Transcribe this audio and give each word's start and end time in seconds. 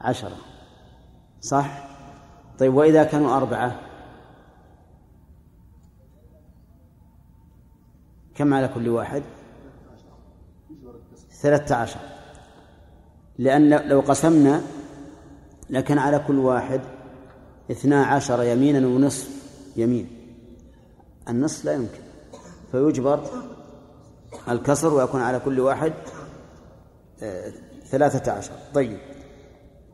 عشرة. 0.00 0.36
صح؟ 1.40 1.88
طيب 2.58 2.74
وإذا 2.74 3.04
كانوا 3.04 3.36
أربعة؟ 3.36 3.80
كم 8.34 8.54
على 8.54 8.68
كل 8.68 8.88
واحد؟ 8.88 9.22
ثلاثة 11.42 11.74
عشر. 11.74 12.00
لأن 13.38 13.88
لو 13.88 14.00
قسمنا 14.00 14.62
لكان 15.70 15.98
على 15.98 16.18
كل 16.18 16.38
واحد 16.38 16.80
اثنا 17.70 18.04
عشر 18.04 18.42
يمينا 18.42 18.86
ونصف 18.86 19.28
يمين. 19.76 20.08
النصف 21.28 21.64
لا 21.64 21.72
يمكن. 21.72 22.02
فيجبر 22.72 23.24
الكسر 24.48 24.94
ويكون 24.94 25.20
على 25.20 25.40
كل 25.40 25.60
واحد 25.60 25.92
آه، 27.22 27.52
ثلاثة 27.86 28.32
عشر. 28.32 28.52
طيب. 28.74 29.17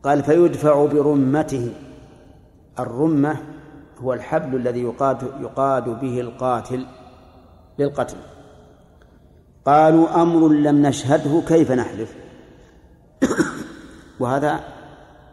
قال 0.05 0.23
فيدفع 0.23 0.85
برمته. 0.85 1.73
الرمة 2.79 3.37
هو 3.99 4.13
الحبل 4.13 4.55
الذي 4.55 4.81
يقاد 4.81 5.23
يقاد 5.41 5.83
به 5.83 6.21
القاتل 6.21 6.85
للقتل. 7.79 8.17
قالوا 9.65 10.21
أمر 10.21 10.47
لم 10.47 10.85
نشهده 10.85 11.41
كيف 11.47 11.71
نحلف؟ 11.71 12.15
وهذا 14.19 14.59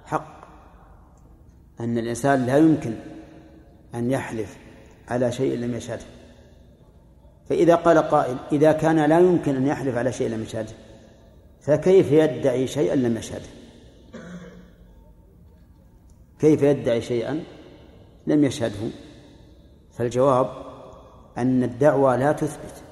حق 0.05 0.45
أن 1.81 1.99
الإنسان 1.99 2.47
لا 2.47 2.57
يمكن 2.57 2.95
أن 3.95 4.11
يحلف 4.11 4.57
على 5.09 5.33
شيء 5.33 5.59
لم 5.59 5.75
يشهده. 5.75 6.05
فإذا 7.49 7.75
قال 7.75 7.99
قائل 7.99 8.37
إذا 8.53 8.73
كان 8.73 9.05
لا 9.05 9.19
يمكن 9.19 9.57
أن 9.57 9.67
يحلف 9.67 9.97
على 9.97 10.13
شيء 10.13 10.29
لم 10.29 10.43
يشهده 10.43 10.73
فكيف 11.61 12.13
يدعي 12.13 12.67
شيئا 12.67 12.95
لم 12.95 13.17
يشهده؟ 13.17 13.62
كيف 16.43 16.63
يدعي 16.63 17.01
شيئا؟ 17.01 17.45
لم 18.27 18.45
يشهده. 18.45 18.91
فالجواب 19.93 20.51
أن 21.39 21.63
الدعوة 21.63 22.17
لا 22.17 22.33
تثبت. 22.33 22.83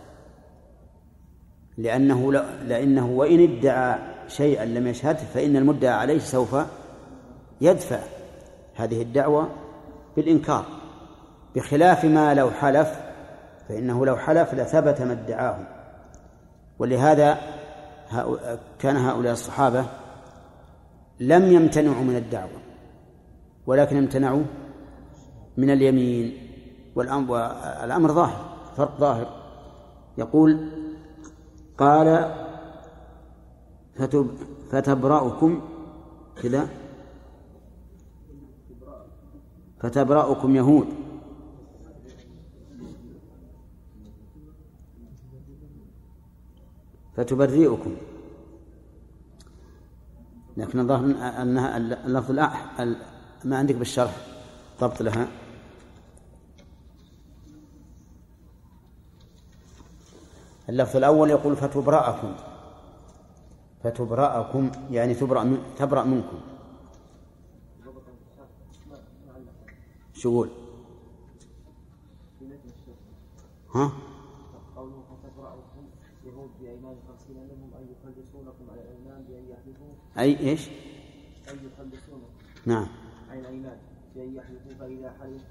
لأنه 1.79 2.33
لأنه 2.67 3.07
وإن 3.07 3.43
ادعى 3.43 3.99
شيئا 4.29 4.65
لم 4.65 4.87
يشهده 4.87 5.19
فإن 5.35 5.57
المدعى 5.57 5.93
عليه 5.93 6.19
سوف 6.19 6.57
يدفع 7.61 7.99
هذه 8.75 9.03
الدعوة 9.03 9.49
بالإنكار. 10.17 10.65
بخلاف 11.55 12.05
ما 12.05 12.35
لو 12.35 12.51
حلف 12.51 13.01
فإنه 13.69 14.07
لو 14.07 14.17
حلف 14.17 14.55
لثبت 14.55 15.03
ما 15.03 15.13
ادعاه. 15.13 15.59
ولهذا 16.79 17.39
كان 18.79 18.97
هؤلاء 18.97 19.33
الصحابة 19.33 19.85
لم 21.21 21.53
يمتنعوا 21.53 22.05
من 22.05 22.17
الدعوة. 22.17 22.60
ولكن 23.67 23.97
امتنعوا 23.97 24.43
من 25.57 25.71
اليمين 25.71 26.33
والأمر 26.95 28.13
ظاهر 28.13 28.57
فرق 28.77 29.01
ظاهر. 29.01 29.41
يقول 30.19 30.69
قال 31.79 32.35
فتبرأكم 34.71 35.61
كذا. 36.43 36.69
فتبرأكم 39.81 40.57
يهود. 40.57 40.87
فتبرئكم. 47.17 47.97
لكن 50.57 50.81
الظاهر 50.81 51.05
أنها 51.43 51.77
اللفظ 51.77 52.39
ما 53.45 53.59
عندك 53.59 53.75
بالشرح 53.75 54.17
ضبط 54.81 55.03
لها 55.03 55.29
اللفظ 60.69 60.97
الأول 60.97 61.31
يقول 61.31 61.57
فتبرأكم 61.57 62.35
فتبرأكم 63.83 64.71
يعني 64.91 65.15
تبرأ 65.15 65.45
من 65.45 65.59
تبرأ 65.79 66.05
منكم 66.05 66.41
شو 70.15 70.31
يقول؟ 70.31 70.51
ها؟ 73.75 73.93
قوله 74.77 75.03
فتبرأكم 75.23 75.85
يهود 76.25 76.51
بأيمان 76.61 76.97
خمسين 77.09 77.37
منهم 77.37 77.71
أن 77.79 77.87
يخلصونكم 77.93 78.71
على 78.71 78.81
الأيمان 78.81 79.25
بأن 79.29 79.45
يحلفوا 79.51 79.95
أي 80.19 80.39
إيش؟ 80.51 80.69
أن 81.51 81.59
يخلصونكم 81.67 82.29
نعم 82.67 82.87
عن 83.31 83.39
الأيمان 83.39 83.79
بأن 84.15 84.35
يحلفوا 84.35 84.73
فإذا 84.79 85.15
حلف 85.21 85.43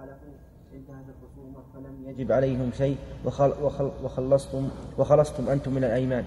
حلفوا 0.00 0.28
انتهت 0.74 1.04
الخصومة 1.08 1.62
فلم 1.74 2.08
يجب 2.08 2.32
عليهم 2.32 2.70
شيء 2.78 2.96
وخل 3.24 3.52
وخل 3.62 3.90
وخلصتم 4.04 4.68
وخلصتم 4.98 5.48
أنتم 5.48 5.74
من 5.74 5.84
الأيمان. 5.84 6.24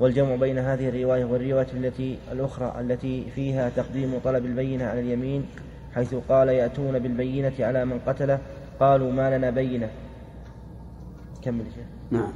والجمع 0.00 0.36
بين 0.36 0.58
هذه 0.58 0.88
الرواية 0.88 1.24
والرواية 1.24 1.66
التي 1.74 2.18
الأخرى 2.32 2.80
التي 2.80 3.30
فيها 3.34 3.68
تقديم 3.68 4.18
طلب 4.24 4.44
البينة 4.44 4.84
على 4.84 5.00
اليمين 5.00 5.46
حيث 5.94 6.14
قال 6.28 6.48
يأتون 6.48 6.98
بالبينة 6.98 7.52
على 7.60 7.84
من 7.84 7.98
قتله. 8.06 8.38
قالوا 8.80 9.12
ما 9.12 9.38
لنا 9.38 9.50
بينة. 9.50 9.90
كمل 11.42 11.64
نعم. 12.10 12.32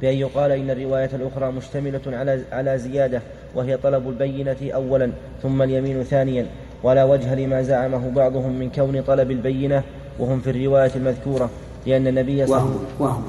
بأن 0.00 0.14
يقال 0.14 0.52
إن 0.52 0.70
الرواية 0.70 1.10
الأخرى 1.14 1.52
مشتملة 1.52 2.02
على 2.06 2.44
على 2.52 2.78
زيادة 2.78 3.22
وهي 3.54 3.76
طلب 3.76 4.08
البينة 4.08 4.70
أولا 4.74 5.12
ثم 5.42 5.62
اليمين 5.62 6.02
ثانيا. 6.02 6.46
ولا 6.82 7.04
وجه 7.04 7.34
لما 7.34 7.62
زعمه 7.62 8.10
بعضهم 8.10 8.58
من 8.58 8.70
كون 8.70 9.02
طلب 9.02 9.30
البينة 9.30 9.82
وهم 10.18 10.40
في 10.40 10.50
الرواية 10.50 10.90
المذكورة 10.96 11.50
لأن 11.86 12.06
النبي 12.06 12.46
صلى 12.46 12.58
الله 12.58 12.76
عليه 13.00 13.10
وسلم 13.10 13.22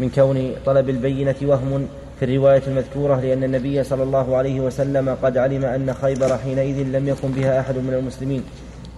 من 0.00 0.10
كون 0.10 0.52
طلب 0.66 0.88
البينة 0.88 1.34
وهم 1.42 1.86
في 2.20 2.24
الرواية 2.24 2.62
المذكورة 2.66 3.20
لأن 3.20 3.44
النبي 3.44 3.84
صلى 3.84 4.02
الله 4.02 4.36
عليه 4.36 4.60
وسلم 4.60 5.16
قد 5.22 5.38
علم 5.38 5.64
أن 5.64 5.94
خيبر 5.94 6.38
حينئذ 6.38 6.82
لم 6.82 7.08
يكن 7.08 7.30
بها 7.30 7.60
أحد 7.60 7.74
من 7.74 7.94
المسلمين. 7.94 8.42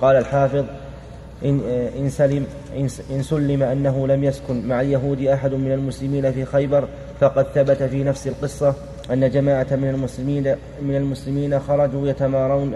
قال 0.00 0.16
الحافظ 0.16 0.64
إن, 1.44 1.60
إن, 1.98 2.10
سلم 2.10 2.46
إن 3.10 3.22
سلم 3.22 3.62
أنه 3.62 4.06
لم 4.06 4.24
يسكن 4.24 4.68
مع 4.68 4.80
اليهود 4.80 5.22
أحد 5.22 5.54
من 5.54 5.72
المسلمين 5.72 6.32
في 6.32 6.44
خيبر 6.44 6.88
فقد 7.20 7.46
ثبت 7.54 7.82
في 7.82 8.04
نفس 8.04 8.26
القصة 8.26 8.74
أن 9.12 9.30
جماعة 9.30 9.66
من 9.70 9.88
المسلمين 9.88 10.54
من 10.82 10.96
المسلمين 10.96 11.60
خرجوا 11.60 12.08
يتمارون 12.08 12.74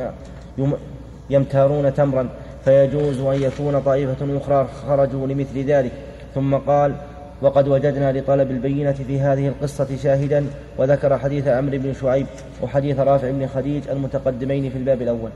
يمتارون 1.31 1.95
تمرا 1.95 2.29
فيجوز 2.65 3.21
أن 3.21 3.43
يكون 3.43 3.81
طائفة 3.81 4.37
أخرى 4.37 4.69
خرجوا 4.87 5.27
لمثل 5.27 5.59
ذلك 5.59 5.93
ثم 6.35 6.55
قال 6.55 6.95
وقد 7.43 7.69
وجدنا 7.69 8.13
لطلب 8.13 8.51
البينة 8.51 8.93
في 8.93 9.21
هذه 9.21 9.49
القصة 9.49 9.97
شاهدا 10.03 10.47
وذكر 10.79 11.19
حديث 11.19 11.49
عمرو 11.49 11.79
بن 11.79 11.95
شعيب 11.95 12.27
وحديث 12.63 12.99
رافع 12.99 13.31
بن 13.31 13.47
خديج 13.47 13.89
المتقدمين 13.89 14.71
في 14.71 14.79
الباب 14.79 15.03
الأول 15.03 15.31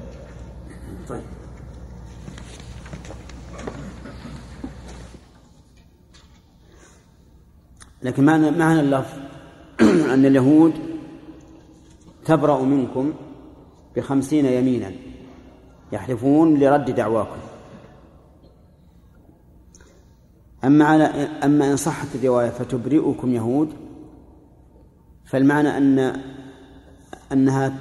طيب. 1.08 1.20
لكن 8.02 8.24
معنى 8.24 8.50
معنى 8.50 8.80
اللفظ 8.80 9.18
أن 10.14 10.26
اليهود 10.26 10.85
تبرأ 12.26 12.62
منكم 12.62 13.12
بخمسين 13.96 14.46
يمينا 14.46 14.92
يحلفون 15.92 16.58
لرد 16.58 16.90
دعواكم. 16.90 17.40
أما 20.64 20.84
على 20.84 21.04
أما 21.44 21.70
إن 21.70 21.76
صحت 21.76 22.06
الرواية 22.14 22.50
فتبرئكم 22.50 23.34
يهود 23.34 23.72
فالمعنى 25.24 25.68
أن 25.68 26.22
أنها 27.32 27.74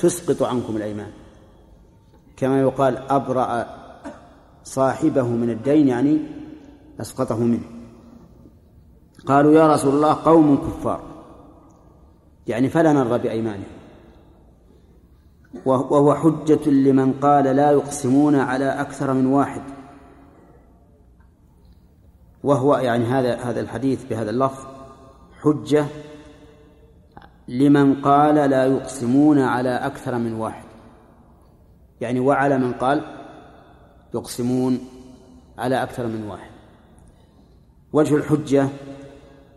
تسقط 0.00 0.42
عنكم 0.42 0.76
الأيمان. 0.76 1.10
كما 2.36 2.60
يقال 2.60 2.96
أبرأ 2.96 3.66
صاحبه 4.64 5.22
من 5.22 5.50
الدين 5.50 5.88
يعني 5.88 6.18
أسقطه 7.00 7.38
منه. 7.38 7.64
قالوا 9.26 9.52
يا 9.52 9.74
رسول 9.74 9.94
الله 9.94 10.14
قوم 10.14 10.56
كفار. 10.56 11.07
يعني 12.48 12.68
فلا 12.68 12.92
نرضى 12.92 13.18
بأيمانهم. 13.18 13.78
وهو 15.66 16.14
حجة 16.14 16.70
لمن 16.70 17.12
قال 17.12 17.44
لا 17.44 17.70
يقسمون 17.70 18.34
على 18.34 18.64
أكثر 18.64 19.12
من 19.12 19.26
واحد. 19.26 19.62
وهو 22.44 22.76
يعني 22.76 23.04
هذا 23.04 23.36
هذا 23.36 23.60
الحديث 23.60 24.04
بهذا 24.04 24.30
اللفظ 24.30 24.66
حجة 25.42 25.86
لمن 27.48 27.94
قال 27.94 28.34
لا 28.34 28.66
يقسمون 28.66 29.38
على 29.38 29.76
أكثر 29.76 30.18
من 30.18 30.32
واحد. 30.32 30.64
يعني 32.00 32.20
وعلى 32.20 32.58
من 32.58 32.72
قال 32.72 33.02
يقسمون 34.14 34.78
على 35.58 35.82
أكثر 35.82 36.06
من 36.06 36.24
واحد. 36.30 36.50
وجه 37.92 38.16
الحجة 38.16 38.68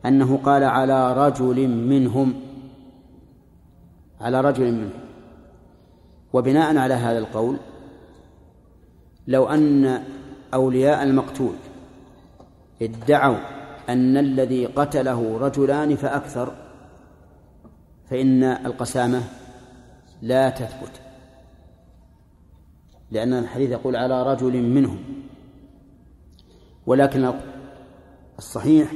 أنه 0.06 0.38
قال 0.38 0.64
على 0.64 1.28
رجل 1.28 1.68
منهم 1.68 2.51
على 4.22 4.42
رجل 4.42 4.72
منهم. 4.72 4.92
وبناء 6.34 6.78
على 6.78 6.94
هذا 6.94 7.18
القول 7.18 7.58
لو 9.28 9.46
أن 9.46 10.04
أولياء 10.54 11.04
المقتول 11.04 11.56
ادعوا 12.82 13.38
أن 13.90 14.18
الذي 14.18 14.66
قتله 14.66 15.38
رجلان 15.38 15.96
فأكثر 15.96 16.54
فإن 18.10 18.44
القسامة 18.44 19.24
لا 20.22 20.50
تثبت. 20.50 21.02
لأن 23.12 23.34
الحديث 23.34 23.72
يقول 23.72 23.96
على 23.96 24.24
رجل 24.24 24.62
منهم. 24.62 25.04
ولكن 26.86 27.34
الصحيح 28.38 28.92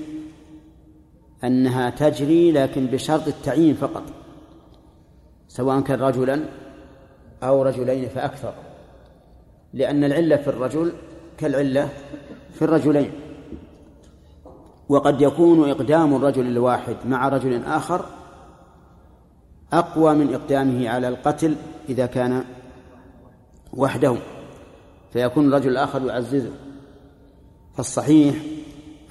أنها 1.44 1.89
تجري 1.89 2.51
لكن 2.51 2.86
بشرط 2.86 3.28
التعيين 3.28 3.75
فقط. 3.75 4.04
سواء 5.56 5.80
كان 5.81 6.00
رجلا 6.00 6.40
أو 7.44 7.63
رجلين 7.63 8.10
فأكثر 8.10 8.54
لأن 9.74 10.04
العلة 10.04 10.36
في 10.36 10.48
الرجل 10.48 10.94
كالعلة 11.38 11.90
في 12.54 12.62
الرجلين. 12.62 13.12
وقد 14.90 15.22
يكون 15.22 15.69
إقدام 15.69 16.16
الرجل 16.16 16.48
الواحد 16.48 16.96
مع 17.06 17.30
رجل 17.30 17.63
آخر 17.63 18.06
أقوى 19.74 20.16
من 20.16 20.34
إقدامه 20.34 20.90
على 20.90 21.07
القتل 21.07 21.56
إذا 21.90 22.06
كان 22.06 22.44
وحده. 23.74 24.16
فيكون 25.13 25.48
الرجل 25.48 25.69
الآخر 25.72 26.06
يعززه. 26.06 26.52
فالصحيح 27.75 28.36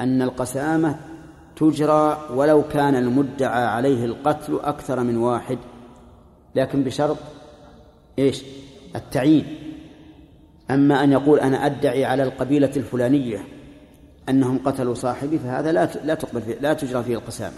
أن 0.01 0.23
القسامة 0.23 0.97
تجرى 1.57 2.19
ولو 2.35 2.63
كان 2.63 2.95
المدعى 2.95 3.65
عليه 3.65 4.05
القتل 4.05 4.61
أكثر 4.63 5.01
من 5.01 5.17
واحد 5.17 5.59
لكن 6.55 6.85
بشرط 6.85 7.17
إيش؟ 8.19 8.43
التعيين. 8.97 9.47
أما 10.71 11.05
أن 11.05 11.13
يقول 11.13 11.41
أنا 11.41 11.67
أدعي 11.67 12.05
على 12.05 12.23
القبيلة 12.23 12.71
الفلانية 12.77 13.45
أنهم 14.29 14.59
قتلوا 14.65 14.95
صاحبي 14.95 15.39
فهذا 15.39 15.73
لا 15.73 15.89
لا 16.05 16.15
تقبل 16.15 16.43
فيه 16.43 16.55
لا 16.55 16.73
تجرى 16.73 17.03
فيه 17.03 17.15
القسامة. 17.15 17.57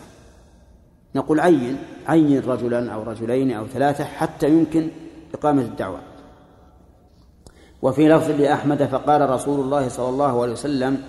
نقول 1.15 1.41
عين 1.41 1.77
عين 2.07 2.41
رجلا 2.41 2.93
أو 2.93 3.03
رجلين 3.03 3.53
أو 3.53 3.67
ثلاثة 3.67 4.05
حتى 4.05 4.49
يمكن 4.49 4.89
إقامة 5.35 5.63
الدعوة. 5.63 6.01
وفي 7.83 8.09
لفظ 8.09 8.31
لأحمد 8.31 8.85
فقال 8.85 9.31
رسول 9.31 9.61
الله 9.61 9.89
صلى 9.89 10.09
الله 10.09 10.43
عليه 10.43 10.53
وسلم 10.53 11.03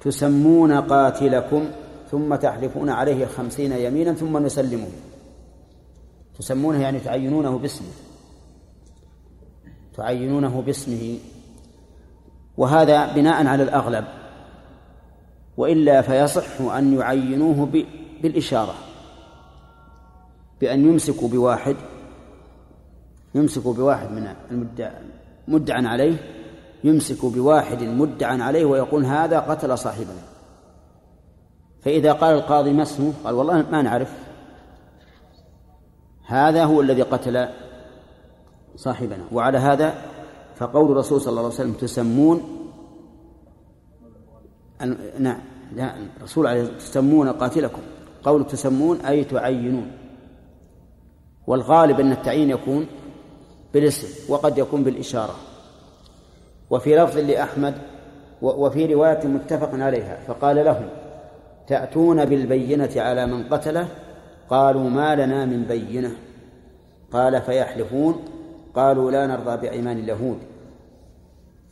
تسمون 0.00 0.72
قاتلكم 0.72 1.64
ثم 2.10 2.34
تحلفون 2.34 2.90
عليه 2.90 3.26
خمسين 3.26 3.72
يمينا 3.72 4.12
ثم 4.12 4.38
نسلمه 4.38 4.88
تسمونه 6.38 6.82
يعني 6.82 7.00
تعينونه 7.00 7.58
باسمه. 7.58 7.88
تعينونه 9.96 10.62
باسمه. 10.62 11.18
وهذا 12.56 13.12
بناء 13.12 13.46
على 13.46 13.62
الأغلب. 13.62 14.04
وإلا 15.56 16.02
فيصح 16.02 16.60
أن 16.60 16.98
يعينوه 16.98 17.68
بالإشارة. 18.22 18.74
بأن 20.60 20.88
يمسكوا 20.88 21.28
بواحد 21.28 21.76
يمسكوا 23.34 23.74
بواحد 23.74 24.10
من 24.10 24.34
المدعى 24.50 24.92
مدعى 25.48 25.86
عليه 25.86 26.16
يمسك 26.84 27.24
بواحد 27.24 27.82
مدعى 27.82 28.42
عليه 28.42 28.64
ويقول 28.64 29.04
هذا 29.04 29.38
قتل 29.38 29.78
صاحبنا. 29.78 30.22
فإذا 31.82 32.12
قال 32.12 32.34
القاضي 32.34 32.72
ما 32.72 32.82
اسمه؟ 32.82 33.12
قال 33.24 33.34
والله 33.34 33.70
ما 33.70 33.82
نعرف. 33.82 34.27
هذا 36.28 36.64
هو 36.64 36.80
الذي 36.80 37.02
قتل 37.02 37.48
صاحبنا. 38.76 39.24
وعلى 39.32 39.58
هذا 39.58 39.94
فقول 40.56 40.92
الرسول 40.92 41.20
صلى 41.20 41.30
الله 41.30 41.42
عليه 41.42 41.54
وسلم 41.54 41.72
تسمون 41.72 42.42
نعم 45.18 46.06
الرسول 46.16 46.46
عليه 46.46 46.64
تسمون 46.78 47.28
قاتلكم. 47.28 47.82
قول 48.22 48.46
تسمون 48.46 49.00
أي 49.00 49.24
تعينون. 49.24 49.90
والغالب 51.46 52.00
أن 52.00 52.12
التعيين 52.12 52.50
يكون 52.50 52.86
بالاسم 53.74 54.32
وقد 54.32 54.58
يكون 54.58 54.84
بالإشارة. 54.84 55.34
وفي 56.70 56.96
لفظ 56.96 57.18
لأحمد 57.18 57.74
وفي 58.42 58.94
رواية 58.94 59.26
متفق 59.26 59.70
عليها 59.74 60.18
فقال 60.26 60.56
لهم 60.56 60.88
تأتون 61.68 62.24
بالبينة 62.24 62.90
على 62.96 63.26
من 63.26 63.48
قتله 63.48 63.88
قالوا 64.50 64.90
ما 64.90 65.16
لنا 65.16 65.44
من 65.44 65.64
بينة. 65.64 66.10
قال 67.12 67.42
فيحلفون 67.42 68.24
قالوا 68.74 69.10
لا 69.10 69.26
نرضى 69.26 69.56
بأيمان 69.56 69.98
اليهود. 69.98 70.38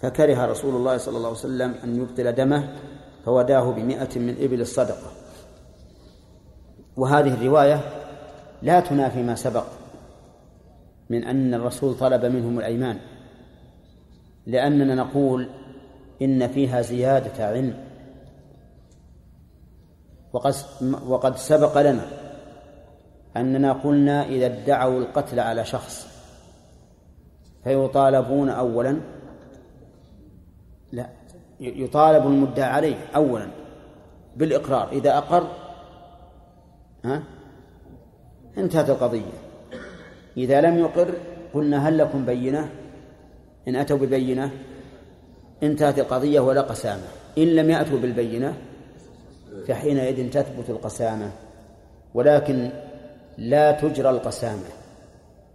فكره 0.00 0.46
رسول 0.46 0.74
الله 0.74 0.96
صلى 0.96 1.16
الله 1.16 1.28
عليه 1.28 1.38
وسلم 1.38 1.74
أن 1.84 1.96
يبطل 1.96 2.32
دمه 2.32 2.68
فوداه 3.24 3.70
بمئة 3.70 4.18
من 4.18 4.36
إبل 4.40 4.60
الصدقة. 4.60 5.10
وهذه 6.96 7.34
الرواية 7.34 7.80
لا 8.62 8.80
تنافي 8.80 9.22
ما 9.22 9.34
سبق 9.34 9.64
من 11.10 11.24
أن 11.24 11.54
الرسول 11.54 11.94
طلب 11.94 12.24
منهم 12.24 12.58
الأيمان. 12.58 12.98
لأننا 14.46 14.94
نقول 14.94 15.48
إن 16.22 16.48
فيها 16.48 16.82
زيادة 16.82 17.46
علم. 17.46 17.74
وقد 20.32 20.54
وقد 21.06 21.36
سبق 21.36 21.80
لنا 21.80 22.25
أننا 23.36 23.72
قلنا 23.72 24.26
إذا 24.26 24.46
ادعوا 24.46 25.00
القتل 25.00 25.40
على 25.40 25.64
شخص 25.64 26.08
فيطالبون 27.64 28.48
أولا 28.48 29.00
لا 30.92 31.08
يطالب 31.60 32.26
المدعى 32.26 32.70
عليه 32.70 32.96
أولا 33.16 33.48
بالإقرار 34.36 34.92
إذا 34.92 35.18
أقر 35.18 35.46
ها 37.04 37.22
انتهت 38.58 38.90
القضية. 38.90 39.32
إذا 40.36 40.60
لم 40.60 40.78
يقر 40.78 41.14
قلنا 41.54 41.88
هل 41.88 41.98
لكم 41.98 42.26
بينة؟ 42.26 42.68
إن 43.68 43.76
أتوا 43.76 43.96
ببينة 43.96 44.50
انتهت 45.62 45.98
القضية 45.98 46.40
ولا 46.40 46.60
قسامة. 46.60 47.02
إن 47.38 47.44
لم 47.44 47.70
يأتوا 47.70 47.98
بالبينة 47.98 48.54
فحينئذ 49.68 50.30
تثبت 50.30 50.70
القسامة. 50.70 51.30
ولكن 52.14 52.70
لا 53.38 53.72
تجرى 53.72 54.10
القسامة 54.10 54.68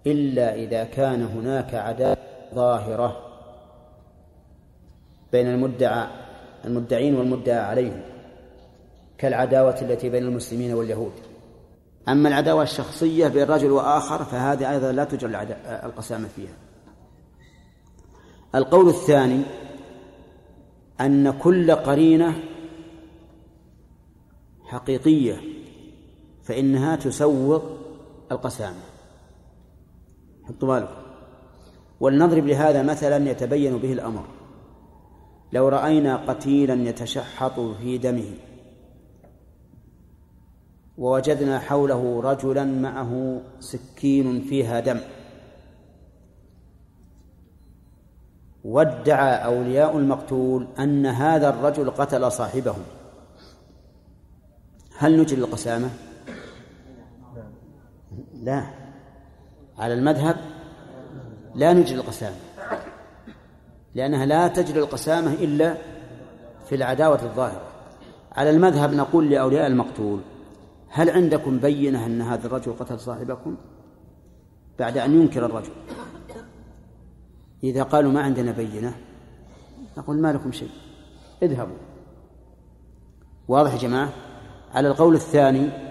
إلا 0.07 0.55
إذا 0.55 0.83
كان 0.83 1.23
هناك 1.23 1.75
عداوة 1.75 2.17
ظاهرة 2.53 3.17
بين 5.31 5.47
المدعى 5.47 6.07
المدعين 6.65 7.15
والمدعى 7.15 7.59
عليهم 7.59 8.01
كالعداوة 9.17 9.81
التي 9.81 10.09
بين 10.09 10.23
المسلمين 10.23 10.73
واليهود. 10.73 11.11
أما 12.09 12.29
العداوة 12.29 12.63
الشخصية 12.63 13.27
بين 13.27 13.43
رجل 13.43 13.71
وآخر 13.71 14.23
فهذه 14.23 14.71
أيضا 14.71 14.91
لا 14.91 15.03
تجرى 15.03 15.47
القسامة 15.83 16.27
فيها. 16.27 16.53
القول 18.55 18.89
الثاني 18.89 19.41
أن 21.01 21.31
كل 21.31 21.71
قرينة 21.71 22.33
حقيقية 24.65 25.60
فإنها 26.43 26.95
تسوغ 26.95 27.61
القسامة. 28.31 28.83
حطوا 30.43 30.79
بالكم. 30.79 31.01
ولنضرب 31.99 32.45
لهذا 32.45 32.83
مثلا 32.83 33.29
يتبين 33.31 33.77
به 33.77 33.93
الأمر. 33.93 34.25
لو 35.53 35.67
رأينا 35.67 36.15
قتيلا 36.15 36.89
يتشحط 36.89 37.59
في 37.59 37.97
دمه 37.97 38.33
ووجدنا 40.97 41.59
حوله 41.59 42.21
رجلا 42.21 42.63
معه 42.63 43.41
سكين 43.59 44.41
فيها 44.41 44.79
دم 44.79 44.99
وادعى 48.63 49.45
أولياء 49.45 49.97
المقتول 49.97 50.67
أن 50.79 51.05
هذا 51.05 51.49
الرجل 51.49 51.91
قتل 51.91 52.31
صاحبه 52.31 52.75
هل 54.97 55.21
نجري 55.21 55.41
القسامة؟ 55.41 55.89
لا. 58.41 58.65
على 59.77 59.93
المذهب 59.93 60.35
لا 61.55 61.73
نجري 61.73 61.95
القسامة 61.95 62.35
لأنها 63.95 64.25
لا 64.25 64.47
تجري 64.47 64.79
القسامة 64.79 65.33
إلا 65.33 65.77
في 66.65 66.75
العداوة 66.75 67.23
الظاهرة. 67.23 67.67
على 68.31 68.49
المذهب 68.49 68.93
نقول 68.93 69.29
لأولياء 69.29 69.67
المقتول 69.67 70.19
هل 70.89 71.09
عندكم 71.09 71.57
بينة 71.57 72.05
أن 72.05 72.21
هذا 72.21 72.47
الرجل 72.47 72.73
قتل 72.73 72.99
صاحبكم؟ 72.99 73.55
بعد 74.79 74.97
أن 74.97 75.21
ينكر 75.21 75.45
الرجل. 75.45 75.71
إذا 77.63 77.83
قالوا 77.83 78.11
ما 78.11 78.21
عندنا 78.21 78.51
بينة 78.51 78.93
نقول 79.97 80.21
ما 80.21 80.33
لكم 80.33 80.51
شيء. 80.51 80.71
اذهبوا. 81.43 81.77
واضح 83.47 83.73
يا 83.73 83.77
جماعة؟ 83.77 84.09
على 84.73 84.87
القول 84.87 85.15
الثاني 85.15 85.90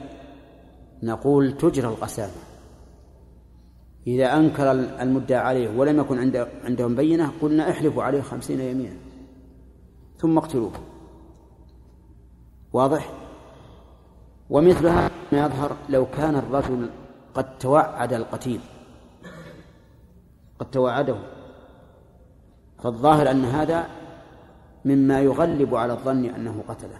نقول 1.02 1.56
تجرى 1.56 1.88
القسامة. 1.88 2.32
إذا 4.06 4.36
أنكر 4.36 4.70
المدعى 4.72 5.38
عليه 5.38 5.78
ولم 5.78 6.00
يكن 6.00 6.18
عنده 6.18 6.48
عندهم 6.64 6.94
بينة 6.94 7.32
قلنا 7.42 7.70
احلفوا 7.70 8.02
عليه 8.02 8.22
خمسين 8.22 8.60
يمينا 8.60 8.96
ثم 10.18 10.38
اقتلوه. 10.38 10.72
واضح؟ 12.72 13.12
ومثل 14.50 14.86
هذا 14.86 15.10
ما 15.32 15.46
يظهر 15.46 15.76
لو 15.88 16.06
كان 16.06 16.36
الرجل 16.36 16.90
قد 17.34 17.58
توعد 17.58 18.12
القتيل. 18.12 18.60
قد 20.58 20.70
توعده. 20.70 21.16
فالظاهر 22.78 23.30
أن 23.30 23.44
هذا 23.44 23.88
مما 24.84 25.20
يغلب 25.20 25.74
على 25.74 25.92
الظن 25.92 26.24
أنه 26.24 26.64
قتله. 26.68 26.98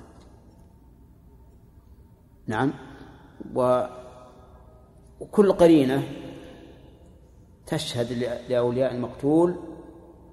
نعم؟ 2.47 2.73
وكل 3.55 5.53
قرينة 5.53 6.03
تشهد 7.67 8.13
لأولياء 8.49 8.95
المقتول 8.95 9.57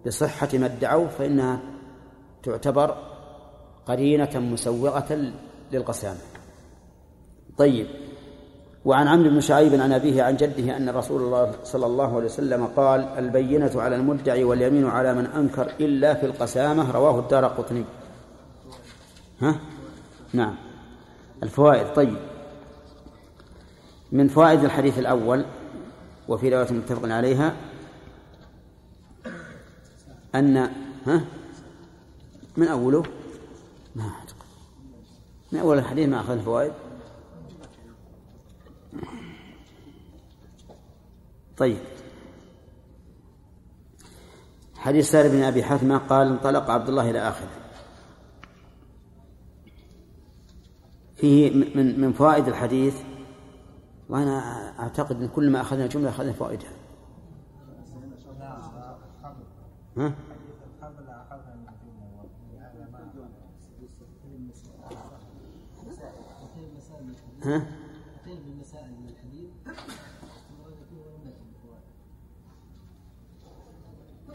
بصحة 0.06 0.50
ما 0.54 0.66
ادعوا 0.66 1.08
فإنها 1.08 1.60
تعتبر 2.44 2.98
قرينة 3.86 4.40
مسوغة 4.40 5.32
للقسامة. 5.72 6.20
طيب 7.58 7.88
وعن 8.86 9.08
عمرو 9.08 9.30
بن 9.30 9.42
شعيب 9.42 9.82
عن 9.82 9.92
أبيه 9.94 10.24
عن 10.24 10.36
جده 10.36 10.78
أن 10.78 10.90
رسول 10.90 11.22
الله 11.22 11.52
صلى 11.64 11.86
الله 11.86 12.16
عليه 12.16 12.26
وسلم 12.26 12.66
قال 12.66 13.02
البينة 13.02 13.72
على 13.76 13.96
المدعي 13.96 14.44
واليمين 14.44 14.86
على 14.86 15.14
من 15.14 15.26
أنكر 15.26 15.72
إلا 15.80 16.14
في 16.14 16.26
القسامة 16.26 16.92
رواه 16.92 17.20
الدار 17.20 17.46
قطني. 17.46 17.84
ها؟ 19.42 19.60
نعم. 20.34 20.56
الفوائد. 21.44 21.94
طيب. 21.94 22.18
من 24.12 24.28
فوائد 24.28 24.64
الحديث 24.64 25.00
الأول 25.00 25.46
وفي 26.28 26.50
رواية 26.50 26.72
متفق 26.72 27.10
عليها 27.10 27.56
أن 30.36 30.58
ها؟ 31.06 31.26
من 32.58 32.68
أوله؟ 32.68 33.04
ما 33.96 34.04
أعتقد. 34.04 34.48
من 35.52 35.60
أول 35.60 35.78
الحديث 35.78 36.10
ما 36.10 36.20
أخذ 36.20 36.32
الفوائد 36.32 36.74
طيب. 41.58 41.78
حديث 44.76 45.12
سالم 45.12 45.32
بن 45.32 45.44
أبي 45.44 45.64
حثمة 45.64 45.98
قال 45.98 46.28
انطلق 46.28 46.70
عبد 46.70 46.90
الله 46.90 47.10
إلى 47.10 47.20
آخره. 47.20 47.50
فيه 51.16 51.52
من 51.52 52.02
من 52.02 52.14
فوائد 52.14 52.48
الحديث 52.48 52.96
وأنا 54.10 54.40
أعتقد 54.80 55.22
أن 55.22 55.28
كل 55.28 55.50
ما 55.50 55.62
أخذنا 55.62 55.88
جملة 55.88 56.10
أخذنا 56.10 56.34
فوائدها 56.34 56.72
ها؟ 59.98 60.14
ها؟ 67.44 67.68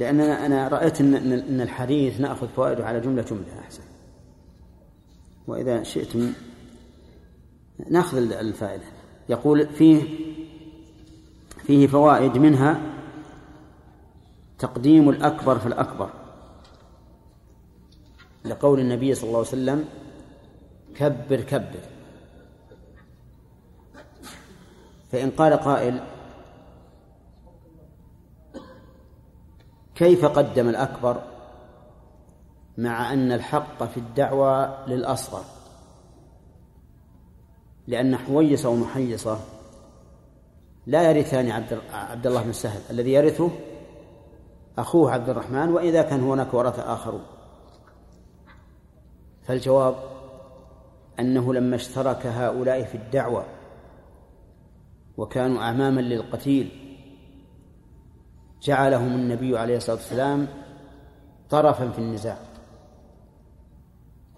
لأن 0.00 0.20
أنا 0.20 0.68
رأيت 0.68 1.00
أن 1.00 1.14
أن 1.32 1.60
الحديث 1.60 2.20
نأخذ 2.20 2.48
فوائده 2.48 2.86
على 2.86 3.00
جملة 3.00 3.22
جملة 3.22 3.58
أحسن 3.58 3.82
وإذا 5.46 5.82
شئتم 5.82 6.32
نأخذ 7.90 8.16
الفائدة 8.32 9.01
يقول 9.32 9.66
فيه 9.66 10.02
فيه 11.66 11.86
فوائد 11.86 12.38
منها 12.38 12.80
تقديم 14.58 15.08
الأكبر 15.08 15.58
في 15.58 15.66
الأكبر 15.66 16.10
لقول 18.44 18.80
النبي 18.80 19.14
صلى 19.14 19.28
الله 19.28 19.38
عليه 19.38 19.48
وسلم 19.48 19.84
كبر 20.96 21.40
كبر 21.40 21.80
فإن 25.12 25.30
قال 25.30 25.52
قائل 25.52 26.00
كيف 29.94 30.24
قدم 30.24 30.68
الأكبر 30.68 31.22
مع 32.78 33.12
أن 33.12 33.32
الحق 33.32 33.84
في 33.84 33.96
الدعوة 33.96 34.86
للأصغر 34.88 35.44
لأن 37.86 38.16
حويصة 38.16 38.68
ومحيصة 38.68 39.38
لا 40.86 41.10
يرثان 41.10 41.50
عبد 41.50 41.80
عبد 41.92 42.26
الله 42.26 42.42
بن 42.42 42.52
سهل. 42.52 42.80
الذي 42.90 43.12
يرثه 43.12 43.50
أخوه 44.78 45.12
عبد 45.12 45.28
الرحمن 45.28 45.68
وإذا 45.68 46.02
كان 46.02 46.20
هناك 46.20 46.54
ورثة 46.54 46.92
آخرون 46.94 47.22
فالجواب 49.42 49.94
أنه 51.20 51.54
لما 51.54 51.76
اشترك 51.76 52.26
هؤلاء 52.26 52.84
في 52.84 52.94
الدعوة 52.94 53.44
وكانوا 55.16 55.62
أعماما 55.62 56.00
للقتيل 56.00 56.68
جعلهم 58.62 59.14
النبي 59.14 59.58
عليه 59.58 59.76
الصلاة 59.76 59.96
والسلام 59.96 60.48
طرفا 61.50 61.90
في 61.90 61.98
النزاع. 61.98 62.38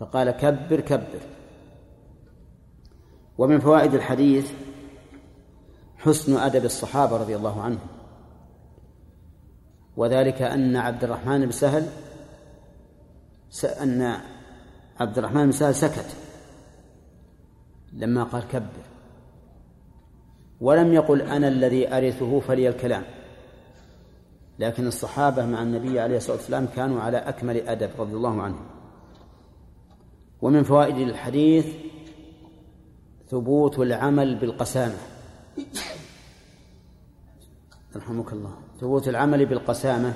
فقال 0.00 0.30
كبر 0.30 0.80
كبر. 0.80 1.33
ومن 3.38 3.60
فوائد 3.60 3.94
الحديث 3.94 4.52
حسن 5.98 6.36
أدب 6.36 6.64
الصحابة 6.64 7.16
رضي 7.16 7.36
الله 7.36 7.62
عنهم. 7.62 7.86
وذلك 9.96 10.42
أن 10.42 10.76
عبد 10.76 11.04
الرحمن 11.04 11.44
بن 11.44 11.50
سهل 11.52 11.88
أن 13.64 14.20
عبد 15.00 15.18
الرحمن 15.18 15.44
بن 15.44 15.52
سهل 15.52 15.74
سكت 15.74 16.16
لما 17.92 18.24
قال 18.24 18.48
كبر. 18.48 18.84
ولم 20.60 20.92
يقل 20.92 21.22
أنا 21.22 21.48
الذي 21.48 21.96
أرثه 21.96 22.40
فلي 22.40 22.68
الكلام. 22.68 23.04
لكن 24.58 24.86
الصحابة 24.86 25.46
مع 25.46 25.62
النبي 25.62 26.00
عليه 26.00 26.16
الصلاة 26.16 26.36
والسلام 26.36 26.66
كانوا 26.66 27.00
على 27.00 27.16
أكمل 27.16 27.56
أدب 27.56 27.90
رضي 27.98 28.12
الله 28.12 28.42
عنهم. 28.42 28.66
ومن 30.42 30.62
فوائد 30.62 30.96
الحديث 30.96 31.66
ثبوت 33.30 33.78
العمل 33.78 34.34
بالقسامة. 34.34 34.98
رحمك 37.96 38.32
الله. 38.32 38.54
ثبوت 38.80 39.08
العمل 39.08 39.46
بالقسامة 39.46 40.14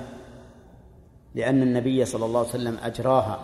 لأن 1.35 1.61
النبي 1.61 2.05
صلى 2.05 2.25
الله 2.25 2.39
عليه 2.39 2.49
وسلم 2.49 2.77
أجراها. 2.81 3.43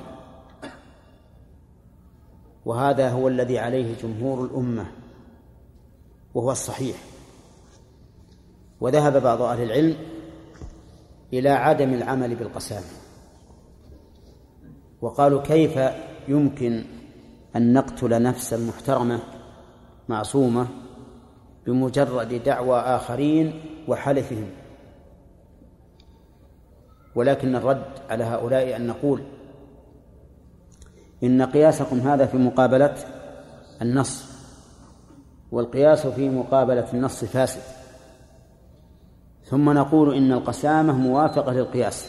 وهذا 2.66 3.10
هو 3.10 3.28
الذي 3.28 3.60
عليه 3.60 3.96
جمهور 4.04 4.46
الأمة 4.46 4.92
وهو 6.34 6.52
الصحيح. 6.52 6.98
وذهب 8.82 9.24
بعض 9.24 9.42
أهل 9.42 9.62
العلم 9.62 9.96
إلى 11.34 11.50
عدم 11.50 11.94
العمل 11.94 12.36
بالقسامة. 12.36 12.86
وقالوا 15.02 15.42
كيف 15.42 15.80
يمكن 16.28 16.84
أن 17.56 17.74
نقتل 17.74 18.22
نفسا 18.22 18.58
محترمة 18.58 19.35
معصومة 20.10 20.68
بمجرد 21.66 22.44
دعوى 22.44 22.80
آخرين 22.80 23.62
وحلفهم 23.88 24.50
ولكن 27.16 27.56
الرد 27.56 27.86
على 28.10 28.24
هؤلاء 28.24 28.76
أن 28.76 28.88
نقول 28.88 29.24
إن 31.24 31.42
قياسكم 31.42 32.00
هذا 32.00 32.26
في 32.26 32.38
مقابلة 32.38 32.96
النص 33.82 34.26
والقياس 35.52 36.08
في 36.08 36.30
مقابلة 36.30 36.94
النص 36.94 37.26
فاسد 37.26 37.62
ثم 39.46 39.70
نقول 39.70 40.16
إن 40.16 40.32
القسامة 40.32 40.94
موافقة 40.94 41.54
للقياس 41.54 42.06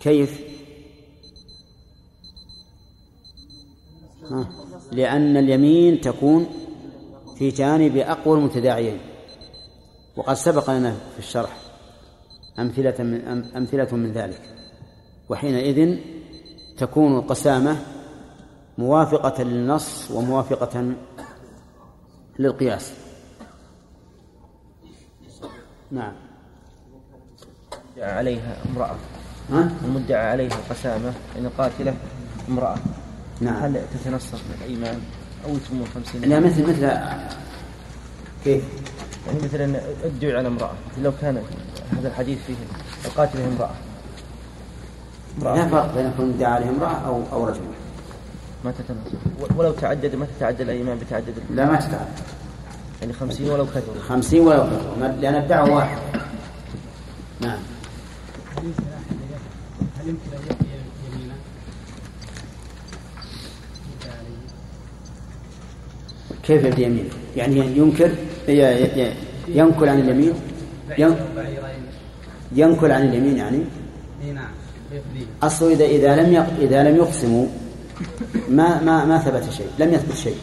كيف؟ 0.00 0.40
ها. 4.30 4.63
لأن 4.92 5.36
اليمين 5.36 6.00
تكون 6.00 6.46
في 7.38 7.48
جانب 7.48 7.96
أقوى 7.96 8.38
المتداعيين. 8.38 8.98
وقد 10.16 10.34
سبق 10.34 10.70
لنا 10.70 10.92
في 10.92 11.18
الشرح 11.18 11.56
أمثلة 12.58 13.04
من 13.04 13.44
أمثلة 13.56 13.96
من 13.96 14.12
ذلك. 14.12 14.40
وحينئذ 15.28 15.98
تكون 16.76 17.18
القسامة 17.18 17.76
موافقة 18.78 19.42
للنص 19.42 20.10
وموافقة 20.10 20.94
للقياس. 22.38 22.94
نعم. 25.90 26.12
عليها 27.98 28.56
امرأة. 28.70 28.96
ها؟ 29.50 29.70
المدعى 29.84 30.30
عليها 30.30 30.58
القسامة 30.58 31.12
أن 31.38 31.46
القاتلة 31.46 31.96
امرأة. 32.48 32.76
نعم. 33.44 33.62
هل 33.62 33.82
تتنصف 33.94 34.34
من 34.34 34.56
الإيمان 34.60 35.00
أو 35.44 35.50
يتم 35.50 35.84
خمسين 35.94 36.20
لا 36.20 36.40
مثل 36.40 36.62
مثل 36.62 36.90
كيف؟ 38.44 38.64
يعني 39.26 39.38
مثلا 39.44 39.80
ادعي 40.04 40.36
على 40.36 40.48
امرأة 40.48 40.72
لو 41.02 41.12
كان 41.20 41.42
هذا 41.98 42.08
الحديث 42.08 42.38
فيه 42.46 42.54
القاتل 43.04 43.38
امرأة. 43.40 43.74
لا 45.42 45.68
فرق 45.68 45.94
بين 45.94 46.06
يكون 46.06 46.34
ادعى 46.34 46.52
عليه 46.52 46.68
امرأة 46.68 47.06
أو 47.06 47.22
أو 47.32 47.48
رجل. 47.48 47.60
ما 48.64 48.72
تتناسب 48.72 49.18
ولو 49.56 49.72
تعدد 49.72 50.14
ما 50.14 50.26
تتعدد 50.36 50.60
الأيمان 50.60 50.98
بتعدد 50.98 51.34
لا 51.50 51.66
ما 51.66 51.76
تتعدد 51.76 52.08
يعني 53.00 53.12
خمسين 53.12 53.50
ولو 53.50 53.66
كثر. 53.66 54.00
خمسين 54.08 54.40
ولو 54.40 54.62
كثر. 54.62 55.14
لأن 55.20 55.34
الدعوة 55.34 55.70
واحدة 55.70 56.00
نعم. 57.40 57.58
هل 59.98 60.08
يمكن 60.08 60.30
أن 60.32 60.42
يحيي 60.50 60.80
يمينه؟ 61.12 61.34
كيف 66.46 66.64
يبدي 66.64 66.82
يمينه؟ 66.82 67.10
يعني 67.36 67.78
ينكر 67.78 68.10
ينكل 69.48 69.88
عن 69.88 70.00
اليمين؟ 70.00 70.32
ينكل 72.52 72.90
عن 72.90 73.08
اليمين 73.08 73.36
يعني؟ 73.36 73.64
نعم 74.34 74.50
أصله 75.42 75.72
إذا 75.72 75.84
إذا 75.84 76.16
لم 76.16 76.46
إذا 76.60 76.82
لم 76.82 76.96
يقسموا 76.96 77.46
ما 78.48 78.82
ما 78.82 79.04
ما 79.04 79.18
ثبت 79.18 79.50
شيء 79.50 79.66
لم 79.78 79.94
يثبت 79.94 80.16
شيء. 80.16 80.36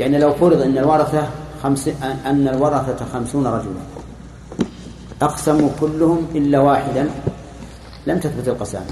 يعني 0.00 0.18
لو 0.18 0.34
فرض 0.34 0.60
أن 0.60 0.78
الورثة 0.78 1.28
خمس 1.62 1.88
أن 2.26 2.48
الورثة 2.48 3.04
خمسون 3.04 3.46
رجلا 3.46 3.80
أقسموا 5.22 5.70
كلهم 5.80 6.26
إلا 6.34 6.58
واحدا 6.58 7.10
لم 8.06 8.18
تثبت 8.18 8.48
القسامة. 8.48 8.86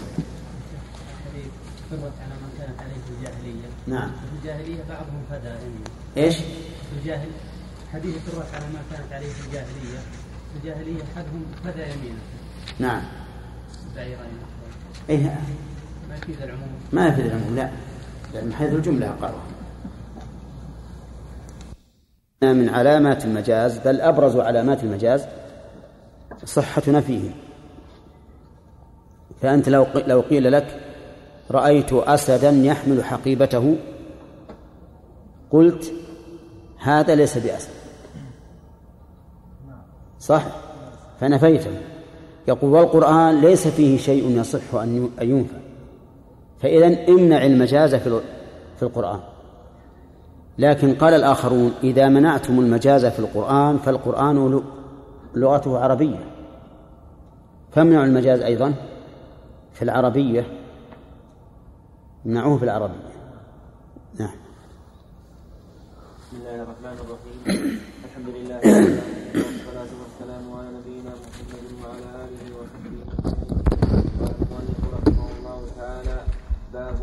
نعم. 3.87 4.11
في 4.11 4.39
الجاهلية 4.39 4.85
بعضهم 4.89 5.23
فدى 5.31 5.49
إيش؟ 6.17 6.37
الجاهل 6.99 7.29
حديث 7.93 8.15
فرت 8.19 8.55
على 8.55 8.65
ما 8.73 8.81
كانت 8.91 9.13
عليه 9.13 9.27
في 9.27 9.47
الجاهلية. 9.47 9.99
الجاهلية 10.57 11.03
أحدهم 11.03 11.45
فدى 11.65 11.83
يمينه. 11.83 12.21
نعم. 12.79 13.03
بعيرين 13.97 14.19
إيه. 15.11 15.41
ما 16.09 16.17
يفيد 16.17 16.43
العموم. 16.43 16.69
ما 16.93 17.07
يفيد 17.07 17.27
العموم 17.27 17.57
لا. 17.57 17.71
من 18.43 18.53
حيث 18.53 18.73
الجملة 18.73 19.09
أقرها. 19.11 19.43
من 22.43 22.69
علامات 22.69 23.25
المجاز 23.25 23.79
بل 23.79 24.01
أبرز 24.01 24.37
علامات 24.37 24.85
المجاز 24.85 25.27
صحة 26.45 26.83
نفيه. 26.89 27.31
فأنت 29.43 29.69
لو 29.69 29.87
لو 30.07 30.21
قيل 30.21 30.53
لك 30.53 30.81
رأيت 31.51 31.93
أسدا 31.93 32.51
يحمل 32.51 33.05
حقيبته 33.05 33.77
قلت 35.51 35.93
هذا 36.85 37.15
ليس 37.15 37.39
بأسد 37.39 37.71
صح؟ 40.21 40.43
فنفيته 41.21 41.71
يقول 42.49 42.71
والقرآن 42.71 43.41
ليس 43.41 43.69
فيه 43.69 43.99
شيء 43.99 44.41
يصح 44.41 44.75
أن 44.75 45.11
ينفى 45.21 45.57
فإذا 46.61 47.09
امنع 47.09 47.45
المجاز 47.45 47.95
في 47.95 48.83
القرآن. 48.83 49.21
لكن 50.59 50.95
قال 50.95 51.15
الآخرون 51.15 51.73
إذا 51.83 52.09
منعتم 52.09 52.61
المجاز 52.61 53.07
في 53.07 53.19
القرآن 53.19 53.79
فالقرآن 53.79 54.63
لغته 55.35 55.79
عربية. 55.79 56.25
فامنعوا 57.73 58.05
المجاز 58.05 58.41
أيضا؟ 58.41 58.75
في 59.73 59.83
العربية. 59.83 60.47
امنعوه 62.27 62.59
في 62.59 62.65
العربية 62.65 63.15
نعم 64.19 64.35
بسم 66.35 66.43
الله 66.43 66.63
الرحمن 66.67 66.97
الرحيم 67.05 67.39
الحمد 68.05 68.29
لله 68.37 68.59
والصلاة 69.39 69.93
والسلام 70.03 70.45
على 70.59 70.69
نبينا 70.79 71.13
محمد 71.23 71.65
وعلى 71.83 72.09
آله 72.27 72.43
وصحبه 72.59 73.03
المؤلف 74.43 74.81
رحمه 74.97 75.27
الله 75.39 75.61
تعالى 75.79 76.19
باب 76.73 76.99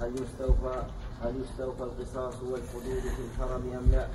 هل 0.00 0.10
يستوفى 0.22 0.76
هل 1.22 1.32
يستوفى 1.42 1.82
القصاص 1.88 2.34
والحدود 2.50 3.04
في 3.14 3.22
الحرم 3.30 3.62
أم 3.78 3.86
لا؟ 3.94 4.06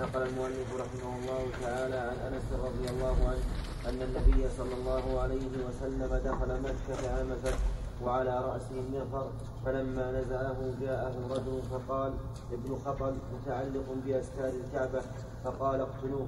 نقل 0.00 0.22
المؤلف 0.22 0.68
رحمه 0.82 1.10
الله 1.20 1.42
تعالى 1.62 1.96
عن 2.08 2.16
أنس 2.32 2.46
رضي 2.64 2.86
الله 2.90 3.16
عنه 3.28 3.44
أن 3.88 3.98
النبي 4.08 4.40
صلى 4.58 4.74
الله 4.80 5.20
عليه 5.20 5.46
وسلم 5.68 6.10
دخل 6.24 6.50
مكة 6.64 7.00
عام 7.12 7.28
الفتح 7.32 7.60
وعلى 8.04 8.30
رأسه 8.38 8.74
المغفر 8.88 9.30
فلما 9.64 10.20
نزعه 10.20 10.56
جاءه 10.80 11.14
رجل 11.30 11.62
فقال 11.62 12.12
ابن 12.52 12.76
خطل 12.84 13.14
متعلق 13.34 13.84
بأستار 14.06 14.52
الكعبة. 14.64 15.02
فقال 15.44 15.80
اقتلوه. 15.80 16.26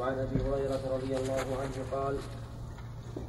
وعن 0.00 0.18
أبي 0.18 0.36
هريرة 0.42 0.80
رضي 0.94 1.16
الله 1.16 1.46
عنه 1.60 1.76
قال 1.92 2.16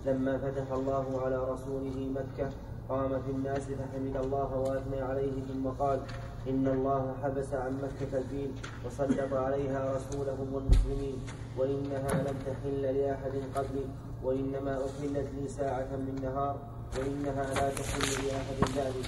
لما 0.06 0.38
فتح 0.38 0.72
الله 0.72 1.22
على 1.26 1.38
رسوله 1.38 2.10
مكة 2.16 2.50
قام 2.90 3.10
في 3.10 3.32
الناس 3.32 3.62
فحمد 3.62 4.16
الله 4.24 4.58
وأثنى 4.58 5.02
عليه 5.02 5.32
ثم 5.48 5.68
قال 5.68 6.00
إن 6.48 6.68
الله 6.68 7.14
حبس 7.24 7.54
عن 7.54 7.78
مكة 7.78 8.18
الفيل 8.18 8.52
وسلط 8.86 9.34
عليها 9.34 9.96
رسوله 9.96 10.38
والمسلمين 10.54 11.18
وإنها 11.58 12.14
لم 12.14 12.36
تحل 12.46 12.82
لأحد 12.82 13.32
قبلي 13.56 13.86
وإنما 14.24 14.78
أحلت 14.78 15.28
لي 15.42 15.48
ساعة 15.48 15.88
من 15.96 16.20
نهار 16.24 16.58
وإنها 16.98 17.44
لا 17.54 17.70
تحل 17.70 18.28
لأحد 18.28 18.60
بعدي 18.76 19.06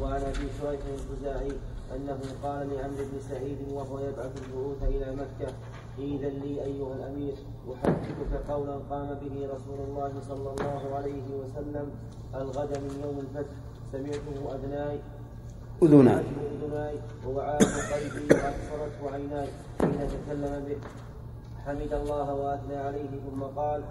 وعن 0.00 0.22
أبي 0.22 0.46
شريح 0.60 0.80
الخزاعي 0.94 1.52
أنه 1.96 2.20
قال 2.42 2.68
لعمرو 2.68 3.04
بن 3.12 3.18
سعيد 3.30 3.58
وهو 3.72 3.98
يبعث 3.98 4.32
البعوث 4.42 4.82
إلى 4.82 5.16
مكة 5.16 5.52
إذا 5.98 6.28
لي 6.28 6.64
أيها 6.64 6.94
الأمير 6.94 7.34
أحدثك 7.74 8.50
قولا 8.50 8.76
قام 8.90 9.08
به 9.22 9.34
رسول 9.54 9.80
الله 9.88 10.12
صلى 10.28 10.50
الله 10.50 10.94
عليه 10.94 11.26
وسلم 11.40 11.90
الغد 12.34 12.78
من 12.78 13.00
يوم 13.04 13.18
الفتح. 13.18 13.54
سمعته 13.92 14.54
أذناي 14.54 14.98
أذناي. 15.82 16.24
أذناي 16.62 16.96
ووعاه 17.26 17.58
قلبي 17.92 18.24
وأبصرته 18.34 19.02
عيناي. 19.12 19.48
حين 19.80 19.98
تكلم 20.08 20.64
به. 20.68 20.78
حمد 21.66 21.92
الله 21.92 22.34
وأثنى 22.34 22.76
عليه. 22.76 23.10
ثم 23.30 23.42
قال 23.42 23.82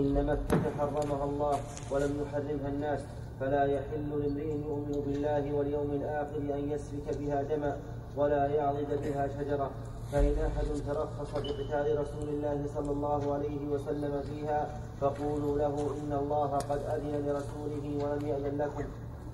إن 0.00 0.26
مكة 0.26 0.62
حرمها 0.78 1.24
الله 1.24 1.56
ولم 1.90 2.12
يحرمها 2.22 2.68
الناس 2.68 3.00
فلا 3.40 3.64
يحل 3.64 4.10
لامرئ 4.10 4.50
يؤمن 4.68 5.02
بالله 5.06 5.52
واليوم 5.56 5.90
الآخر 6.00 6.36
أن 6.58 6.70
يسفك 6.72 7.18
بها 7.20 7.42
دما 7.42 7.76
ولا 8.16 8.46
يعضد 8.46 8.90
بها 9.04 9.28
شجرة. 9.28 9.70
فإن 10.12 10.34
أحد 10.48 10.66
ترخص 10.88 11.30
بقتال 11.34 12.00
رسول 12.00 12.28
الله 12.28 12.58
صلى 12.74 12.90
الله 12.90 13.34
عليه 13.34 13.68
وسلم 13.72 14.22
فيها 14.22 14.60
فقولوا 15.00 15.58
له 15.58 15.74
إن 16.00 16.12
الله 16.22 16.50
قد 16.70 16.80
أذن 16.94 17.14
لرسوله 17.26 17.84
ولم 18.04 18.26
يأذن 18.26 18.58
لكم 18.58 18.84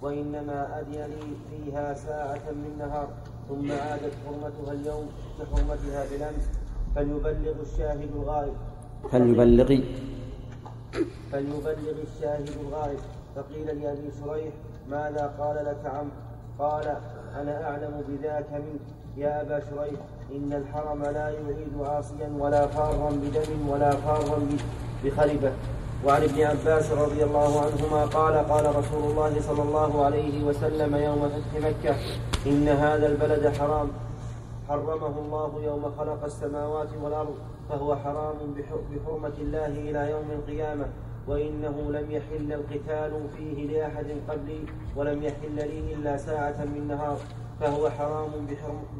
وإنما 0.03 0.81
أذن 0.81 1.11
لي 1.13 1.29
فيها 1.51 1.95
ساعة 1.95 2.51
من 2.51 2.73
نهار. 2.79 3.09
ثم 3.49 3.73
عادت 3.73 4.13
حرمتها 4.27 4.73
اليوم 4.73 5.07
كحرمتها 5.39 6.05
بالأمس. 6.11 6.47
فليبلغ 6.95 7.57
الشاهد 7.63 8.09
الغائب. 8.17 8.55
فليبلغ 9.11 9.81
فليبلغ 11.33 11.97
الشاهد 12.15 12.49
الغائب. 12.61 12.99
فقيل 13.37 13.67
لأبي 13.67 14.11
شريح 14.25 14.55
ماذا 14.91 15.35
قال 15.39 15.57
لك 15.57 15.91
عم؟ 15.95 16.09
قال 16.59 16.97
أنا 17.41 17.65
أعلم 17.71 18.05
بذاك 18.09 18.51
منك. 18.53 18.81
يا 19.17 19.41
أبا 19.43 19.61
شريح 19.71 20.01
إن 20.33 20.53
الحرم 20.53 21.03
لا 21.03 21.29
يعيد 21.29 21.75
عاصيا 21.81 22.33
ولا 22.39 22.67
فارا 22.67 23.11
بدم 23.11 23.69
ولا 23.69 23.91
فارا 23.91 24.49
بخلبة 25.05 25.53
وعن 26.07 26.23
ابن 26.23 26.43
عباس 26.43 26.91
رضي 26.91 27.25
الله 27.25 27.61
عنهما 27.61 28.05
قال 28.05 28.35
قال 28.49 28.77
رسول 28.77 29.11
الله 29.11 29.41
صلى 29.41 29.63
الله 29.63 30.05
عليه 30.05 30.45
وسلم 30.45 30.97
يوم 30.97 31.29
فتح 31.29 31.69
مكة 31.69 31.97
إن 32.47 32.69
هذا 32.69 33.07
البلد 33.07 33.57
حرام. 33.57 33.89
حرمه 34.69 35.19
الله 35.19 35.63
يوم 35.65 35.93
خلق 35.99 36.25
السماوات 36.25 36.89
والأرض. 37.03 37.35
فهو 37.69 37.97
حرام 37.97 38.55
بحرمة 38.93 39.37
الله 39.39 39.67
إلى 39.67 40.11
يوم 40.11 40.29
القيامة 40.31 40.87
وإنه 41.29 41.91
لم 41.91 42.11
يحل 42.11 42.53
القتال 42.53 43.13
فيه 43.37 43.67
لأحد 43.67 44.07
قبلي 44.29 44.61
ولم 44.97 45.23
يحل 45.23 45.55
لي 45.55 45.95
إلا 45.95 46.17
ساعة 46.17 46.65
من 46.65 46.89
نهار. 46.89 47.19
فهو 47.61 47.91
حرام 47.91 48.31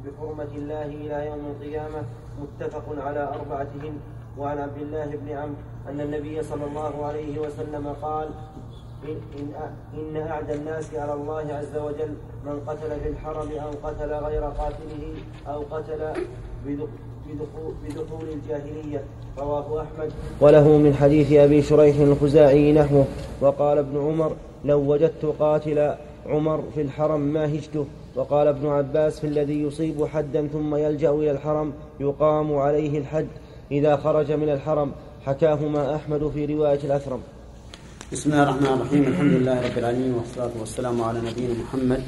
بحرمة 0.05 0.53
الله 0.55 0.87
إلى 0.87 1.27
يوم 1.27 1.47
القيامة 1.47 2.03
متفق 2.41 2.85
على 3.07 3.23
أربعتهن. 3.29 4.01
وعن 4.39 4.59
عبد 4.59 4.79
الله 4.83 5.07
بن 5.07 5.29
عمرو 5.29 5.55
أن 5.89 6.01
النبي 6.01 6.43
صلى 6.43 6.65
الله 6.65 7.07
عليه 7.07 7.39
وسلم 7.39 7.89
قال 8.03 8.29
إن, 9.05 9.53
إن, 9.95 10.17
أعدى 10.17 10.55
الناس 10.55 10.95
على 10.95 11.15
الله 11.15 11.55
عز 11.55 11.77
وجل 11.77 12.15
من 12.47 12.61
قتل 12.67 13.01
في 13.01 13.09
الحرم 13.09 13.51
أو 13.51 13.71
قتل 13.83 14.13
غير 14.13 14.45
قاتله 14.45 15.15
أو 15.47 15.63
قتل 15.71 16.13
بدخول 17.89 18.27
الجاهلية 18.33 19.05
رواه 19.39 19.83
أحمد. 19.83 20.13
وله 20.41 20.69
من 20.79 20.95
حديث 20.95 21.33
أبي 21.33 21.63
شريح 21.63 21.97
الخزاعي 21.97 22.73
نحوه 22.73 23.05
وقال 23.41 23.79
ابن 23.79 23.99
عمر 23.99 24.33
لو 24.65 24.79
وجدت 24.93 25.25
قاتل 25.39 25.95
عمر 26.27 26.63
في 26.75 26.83
الحرم 26.83 27.21
ما 27.21 27.55
هجته. 27.55 27.87
وقال 28.17 28.49
ابن 28.49 28.69
عباس 28.69 29.21
في 29.21 29.27
الذي 29.27 29.63
يصيب 29.63 30.07
حدا 30.07 30.47
ثم 30.53 30.75
يلجأ 30.75 31.11
إلى 31.11 31.31
الحرم 31.31 31.73
يقام 32.01 32.55
عليه 32.57 32.99
الحد 32.99 33.27
إذا 33.71 33.97
خرج 33.97 34.33
من 34.33 34.49
الحرم. 34.49 34.93
حكاهما 35.27 35.97
أحمد 35.97 36.31
في 36.35 36.47
رواية 36.47 36.81
الأثرم. 36.85 37.21
بسم 38.13 38.33
الله 38.33 38.43
الرحمن 38.43 38.67
الرحيم 38.67 39.03
الحمد 39.03 39.33
لله 39.33 39.57
رب 39.67 39.79
العالمين 39.79 40.15
والصلاة 40.15 40.51
والسلام 40.61 41.03
على 41.03 41.19
نبينا 41.19 41.55
محمد 41.63 42.03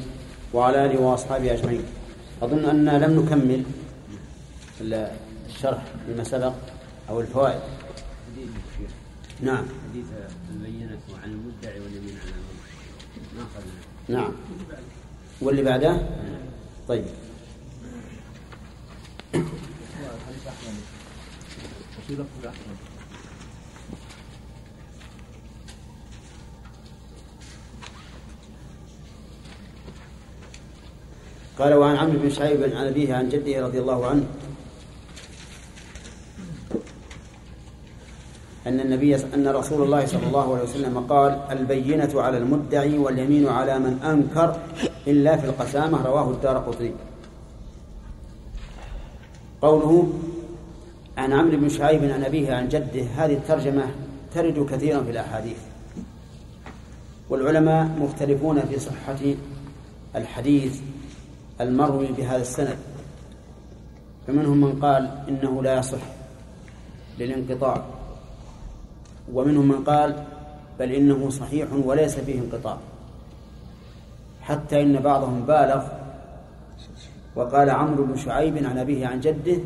وعلى 0.54 0.86
آله 0.86 1.00
وأصحابه 1.00 1.52
أجمعين. 1.52 1.82
أظن 2.42 2.64
أننا 2.64 3.06
لم 3.06 3.20
نكمل 3.20 3.62
الشرح 4.92 5.82
لما 6.08 6.24
سبق 6.24 6.52
أو 7.08 7.20
الفوائد. 7.20 7.60
نعم. 9.40 9.66
حديث 9.90 10.06
البينة 10.52 10.98
عن 11.22 11.30
المدعي 11.30 11.80
واليمين 11.80 12.18
على 12.22 12.32
ما 13.36 13.46
نعم. 14.08 14.32
واللي 15.40 15.62
بعده؟ 15.62 16.00
طيب. 16.88 17.04
قال 31.58 31.74
وعن 31.74 31.96
عمرو 31.96 32.18
بن 32.18 32.30
شعيب 32.30 32.62
عن 32.62 32.86
أبيه 32.86 33.14
عن 33.14 33.28
جده 33.28 33.66
رضي 33.66 33.78
الله 33.78 34.06
عنه 34.06 34.24
أن 38.66 38.80
النبي 38.80 39.16
أن 39.16 39.48
رسول 39.48 39.82
الله 39.82 40.06
صلى 40.06 40.26
الله 40.26 40.54
عليه 40.54 40.62
وسلم 40.62 40.98
قال 40.98 41.40
البينة 41.50 42.22
على 42.22 42.38
المدعي 42.38 42.98
واليمين 42.98 43.48
على 43.48 43.78
من 43.78 44.02
أنكر 44.02 44.56
إلا 45.06 45.36
في 45.36 45.46
القسامة 45.46 46.02
رواه 46.06 46.30
الدار 46.30 46.58
قطري 46.58 46.94
قوله 49.62 50.12
عن 51.18 51.32
عمرو 51.32 51.56
بن 51.56 51.68
شعيب 51.68 52.04
عن 52.04 52.24
أبيه 52.24 52.54
عن 52.54 52.68
جده 52.68 53.02
هذه 53.16 53.32
الترجمة 53.32 53.84
ترد 54.34 54.66
كثيرا 54.70 55.02
في 55.02 55.10
الأحاديث. 55.10 55.58
والعلماء 57.30 57.88
مختلفون 58.00 58.60
في 58.60 58.78
صحة 58.78 59.18
الحديث 60.16 60.80
المروي 61.60 62.06
بهذا 62.06 62.42
السند. 62.42 62.78
فمنهم 64.26 64.60
من 64.60 64.72
قال 64.80 65.24
إنه 65.28 65.62
لا 65.62 65.78
يصح 65.78 66.02
للانقطاع. 67.18 67.84
ومنهم 69.32 69.68
من 69.68 69.84
قال 69.84 70.24
بل 70.78 70.92
إنه 70.92 71.30
صحيح 71.30 71.68
وليس 71.84 72.18
فيه 72.18 72.40
انقطاع. 72.40 72.78
حتى 74.42 74.82
إن 74.82 75.00
بعضهم 75.00 75.40
بالغ 75.40 75.82
وقال 77.36 77.70
عمرو 77.70 78.04
بن 78.04 78.16
شعيب 78.16 78.56
عن 78.56 78.78
أبيه 78.78 79.06
عن 79.06 79.20
جده 79.20 79.58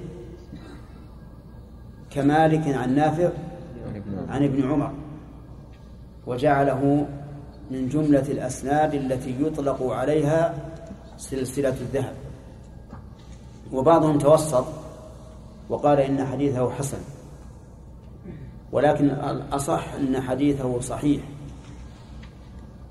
كمالك 2.10 2.74
عن 2.74 2.94
نافع 2.94 3.30
عن 4.28 4.44
ابن 4.44 4.70
عمر 4.70 4.92
وجعله 6.26 7.06
من 7.70 7.88
جملة 7.88 8.24
الأسناد 8.28 8.94
التي 8.94 9.42
يطلق 9.42 9.82
عليها 9.82 10.54
سلسلة 11.16 11.68
الذهب. 11.68 12.14
وبعضهم 13.72 14.18
توسط 14.18 14.64
وقال 15.68 16.00
إن 16.00 16.26
حديثه 16.26 16.70
حسن. 16.70 16.98
ولكن 18.72 19.10
الأصح 19.10 19.92
أن 19.94 20.20
حديثه 20.20 20.80
صحيح 20.80 21.22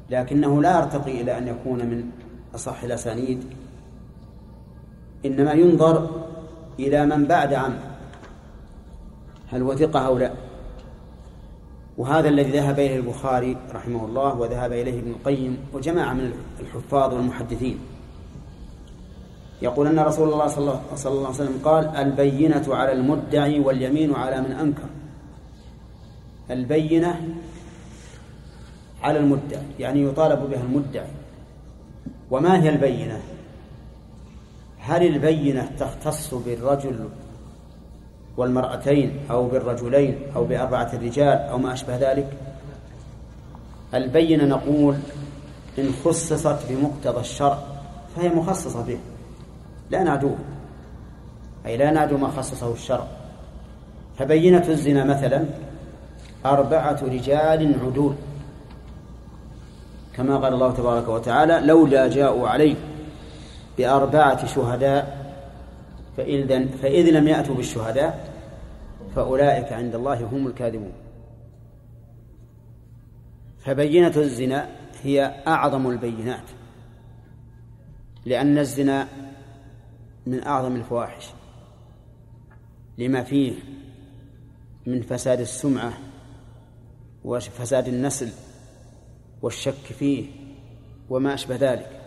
لكنه 0.09 0.61
لا 0.61 0.77
يرتقي 0.79 1.21
إلى 1.21 1.37
أن 1.37 1.47
يكون 1.47 1.85
من 1.85 2.09
أصح 2.55 2.83
الأسانيد. 2.83 3.43
إنما 5.25 5.53
ينظر 5.53 6.09
إلى 6.79 7.05
من 7.05 7.25
بعد 7.25 7.53
عنه 7.53 7.79
هل 9.51 9.63
وثق 9.63 9.97
لا؟ 9.97 10.31
وهذا 11.97 12.29
الذي 12.29 12.51
ذهب 12.51 12.79
إليه 12.79 12.97
البخاري 12.97 13.57
رحمه 13.73 14.05
الله 14.05 14.35
وذهب 14.35 14.71
إليه 14.71 14.99
ابن 14.99 15.11
القيم 15.11 15.57
وجماعة 15.73 16.13
من 16.13 16.33
الحفاظ 16.59 17.13
والمحدثين. 17.13 17.79
يقول 19.61 19.87
أن 19.87 19.99
رسول 19.99 20.33
الله 20.33 20.47
صلى 20.47 20.57
الله 21.05 21.25
عليه 21.25 21.29
وسلم 21.29 21.59
قال 21.63 21.85
البينة 21.95 22.65
على 22.75 22.91
المدعي 22.91 23.59
واليمين 23.59 24.15
على 24.15 24.41
من 24.41 24.51
أنكر. 24.51 24.89
البينة 26.51 27.21
على 29.03 29.19
المدعي 29.19 29.61
يعني 29.79 30.03
يطالب 30.03 30.49
بها 30.49 30.61
المدعي 30.61 31.07
وما 32.31 32.63
هي 32.63 32.69
البينة؟ 32.69 33.19
هل 34.79 35.03
البينة 35.07 35.71
تختص 35.79 36.33
بالرجل 36.33 37.09
والمرأتين 38.37 39.19
أو 39.31 39.47
بالرجلين 39.47 40.19
أو 40.35 40.45
بأربعة 40.45 40.95
رجال 40.95 41.37
أو 41.37 41.57
ما 41.57 41.73
أشبه 41.73 41.97
ذلك؟ 42.11 42.29
البينة 43.93 44.45
نقول 44.45 44.95
إن 45.79 45.91
خصصت 46.05 46.59
بمقتضى 46.69 47.19
الشرع 47.19 47.59
فهي 48.15 48.29
مخصصة 48.29 48.85
به 48.85 48.97
لا 49.89 50.03
نعدوه. 50.03 50.37
أي 51.65 51.77
لا 51.77 51.91
نعدو 51.91 52.17
ما 52.17 52.27
خصصه 52.27 52.73
الشرع. 52.73 53.07
فبينة 54.17 54.67
الزنا 54.69 55.03
مثلا 55.03 55.45
أربعة 56.53 56.99
رجال 57.03 57.75
عدول. 57.85 58.15
كما 60.15 60.37
قال 60.37 60.53
الله 60.53 60.73
تبارك 60.73 61.07
وتعالى 61.07 61.67
لولا 61.67 62.07
جاءوا 62.07 62.49
عليه 62.49 62.75
بأربعة 63.77 64.45
شهداء 64.45 65.27
فإذا 66.17 66.65
فإذ 66.65 67.09
لم 67.09 67.27
يأتوا 67.27 67.55
بالشهداء 67.55 68.33
فأولئك 69.15 69.73
عند 69.73 69.95
الله 69.95 70.25
هم 70.25 70.47
الكاذبون. 70.47 70.91
فبينة 73.59 74.13
الزنا 74.17 74.69
هي 75.03 75.43
أعظم 75.47 75.89
البينات 75.89 76.43
لأن 78.25 78.57
الزنا 78.57 79.07
من 80.25 80.43
أعظم 80.43 80.75
الفواحش 80.75 81.29
لما 82.97 83.23
فيه 83.23 83.53
من 84.85 85.01
فساد 85.01 85.39
السمعة 85.39 85.93
وفساد 87.27 87.87
النسل 87.87 88.29
والشك 89.41 89.73
فيه 89.73 90.25
وما 91.09 91.33
أشبه 91.33 91.55
ذلك. 91.55 92.01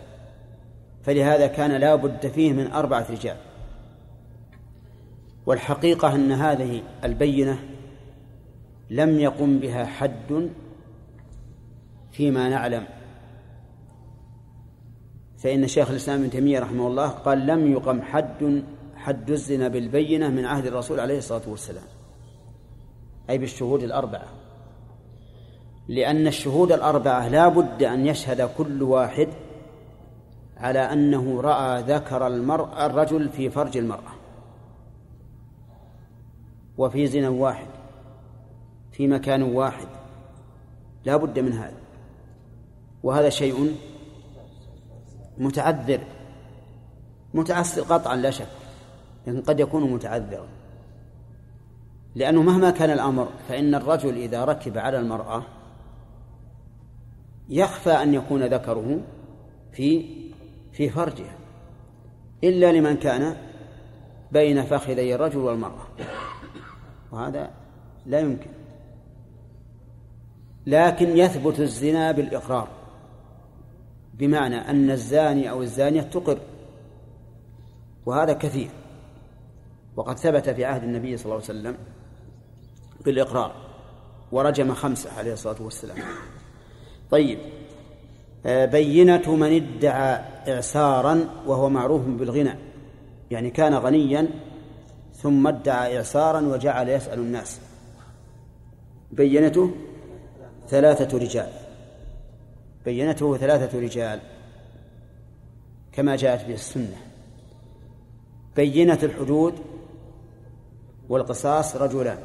فلهذا 1.03 1.47
كان 1.47 1.71
لا 1.71 1.95
بد 1.95 2.27
فيه 2.27 2.53
من 2.53 2.71
أربعة 2.71 3.05
رجال. 3.11 3.37
والحقيقة 5.45 6.15
أن 6.15 6.31
هذه 6.31 6.83
البينة 7.03 7.59
لم 8.89 9.19
يقم 9.19 9.59
بها 9.59 9.85
حد 9.85 10.49
فيما 12.11 12.49
نعلم. 12.49 12.85
فإن 15.37 15.67
شيخ 15.67 15.89
الإسلام 15.89 16.19
ابن 16.19 16.29
تيمية 16.29 16.59
رحمه 16.59 16.87
الله 16.87 17.07
قال 17.07 17.45
لم 17.45 17.71
يقم 17.71 18.01
حد 18.01 18.63
حد 18.95 19.31
الزنا 19.31 19.67
بالبينة 19.67 20.29
من 20.29 20.45
عهد 20.45 20.65
الرسول 20.65 20.99
عليه 20.99 21.17
الصلاة 21.17 21.41
والسلام 21.47 21.83
أي 23.29 23.37
بالشهود 23.37 23.83
الأربعة. 23.83 24.40
لأن 25.87 26.27
الشهود 26.27 26.71
الأربعة 26.71 27.27
لا 27.27 27.47
بد 27.47 27.83
أن 27.83 28.07
يشهد 28.07 28.49
كل 28.57 28.83
واحد 28.83 29.27
على 30.57 30.79
أنه 30.79 31.41
رأى 31.41 31.81
ذكر 31.81 32.27
المرأة 32.27 32.85
الرجل 32.85 33.29
في 33.29 33.49
فرج 33.49 33.77
المرأة 33.77 34.11
وفي 36.77 37.07
زنا 37.07 37.29
واحد 37.29 37.67
في 38.91 39.07
مكان 39.07 39.43
واحد. 39.43 39.87
لا 41.05 41.17
بد 41.17 41.39
من 41.39 41.53
هذا. 41.53 41.77
وهذا 43.03 43.29
شيء 43.29 43.75
متعذر 45.37 46.01
متعسر 47.33 47.81
قطعا 47.81 48.15
لا 48.15 48.31
شك 48.31 48.47
لكن 49.27 49.41
قد 49.41 49.59
يكون 49.59 49.91
متعذرا. 49.93 50.47
لأنه 52.15 52.41
مهما 52.41 52.71
كان 52.71 52.89
الأمر 52.89 53.27
فإن 53.49 53.75
الرجل 53.75 54.17
إذا 54.17 54.45
ركب 54.45 54.77
على 54.77 54.99
المرأة 54.99 55.43
يخفى 57.51 57.91
أن 57.91 58.13
يكون 58.13 58.43
ذكره 58.43 58.99
في 59.71 60.05
في 60.71 60.89
فرجها 60.89 61.35
إلا 62.43 62.71
لمن 62.71 62.97
كان 62.97 63.35
بين 64.31 64.63
فخذي 64.63 65.15
الرجل 65.15 65.39
والمرأة. 65.39 65.87
وهذا 67.11 67.51
لا 68.05 68.19
يمكن. 68.19 68.49
لكن 70.65 71.17
يثبت 71.17 71.59
الزنا 71.59 72.11
بالإقرار 72.11 72.67
بمعنى 74.13 74.55
أن 74.55 74.91
الزاني 74.91 75.49
أو 75.49 75.61
الزانية 75.61 76.01
تقر 76.01 76.39
وهذا 78.05 78.33
كثير. 78.33 78.69
وقد 79.95 80.17
ثبت 80.17 80.49
في 80.49 80.65
عهد 80.65 80.83
النبي 80.83 81.17
صلى 81.17 81.25
الله 81.25 81.35
عليه 81.35 81.59
وسلم 81.59 81.77
بالإقرار 83.05 83.55
ورجم 84.31 84.73
خمسة 84.73 85.17
عليه 85.17 85.33
الصلاة 85.33 85.61
والسلام. 85.61 85.97
طيب. 87.11 87.39
آه، 88.45 88.65
بينة 88.65 89.35
من 89.35 89.53
ادعى 89.53 90.21
إعسارا 90.47 91.29
وهو 91.45 91.69
معروف 91.69 92.01
بالغنى 92.01 92.53
يعني 93.31 93.49
كان 93.49 93.73
غنيا 93.73 94.27
ثم 95.13 95.47
ادعى 95.47 95.97
إعصارا 95.97 96.41
وجعل 96.41 96.89
يسأل 96.89 97.19
الناس. 97.19 97.59
بينته 99.11 99.71
ثلاثة 100.67 101.17
رجال. 101.17 101.49
بينته 102.85 103.37
ثلاثة 103.37 103.79
رجال 103.79 104.19
كما 105.91 106.15
جاءت 106.15 106.45
به 106.45 106.53
السنة. 106.53 106.97
بينة 108.55 108.99
الحدود 109.03 109.53
والقصاص 111.09 111.75
رجلان. 111.75 112.19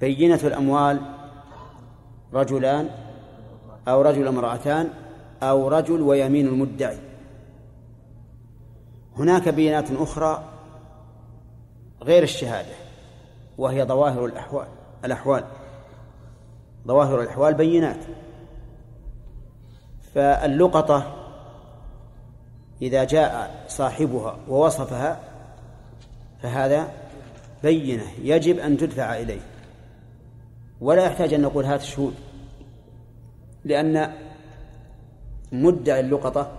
بينة 0.00 0.40
الأموال 0.44 1.00
رجلان 2.32 3.07
أو 3.88 4.02
رجل 4.02 4.28
امرأتان 4.28 4.90
أو 5.42 5.68
رجل 5.68 6.00
ويمين 6.00 6.46
المدعي. 6.46 6.98
هناك 9.16 9.48
بينات 9.48 9.90
أخرى 9.90 10.44
غير 12.02 12.22
الشهادة 12.22 12.74
وهي 13.58 13.84
ظواهر 13.84 14.24
الأحوال 14.24 14.66
الأحوال. 15.04 15.44
ظواهر 16.86 17.22
الأحوال 17.22 17.54
بينات. 17.54 18.04
فاللقطة 20.14 21.14
إذا 22.82 23.04
جاء 23.04 23.64
صاحبها 23.68 24.36
ووصفها 24.48 25.20
فهذا 26.42 26.88
بينة 27.62 28.04
يجب 28.22 28.58
أن 28.58 28.76
تدفع 28.76 29.16
إليه. 29.16 29.40
ولا 30.80 31.04
يحتاج 31.04 31.34
أن 31.34 31.42
نقول 31.42 31.64
هات 31.64 31.80
الشهود. 31.80 32.14
لأن 33.68 34.12
مدعي 35.52 36.00
اللقطة 36.00 36.52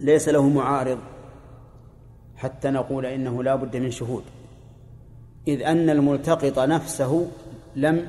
ليس 0.00 0.28
له 0.28 0.48
معارض 0.48 0.98
حتى 2.36 2.70
نقول 2.70 3.06
إنه 3.06 3.42
لا 3.42 3.54
بد 3.54 3.76
من 3.76 3.90
شهود. 3.90 4.22
إذ 5.48 5.62
أن 5.62 5.90
الملتقط 5.90 6.58
نفسه 6.58 7.26
لم 7.76 8.06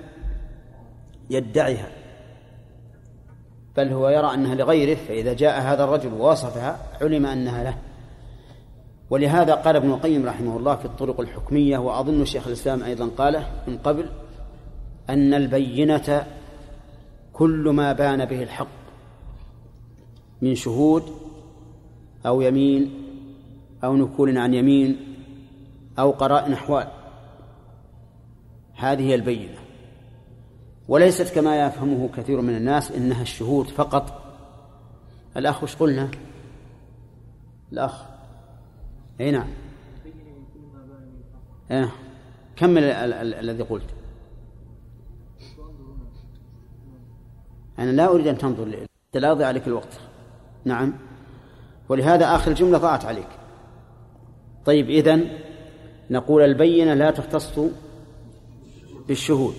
يدعها 1.30 1.88
بل 3.78 3.88
هو 3.94 4.10
يرى 4.10 4.34
أنها 4.34 4.56
لغيره 4.56 4.96
فإذا 5.08 5.34
جاء 5.34 5.62
هذا 5.62 5.84
الرجل 5.84 6.14
ووصفها 6.14 6.80
علم 7.02 7.26
أنها 7.26 7.64
له. 7.64 7.78
ولهذا 9.10 9.56
قال 9.56 9.76
ابن 9.76 9.90
القيم 9.92 10.26
رحمه 10.26 10.58
الله 10.58 10.76
في 10.76 10.86
الطرق 10.86 11.20
الحكمية 11.20 11.78
وأظن 11.78 12.26
شيخ 12.26 12.48
الإسلام 12.48 12.84
أيضا 12.84 13.10
قاله 13.18 13.48
من 13.68 13.78
قبل 13.78 14.10
أن 15.10 15.34
البينة 15.34 16.26
كل 17.34 17.70
ما 17.70 17.94
بان 17.94 18.26
به 18.26 18.44
الحق 18.44 18.68
من 20.42 20.56
شهود 20.56 21.04
أو 22.26 22.42
يمين 22.42 22.94
أو 23.84 23.96
نكول 23.96 24.38
عن 24.38 24.54
يمين 24.54 24.98
أو 26.00 26.12
قرائن 26.12 26.54
أحوال. 26.54 26.88
هذه 28.76 29.02
هي 29.02 29.16
البينة. 29.16 29.58
وليست 30.88 31.36
كما 31.36 31.66
يفهمه 31.66 32.10
كثير 32.16 32.42
من 32.42 32.56
الناس 32.56 32.92
إنها 32.92 33.22
الشهود 33.22 33.68
فقط. 33.68 34.22
الأخ 35.38 35.64
وش 35.64 35.76
قلنا؟ 35.76 36.12
الأخ. 37.72 38.04
أي 39.20 39.32
نعم. 39.32 39.48
إيه. 41.72 41.92
كمل 42.56 42.84
الذي 42.84 43.64
قلت؟ 43.64 44.01
أنا 47.80 47.92
لا 47.92 48.08
أريد 48.08 48.28
أن 48.28 48.38
تنظر 48.38 48.66
لا 49.14 49.30
يضيع 49.30 49.48
عليك 49.48 49.68
الوقت. 49.68 50.00
نعم. 50.66 50.94
ولهذا 51.90 52.36
آخر 52.36 52.52
الجملة 52.52 52.78
ضاعت 52.78 53.06
عليك. 53.06 53.28
طيب 54.66 54.90
إذن 54.90 55.28
نقول 56.10 56.42
البينة 56.42 56.94
لا 56.94 57.12
تختص 57.12 57.60
بالشهود 59.08 59.56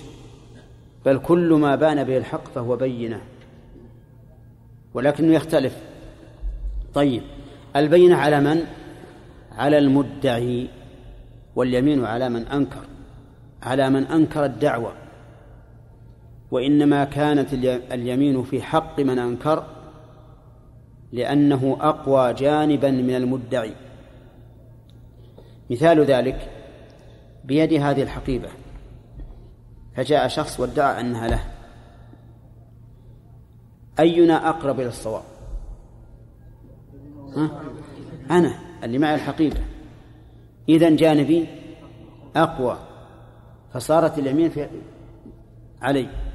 بل 1.05 1.18
كل 1.18 1.53
ما 1.53 1.77
بان 1.77 2.05
به 2.05 2.16
الحق 2.16 2.48
فهو 2.55 2.77
بينة. 2.77 3.20
ولكنه 4.94 5.35
يختلف. 5.35 5.77
طيب 6.94 7.22
البينة 7.77 8.16
على 8.16 8.40
من؟ 8.40 8.64
على 9.53 9.79
المدعي 9.79 10.68
واليمين 11.57 12.05
على 12.05 12.29
من 12.29 12.46
أنكر 12.46 12.85
على 13.62 13.90
من 13.90 14.05
أنكر 14.05 14.44
الدعوة. 14.44 15.01
وإنما 16.52 17.04
كانت 17.04 17.52
اليمين 17.92 18.42
في 18.42 18.62
حق 18.62 19.00
من 19.00 19.18
أنكر 19.18 19.64
لأنه 21.12 21.76
أقوى 21.80 22.34
جانبا 22.34 22.90
من 22.90 23.14
المدعي. 23.14 23.72
مثال 25.70 26.04
ذلك 26.04 26.50
بيد 27.44 27.72
هذه 27.72 28.02
الحقيبة. 28.02 28.48
فجاء 29.96 30.28
شخص 30.28 30.60
وادعى 30.60 31.00
أنها 31.00 31.28
له. 31.28 31.44
أينا 33.98 34.48
أقرب 34.48 34.80
إلى 34.80 34.88
الصواب؟ 34.88 35.22
ها؟ 37.36 37.60
أنا 38.30 38.54
اللي 38.84 38.98
معي 38.98 39.14
الحقيبة. 39.14 39.60
إذا 40.68 40.90
جانبي 40.96 41.46
أقوى. 42.36 42.78
فصارت 43.74 44.18
اليمين 44.18 44.50
في 44.50 44.68
علي. 45.82 46.32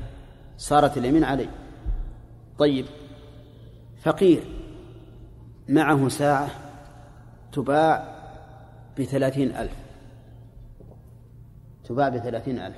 صارت 0.58 0.98
اليمين 0.98 1.24
علي. 1.24 1.50
طيب 2.58 2.86
فقير 4.02 4.44
معه 5.70 6.10
ساعة 6.10 6.50
تباع 7.52 8.18
بثلاثين 9.00 9.56
ألف. 9.56 9.76
تباع 11.84 12.10
بثلاثين 12.10 12.60
ألف. 12.60 12.78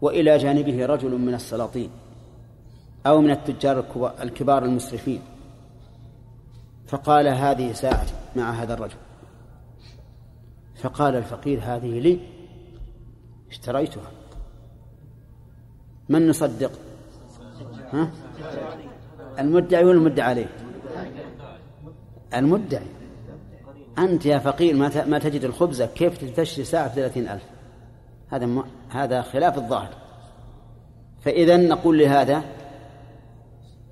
وإلى 0.00 0.38
جانبه 0.38 0.86
رجل 0.86 1.18
من 1.18 1.34
السلاطين 1.34 1.90
أو 3.06 3.20
من 3.20 3.30
التجار 3.30 3.84
الكبار 4.22 4.64
المسرفين. 4.64 5.22
فقال 6.86 7.28
هذه 7.28 7.72
ساعتي 7.72 8.14
مع 8.36 8.50
هذا 8.50 8.74
الرجل. 8.74 8.96
فقال 10.76 11.16
الفقير 11.16 11.60
هذه 11.62 12.00
لي 12.00 12.20
اشتريتها. 13.50 14.10
من 16.08 16.28
نصدق؟ 16.28 16.72
ها؟ 17.92 18.10
المدعي 19.38 19.84
ولا 19.84 19.98
المدعي 19.98 20.28
عليه؟ 20.28 20.46
المدعي. 22.34 22.86
أنت 23.98 24.26
يا 24.26 24.38
فقير 24.38 24.76
ما 25.06 25.18
تجد 25.18 25.44
الخبزة 25.44 25.86
كيف 25.86 26.18
تشتري 26.40 26.64
ساعة 26.64 26.92
بثلاثين 26.92 27.28
ألف؟ 27.28 27.42
هذا 28.28 28.46
ما 28.46 28.64
هذا 28.88 29.22
خلاف 29.22 29.58
الظاهر. 29.58 29.90
فإذا 31.20 31.56
نقول 31.56 31.98
لهذا 31.98 32.42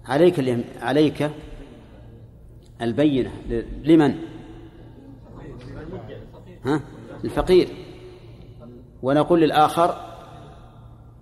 عليك 0.04 0.38
اليم... 0.38 0.64
عليك 0.80 1.30
البينة. 2.82 3.30
لمن؟ 3.84 4.14
ها؟ 6.64 6.80
الفقير. 7.24 7.68
ونقول 9.02 9.40
للآخر 9.40 10.13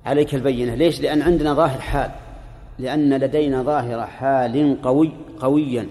عليك 0.06 0.34
البينة. 0.34 0.74
ليش؟ 0.74 1.00
لأن 1.00 1.22
عندنا 1.22 1.54
ظاهر 1.54 1.80
حال. 1.80 2.10
لأن 2.78 3.14
لدينا 3.14 3.62
ظاهر 3.62 4.06
حال 4.06 4.82
قوي 4.82 5.12
قويا. 5.40 5.86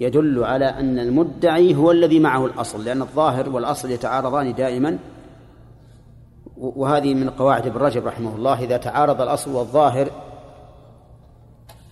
يدل 0.00 0.44
على 0.44 0.64
أن 0.64 0.98
المدعي 0.98 1.74
هو 1.74 1.90
الذي 1.90 2.20
معه 2.20 2.46
الأصل. 2.46 2.84
لأن 2.84 3.02
الظاهر 3.02 3.50
والأصل 3.50 3.90
يتعارضان 3.90 4.54
دائما. 4.54 4.98
وهذه 6.56 7.14
من 7.14 7.30
قواعد 7.30 7.66
ابن 7.66 7.76
رجب 7.76 8.06
رحمه 8.06 8.36
الله. 8.36 8.60
إذا 8.64 8.76
تعارض 8.76 9.20
الأصل 9.20 9.50
والظاهر 9.50 10.10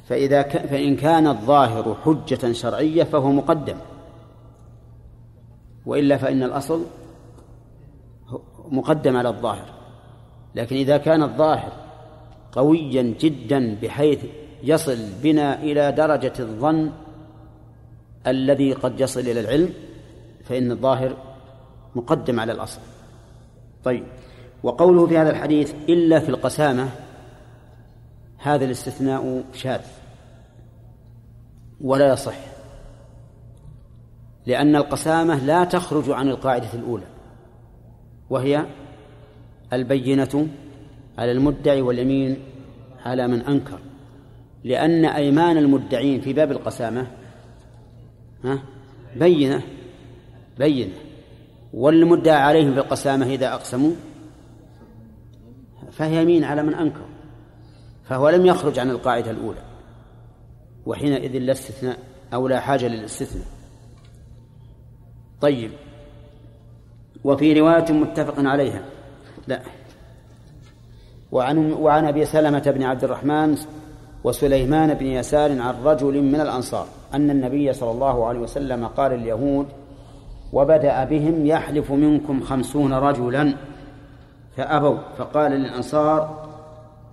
فإذا 0.09 0.43
ك... 0.43 0.67
فإن 0.67 0.97
كان 0.97 1.27
الظاهر 1.27 1.97
حجة 2.05 2.53
شرعية 2.53 3.05
فهو 3.05 3.33
مقدم. 3.33 3.77
وإلا 5.87 6.17
فإن 6.17 6.43
الأصل 6.43 6.85
مقدم 8.71 9.17
على 9.17 9.29
الظاهر. 9.29 9.82
لكن 10.55 10.77
إذا 10.77 10.97
كان 10.97 11.23
الظاهر 11.23 11.73
قويا 12.53 13.15
جدا 13.21 13.77
بحيث 13.83 14.25
يصل 14.63 14.99
بنا 15.23 15.63
إلى 15.63 15.93
درجة 15.93 16.33
الظن 16.39 16.91
الذي 18.27 18.73
قد 18.73 19.01
يصل 19.01 19.21
إلى 19.21 19.41
العلم 19.41 19.75
فإن 20.45 20.71
الظاهر 20.71 21.17
مقدم 21.95 22.41
على 22.41 22.53
الأصل. 22.53 22.81
طيب 23.85 24.05
وقوله 24.63 25.07
في 25.07 25.19
هذا 25.19 25.31
الحديث 25.31 25.75
إلا 25.89 26.21
في 26.21 26.29
القسامة 26.29 26.89
هذا 28.39 28.65
الاستثناء 28.65 29.45
شاذ 29.55 29.81
ولا 31.81 32.13
يصح 32.13 32.35
لأن 34.47 34.77
القسامة 34.77 35.45
لا 35.45 35.65
تخرج 35.65 36.11
عن 36.11 36.29
القاعدة 36.29 36.73
الأولى 36.75 37.07
وهي 38.31 38.67
البينة 39.73 40.49
على 41.19 41.33
المدعي 41.33 41.83
واليمين 41.83 42.37
على 43.05 43.29
من 43.29 43.41
أنكر 43.41 43.79
لأن 44.65 45.05
أيمان 45.05 45.57
المدعين 45.57 46.21
في 46.21 46.33
باب 46.33 46.53
القسامة 46.53 47.07
ها 48.45 48.63
بينة 49.17 49.63
بينة. 50.59 50.95
والمدعى 51.73 52.43
عليهم 52.43 52.75
بالقسامة 52.75 53.27
إذا 53.27 53.55
أقسموا 53.55 53.93
فهي 55.93 56.23
يمين 56.23 56.45
على 56.45 56.63
من 56.63 56.75
أنكر 56.75 57.05
فهو 58.05 58.29
لم 58.29 58.47
يخرج 58.47 58.79
عن 58.79 58.91
القاعدة 58.91 59.31
الأولى 59.31 59.63
وحينئذ 60.87 61.39
لا 61.39 61.53
استثناء 61.53 61.99
أو 62.35 62.49
لا 62.49 62.61
حاجة 62.61 62.89
للاستثناء. 62.89 63.47
طيب 65.41 65.71
وفي 67.25 67.61
رواية 67.61 67.93
متفق 67.93 68.35
عليها 68.39 68.85
لا. 69.47 69.61
وعن 71.33 71.73
وعن 71.73 72.05
أبي 72.05 72.25
سلمة 72.25 72.63
بن 72.67 72.83
عبد 72.83 73.05
الرحمن 73.05 73.57
وسليمان 74.25 74.95
بن 74.95 75.07
يسار 75.07 75.61
عن 75.61 75.75
رجل 75.85 76.23
من 76.23 76.41
الأنصار 76.41 76.87
أن 77.15 77.31
النبي 77.31 77.73
صلى 77.73 77.91
الله 77.91 78.27
عليه 78.27 78.41
وسلم 78.41 78.87
قال 78.87 79.13
اليهود 79.13 79.67
وبدأ 80.53 81.05
بهم 81.05 81.47
يحلف 81.47 81.91
منكم 81.91 82.41
خمسون 82.41 82.93
رجلا. 82.93 83.55
فأبوا 84.57 84.99
فقال 85.19 85.53
للأنصار 85.53 86.49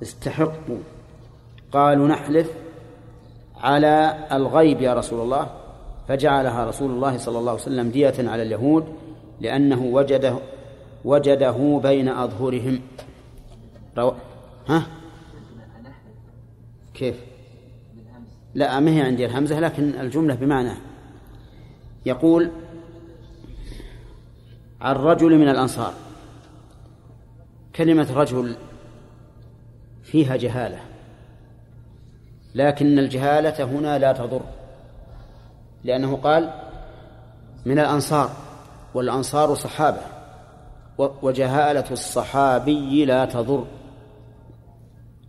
استحقوا 0.01 0.77
قالوا 1.71 2.07
نحلف 2.07 2.51
على 3.61 4.27
الغيب 4.31 4.81
يا 4.81 4.93
رسول 4.93 5.21
الله. 5.21 5.47
فجعلها 6.07 6.65
رسول 6.65 6.91
الله 6.91 7.17
صلى 7.17 7.39
الله 7.39 7.51
عليه 7.51 7.61
وسلم 7.61 7.89
دية 7.89 8.13
على 8.19 8.43
اليهود 8.43 8.85
لأنه 9.41 9.81
وجده 9.83 10.35
وجده 11.05 11.79
بين 11.83 12.09
أظهرهم. 12.09 12.81
رو... 13.97 14.15
ها؟ 14.67 14.87
كيف؟ 16.93 17.15
لا 18.55 18.79
ما 18.79 18.91
هي 18.91 19.01
عندي 19.01 19.25
الهمزة 19.25 19.59
لكن 19.59 19.99
الجملة 19.99 20.35
بمعنى. 20.35 20.73
يقول 22.05 22.51
عن 24.81 24.95
رجل 24.95 25.37
من 25.37 25.49
الأنصار. 25.49 25.93
كلمة 27.75 28.13
رجل 28.13 28.55
فيها 30.03 30.35
جهالة 30.35 30.79
لكن 32.55 32.99
الجهالة 32.99 33.63
هنا 33.63 33.99
لا 33.99 34.11
تضر 34.11 34.41
لأنه 35.83 36.15
قال 36.15 36.53
من 37.65 37.79
الأنصار 37.79 38.29
والأنصار 38.93 39.55
صحابة. 39.55 40.18
وجهالة 40.99 41.91
الصحابي 41.91 43.05
لا 43.05 43.25
تضر 43.25 43.65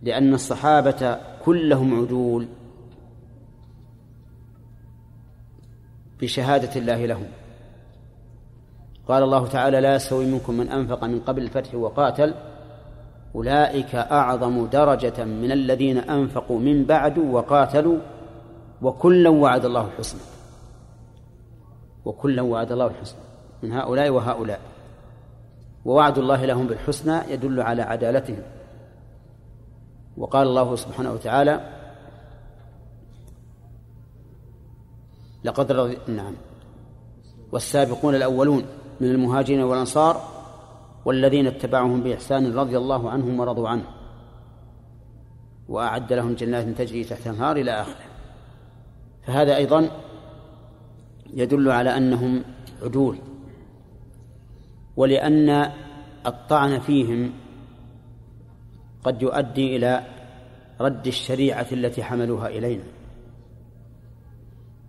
لأن 0.01 0.33
الصحابة 0.33 1.17
كلهم 1.45 1.99
عدول 1.99 2.47
بشهادة 6.21 6.75
الله 6.75 7.05
لهم. 7.05 7.27
قال 9.07 9.23
الله 9.23 9.47
تعالى 9.47 9.81
لا 9.81 9.95
يستوي 9.95 10.25
منكم 10.25 10.53
من 10.53 10.69
أنفق 10.69 11.03
من 11.03 11.19
قبل 11.19 11.41
الفتح 11.41 11.75
وقاتل 11.75 12.33
أولئك 13.35 13.95
أعظم 13.95 14.65
درجة 14.65 15.25
من 15.25 15.51
الذين 15.51 15.97
أنفقوا 15.97 16.59
من 16.59 16.85
بعد 16.85 17.17
وقاتلوا 17.17 17.97
وكلا 18.81 19.29
وعد 19.29 19.65
الله 19.65 19.87
الحسنى. 19.87 20.21
وكلا 22.05 22.41
وعد 22.41 22.71
الله 22.71 22.87
الحسنى 22.87 23.21
من 23.63 23.71
هؤلاء 23.71 24.09
وهؤلاء. 24.09 24.70
ووعد 25.85 26.17
الله 26.17 26.45
لهم 26.45 26.67
بالحسنى 26.67 27.33
يدل 27.33 27.61
على 27.61 27.81
عدالتهم. 27.81 28.43
وقال 30.17 30.47
الله 30.47 30.75
سبحانه 30.75 31.11
وتعالى 31.13 31.81
لقد 35.43 35.71
رضي 35.71 35.97
نعم. 36.07 36.33
والسابقون 37.51 38.15
الأولون 38.15 38.65
من 38.99 39.11
المهاجرين 39.11 39.61
والأنصار 39.61 40.21
والذين 41.05 41.47
اتبعهم 41.47 42.01
بإحسان 42.01 42.53
رضي 42.53 42.77
الله 42.77 43.09
عنهم 43.09 43.39
ورضوا 43.39 43.69
عنه. 43.69 43.85
وأعد 45.69 46.13
لهم 46.13 46.33
جنات 46.33 46.67
تجري 46.67 47.03
تحت 47.03 47.27
النهار 47.27 47.55
إلى 47.57 47.71
آخره. 47.71 48.05
فهذا 49.27 49.55
أيضا 49.55 49.89
يدل 51.33 51.71
على 51.71 51.97
أنهم 51.97 52.43
عدول. 52.81 53.17
ولأن 54.97 55.71
الطعن 56.25 56.79
فيهم 56.79 57.31
قد 59.03 59.21
يؤدي 59.21 59.75
إلى 59.75 60.03
رد 60.81 61.07
الشريعة 61.07 61.67
التي 61.71 62.03
حملوها 62.03 62.47
إلينا. 62.47 62.83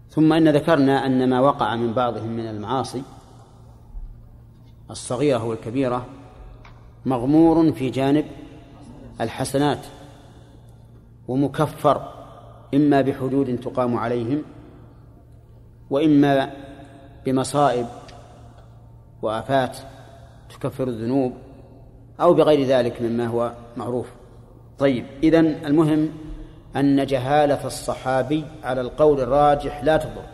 ثم 0.08 0.32
إن 0.32 0.48
ذكرنا 0.48 1.06
أن 1.06 1.30
ما 1.30 1.40
وقع 1.40 1.76
من 1.76 1.92
بعضهم 1.92 2.28
من 2.28 2.46
المعاصي 2.46 3.02
الصغيرة 4.90 5.44
والكبيرة 5.44 6.06
مغمور 7.06 7.72
في 7.72 7.90
جانب 7.90 8.24
الحسنات 9.20 9.86
ومكفر 11.28 12.08
إما 12.74 13.00
بحدود 13.00 13.60
تقام 13.60 13.96
عليهم 13.96 14.42
وإما 15.90 16.50
بمصائب 17.26 17.86
وآفات 19.22 19.76
تكفر 20.50 20.88
الذنوب 20.88 21.32
أو 22.20 22.34
بغير 22.34 22.66
ذلك 22.66 23.02
مما 23.02 23.26
هو 23.26 23.52
معروف. 23.76 24.12
طيب 24.78 25.06
إذن 25.22 25.46
المهم 25.46 26.08
أن 26.76 27.06
جهالة 27.06 27.66
الصحابي 27.66 28.44
على 28.64 28.80
القول 28.80 29.20
الراجح 29.20 29.84
لا 29.84 29.96
تضر. 29.96 30.24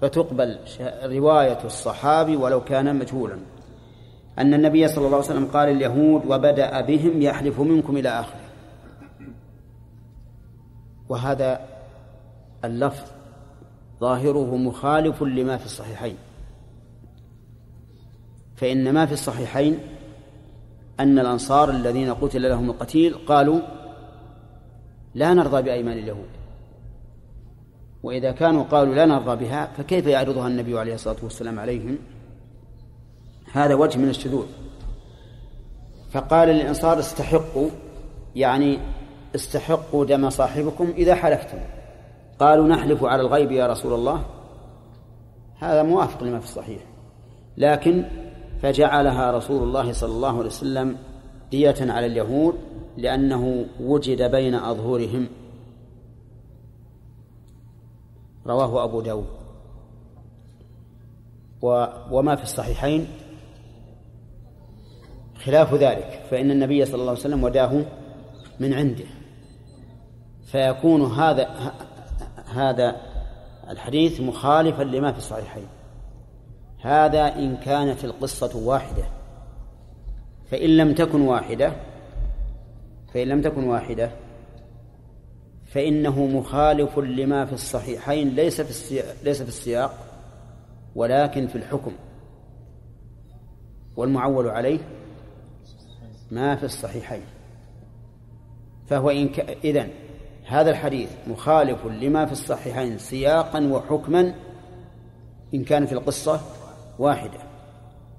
فتقبل 0.00 0.58
رواية 1.04 1.58
الصحابي 1.64 2.36
ولو 2.36 2.64
كان 2.64 2.96
مجهولا. 2.96 3.38
أن 4.38 4.54
النبي 4.54 4.88
صلى 4.88 5.06
الله 5.06 5.16
عليه 5.16 5.26
وسلم 5.26 5.46
قال 5.46 5.68
اليهود 5.68 6.26
وبدأ 6.26 6.80
بهم 6.80 7.22
يحلف 7.22 7.60
منكم 7.60 7.96
إلى 7.96 8.08
آخره. 8.08 8.40
وهذا 11.08 11.60
اللفظ 12.64 13.04
ظاهره 14.00 14.56
مخالف 14.56 15.22
لما 15.22 15.56
في 15.56 15.64
الصحيحين. 15.64 16.16
فإن 18.56 18.92
ما 18.94 19.06
في 19.06 19.12
الصحيحين 19.12 19.78
أن 21.00 21.18
الأنصار 21.18 21.70
الذين 21.70 22.14
قتل 22.14 22.48
لهم 22.48 22.70
القتيل 22.70 23.14
قالوا 23.14 23.60
لا 25.14 25.34
نرضى 25.34 25.62
بأيمان 25.62 25.98
اليهود. 25.98 26.28
وإذا 28.02 28.32
كانوا 28.32 28.64
قالوا 28.64 28.94
لا 28.94 29.06
نرضى 29.06 29.44
بها 29.44 29.68
فكيف 29.76 30.06
يعرضها 30.06 30.48
النبي 30.48 30.78
عليه 30.78 30.94
الصلاة 30.94 31.16
والسلام 31.22 31.60
عليهم؟ 31.60 31.98
هذا 33.52 33.74
وجه 33.74 33.98
من 33.98 34.08
الشذوذ. 34.08 34.46
فقال 36.10 36.48
للأنصار 36.48 36.98
استحقوا 36.98 37.68
يعني 38.36 38.78
استحقوا 39.34 40.04
دم 40.04 40.30
صاحبكم 40.30 40.92
إذا 40.96 41.14
حلفتم. 41.14 41.58
قالوا 42.38 42.68
نحلف 42.68 43.04
على 43.04 43.22
الغيب 43.22 43.52
يا 43.52 43.66
رسول 43.66 43.92
الله. 43.92 44.24
هذا 45.58 45.82
موافق 45.82 46.22
لما 46.22 46.38
في 46.38 46.44
الصحيح. 46.44 46.80
لكن 47.56 48.04
فجعلها 48.62 49.30
رسول 49.30 49.62
الله 49.62 49.92
صلى 49.92 50.12
الله 50.12 50.38
عليه 50.38 50.46
وسلم 50.46 50.96
دية 51.50 51.74
على 51.80 52.06
اليهود 52.06 52.54
لأنه 52.96 53.66
وجد 53.80 54.22
بين 54.30 54.54
أظهرهم. 54.54 55.26
رواه 58.46 58.84
أبو 58.84 59.00
داود. 59.00 59.26
وما 62.10 62.36
في 62.36 62.42
الصحيحين. 62.42 63.06
خلاف 65.44 65.74
ذلك 65.74 66.22
فإن 66.30 66.50
النبي 66.50 66.84
صلى 66.84 66.94
الله 66.94 67.10
عليه 67.10 67.20
وسلم 67.20 67.44
وداه 67.44 67.84
من 68.60 68.72
عنده. 68.72 69.04
فيكون 70.46 71.02
هذا 71.02 71.72
هذا 72.54 72.96
الحديث 73.70 74.20
مخالفا 74.20 74.82
لما 74.82 75.12
في 75.12 75.18
الصحيحين. 75.18 75.66
هذا 76.84 77.38
إن 77.38 77.56
كانت 77.56 78.04
القصة 78.04 78.56
واحدة. 78.56 79.04
فإن 80.50 80.76
لم 80.76 80.94
تكن 80.94 81.20
واحدة 81.20 81.72
فإن 83.14 83.28
لم 83.28 83.42
تكن 83.42 83.64
واحدة 83.64 84.10
فإنه 85.66 86.26
مخالف 86.26 86.98
لما 86.98 87.44
في 87.44 87.52
الصحيحين 87.52 88.28
ليس 88.28 88.60
في 88.60 88.70
السياق 88.70 89.16
ليس 89.24 89.42
في 89.42 89.48
السياق 89.48 89.94
ولكن 90.94 91.46
في 91.46 91.56
الحكم. 91.56 91.92
والمعول 93.96 94.48
عليه 94.48 94.78
ما 96.30 96.56
في 96.56 96.64
الصحيحين. 96.64 97.24
فهو 98.86 99.10
إن 99.10 99.28
ك... 99.28 99.40
إذن 99.64 99.88
هذا 100.46 100.70
الحديث 100.70 101.10
مخالف 101.26 101.86
لما 101.86 102.26
في 102.26 102.32
الصحيحين 102.32 102.98
سياقا 102.98 103.60
وحكما 103.60 104.34
إن 105.54 105.64
كانت 105.64 105.92
القصة 105.92 106.40
واحدة 106.98 107.38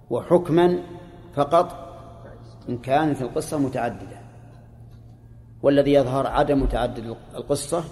وحكما 0.10 0.84
فقط 1.34 1.86
إن 2.70 2.78
كانت 2.78 3.22
القصة 3.22 3.58
متعددة 3.58 4.22
والذي 5.64 5.94
يظهر 5.94 6.28
عدم 6.28 6.66
تعدد 6.66 7.16
القصة 7.36 7.84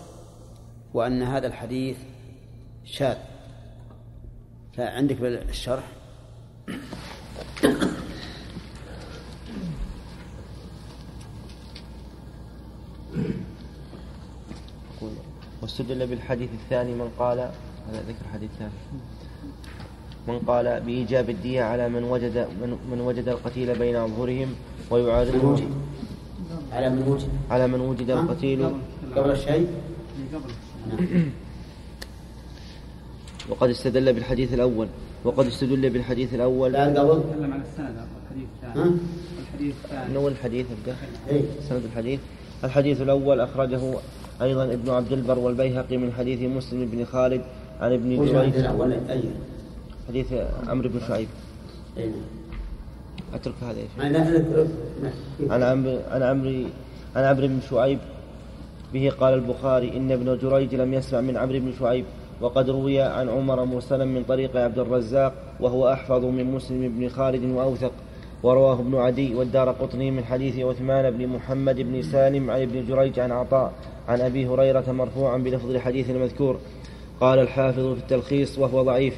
وأن 0.93 1.23
هذا 1.23 1.47
الحديث 1.47 1.97
شاذ. 2.83 3.17
فعندك 4.73 5.17
بالشرح؟ 5.17 5.83
واستدل 15.61 16.07
بالحديث 16.07 16.49
الثاني 16.53 16.93
من 16.93 17.09
قال 17.19 17.39
هذا 17.89 18.01
ذكر 18.07 18.27
حديث 18.33 18.51
ثاني. 18.59 18.71
من 20.27 20.39
قال 20.39 20.81
بإيجاب 20.85 21.29
الدية 21.29 21.63
على 21.63 21.89
من 21.89 22.03
وجد 22.03 22.47
من, 22.61 22.77
من 22.91 23.01
وجد 23.01 23.29
القتيل 23.29 23.79
بين 23.79 23.95
أظهرهم 23.95 24.47
ويعارضه. 24.91 25.61
على 26.71 26.89
من 26.89 27.07
وجد؟ 27.07 27.27
على 27.51 27.67
من 27.67 27.79
وجد 27.81 28.09
القتيل. 28.09 28.65
قبل 29.15 29.31
الشيء 29.31 29.67
وقد 33.49 33.69
استدل 33.69 34.13
بالحديث 34.13 34.53
الأول. 34.53 34.87
وقد 35.23 35.45
استدل 35.45 35.89
بالحديث 35.89 36.33
الأول. 36.33 36.71
لا 36.71 36.85
قبل. 36.85 37.23
تكلم 37.23 37.53
عن 37.53 37.61
السند 37.61 37.95
الحديث 38.23 38.47
الثاني. 38.63 38.95
الحديث 39.41 39.75
الثاني. 39.83 40.27
الحديث 40.27 40.65
أبدأ 40.71 40.95
إيه. 41.29 41.41
سند 41.69 41.83
الحديث. 41.85 42.19
الحديث 42.63 43.01
الأول 43.01 43.39
أخرجه 43.41 43.81
أيضا 44.41 44.63
ابن 44.63 44.89
عبد 44.89 45.11
البر 45.11 45.39
والبيهقي 45.39 45.97
من 45.97 46.11
حديث 46.13 46.41
مسلم 46.41 46.85
بن 46.85 47.05
خالد 47.05 47.41
عن 47.79 47.93
ابن 47.93 48.25
جريج. 48.25 48.53
حديث 50.07 50.33
عمرو 50.67 50.89
بن 50.89 50.99
شعيب. 51.07 51.27
أي 51.97 52.11
أترك 53.33 53.53
هذا 53.61 53.79
يا 53.79 53.87
شيخ. 53.95 54.03
عن 55.51 55.63
عمرو 55.63 55.99
عن 56.11 56.23
عمرو 56.23 56.65
عن 57.15 57.23
عمرو 57.23 57.47
بن 57.47 57.59
شعيب. 57.69 57.99
به 58.93 59.11
قال 59.19 59.33
البخاري 59.33 59.97
إن 59.97 60.11
ابن 60.11 60.37
جريج 60.37 60.75
لم 60.75 60.93
يسمع 60.93 61.21
من 61.21 61.37
عمرو 61.37 61.59
بن 61.59 61.73
شعيب 61.79 62.05
وقد 62.41 62.69
روي 62.69 63.01
عن 63.01 63.29
عمر 63.29 63.65
مرسلا 63.65 64.05
من 64.05 64.23
طريق 64.23 64.57
عبد 64.57 64.79
الرزاق 64.79 65.33
وهو 65.59 65.93
أحفظ 65.93 66.25
من 66.25 66.51
مسلم 66.51 66.99
بن 66.99 67.09
خالد 67.09 67.43
وأوثق. 67.43 67.91
ورواه 68.43 68.79
ابن 68.79 68.95
عدي 68.95 69.35
والدار 69.35 69.69
قطني 69.71 70.11
من 70.11 70.23
حديث 70.23 70.59
عثمان 70.59 71.11
بن 71.11 71.27
محمد 71.27 71.81
بن 71.81 72.01
سالم 72.01 72.49
عن 72.51 72.61
ابن 72.61 72.85
جريج 72.87 73.19
عن 73.19 73.31
عطاء 73.31 73.73
عن 74.07 74.21
أبي 74.21 74.47
هريرة 74.47 74.91
مرفوعا 74.91 75.37
بلفظ 75.37 75.69
الحديث 75.69 76.09
المذكور. 76.09 76.59
قال 77.21 77.39
الحافظ 77.39 77.93
في 77.93 77.99
التلخيص 77.99 78.59
وهو 78.59 78.83
ضعيف. 78.83 79.15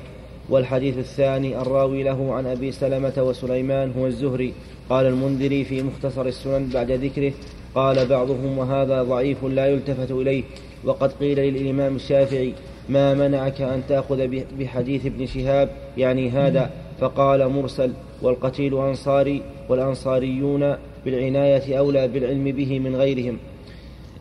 والحديث 0.49 0.97
الثاني 0.97 1.61
الراوي 1.61 2.03
له 2.03 2.33
عن 2.33 2.45
أبي 2.45 2.71
سلمة 2.71 3.13
وسليمان 3.17 3.91
هو 3.97 4.07
الزهري. 4.07 4.53
قال 4.89 5.05
المنذري 5.05 5.63
في 5.63 5.83
مختصر 5.83 6.25
السنن 6.25 6.69
بعد 6.73 6.91
ذكره 6.91 7.33
قال 7.75 8.05
بعضهم 8.05 8.57
وهذا 8.57 9.03
ضعيف 9.03 9.43
لا 9.43 9.67
يلتفت 9.67 10.11
إليه. 10.11 10.43
وقد 10.83 11.11
قيل 11.11 11.39
للإمام 11.39 11.95
الشافعي 11.95 12.53
ما 12.89 13.13
منعك 13.13 13.61
أن 13.61 13.83
تأخذ 13.89 14.27
بحديث 14.59 15.05
ابن 15.05 15.25
شهاب؟ 15.25 15.69
يعني 15.97 16.29
هذا. 16.29 16.69
فقال 16.99 17.49
مرسل 17.49 17.91
والقتيل 18.21 18.77
أنصاري 18.77 19.41
والأنصاريون 19.69 20.75
بالعناية 21.05 21.79
أولى 21.79 22.07
بالعلم 22.07 22.43
به 22.43 22.79
من 22.79 22.95
غيرهم. 22.95 23.37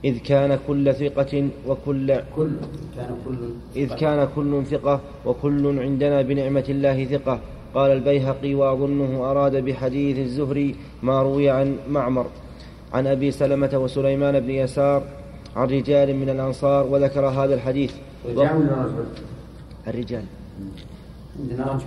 إذ 0.04 0.18
كان 0.18 0.58
كل 0.66 0.94
ثقة 0.94 1.48
وكل 1.68 2.08
كل 2.36 2.50
كان 2.96 3.16
كل 3.24 3.38
إذ 3.76 3.94
كان 3.94 4.28
كل 4.36 4.66
ثقة 4.66 5.00
وكل 5.26 5.78
عندنا 5.78 6.22
بنعمة 6.22 6.64
الله 6.68 7.04
ثقة. 7.04 7.40
قال 7.74 7.90
البيهقي 7.90 8.54
وأظنه 8.54 9.30
أراد 9.30 9.56
بحديث 9.56 10.18
الزهري 10.18 10.74
ما 11.02 11.22
روي 11.22 11.50
عن 11.50 11.76
معمر 11.90 12.26
عن 12.92 13.06
أبي 13.06 13.30
سلمة 13.30 13.70
وسليمان 13.74 14.40
بن 14.40 14.50
يسار 14.50 15.02
عن 15.56 15.66
رجال 15.66 16.16
من 16.16 16.28
الأنصار 16.28 16.86
وذكر 16.86 17.26
هذا 17.26 17.54
الحديث. 17.54 17.92
رجال؟ 18.28 18.70
الرجال. 19.86 20.24
عندنا 21.40 21.64
رجل. 21.72 21.84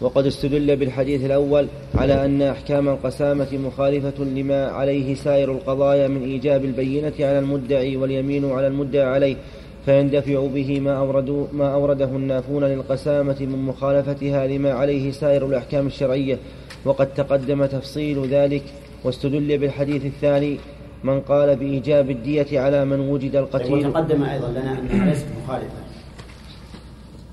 وقد 0.00 0.26
استدل 0.26 0.76
بالحديث 0.76 1.24
الأول 1.24 1.66
على 1.94 2.24
أن 2.24 2.42
أحكام 2.42 2.88
القسامة 2.88 3.48
مخالفة 3.52 4.24
لما 4.24 4.66
عليه 4.66 5.14
سائر 5.14 5.52
القضايا 5.52 6.08
من 6.08 6.22
إيجاب 6.22 6.64
البينة 6.64 7.12
على 7.20 7.38
المدعي 7.38 7.96
واليمين 7.96 8.50
على 8.50 8.66
المدعى 8.66 9.04
عليه 9.04 9.36
فيندفع 9.84 10.46
به 10.46 10.80
ما, 10.80 10.98
أوردوا 10.98 11.46
ما 11.52 11.74
أورده 11.74 12.04
النافون 12.04 12.64
للقسامة 12.64 13.36
من 13.40 13.58
مخالفتها 13.58 14.46
لما 14.46 14.72
عليه 14.72 15.10
سائر 15.10 15.46
الأحكام 15.46 15.86
الشرعية. 15.86 16.38
وقد 16.84 17.14
تقدم 17.14 17.66
تفصيل 17.66 18.26
ذلك 18.26 18.62
واستدل 19.04 19.58
بالحديث 19.58 20.04
الثاني 20.06 20.56
من 21.04 21.20
قال 21.20 21.56
بإيجاب 21.56 22.10
الدية 22.10 22.60
على 22.60 22.84
من 22.84 23.00
وجد 23.00 23.36
القتيل. 23.36 23.86
وتقدم 23.86 24.22
أيضا 24.22 24.48
لنا 24.48 24.78
أنها 24.78 25.06
ليست 25.06 25.26
مخالفة. 25.44 25.80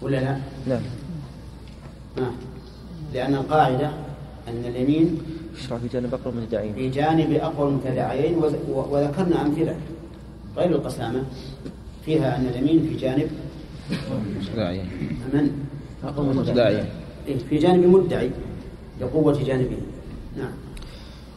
ولا 0.02 0.18
لا؟ 0.18 0.38
نعم. 0.68 0.82
نعم. 2.18 2.32
لأن 3.14 3.36
القاعدة 3.36 3.92
أن 4.48 4.64
اليمين 4.66 5.18
يشرع 5.58 5.78
في 5.78 5.88
جانب 5.88 6.14
أقوى 6.14 6.34
المتداعين 6.34 6.74
في 6.74 6.90
جانب 6.90 7.32
أقوى 7.32 7.70
المتداعيين 7.70 8.38
وذكرنا 8.68 9.42
أمثلة 9.42 9.76
غير 10.58 10.70
القسامة. 10.70 11.24
فيها 12.06 12.38
أن 12.38 12.46
اليمين 12.46 12.90
في 12.90 12.96
جانب 12.96 13.30
متداعيين 14.40 14.86
من؟ 15.34 15.52
أقوى 16.04 16.32
المتداعيين 16.32 16.86
إيه، 17.28 17.38
في 17.50 17.58
جانب 17.58 17.86
مدعي 17.86 18.30
لقوة 19.02 19.44
جانبه. 19.44 19.78
نعم. 20.38 20.52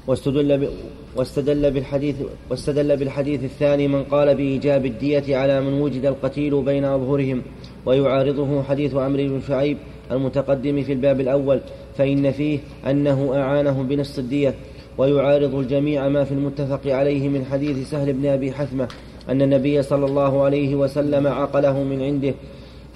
واستدل 0.07 0.59
ب... 0.59 0.69
واستدل 1.17 1.71
بالحديث 1.71 2.17
واستدل 2.51 2.97
بالحديث 2.97 3.45
الثاني 3.45 3.89
من 3.89 4.05
قال 4.05 4.35
بإيجاب 4.35 4.87
الدية 4.87 5.37
على 5.37 5.61
من 5.61 5.81
وجد 5.81 6.05
القتيل 6.05 6.63
بين 6.63 6.85
أظهرهم 6.85 7.43
ويعارضه 7.87 8.63
حديث 8.63 8.95
عمرو 8.95 9.29
بن 9.29 9.41
شعيب 9.49 9.79
المتقدم 10.11 10.83
في 10.83 10.93
الباب 10.93 11.21
الأول 11.21 11.61
فإن 11.97 12.31
فيه 12.33 12.59
أنه 12.87 13.33
أعانه 13.35 13.83
بنص 13.83 14.19
الدية 14.19 14.55
ويعارض 14.99 15.55
الجميع 15.55 16.09
ما 16.09 16.25
في 16.25 16.33
المتفق 16.33 16.81
عليه 16.87 17.29
من 17.29 17.45
حديث 17.45 17.91
سهل 17.91 18.13
بن 18.13 18.27
أبي 18.27 18.53
حثمة 18.53 18.89
أن 19.29 19.43
النبي 19.43 19.83
صلى 19.83 20.07
الله 20.07 20.43
عليه 20.43 20.75
وسلم 20.75 21.27
عقله 21.27 21.83
من 21.83 22.03
عنده 22.03 22.35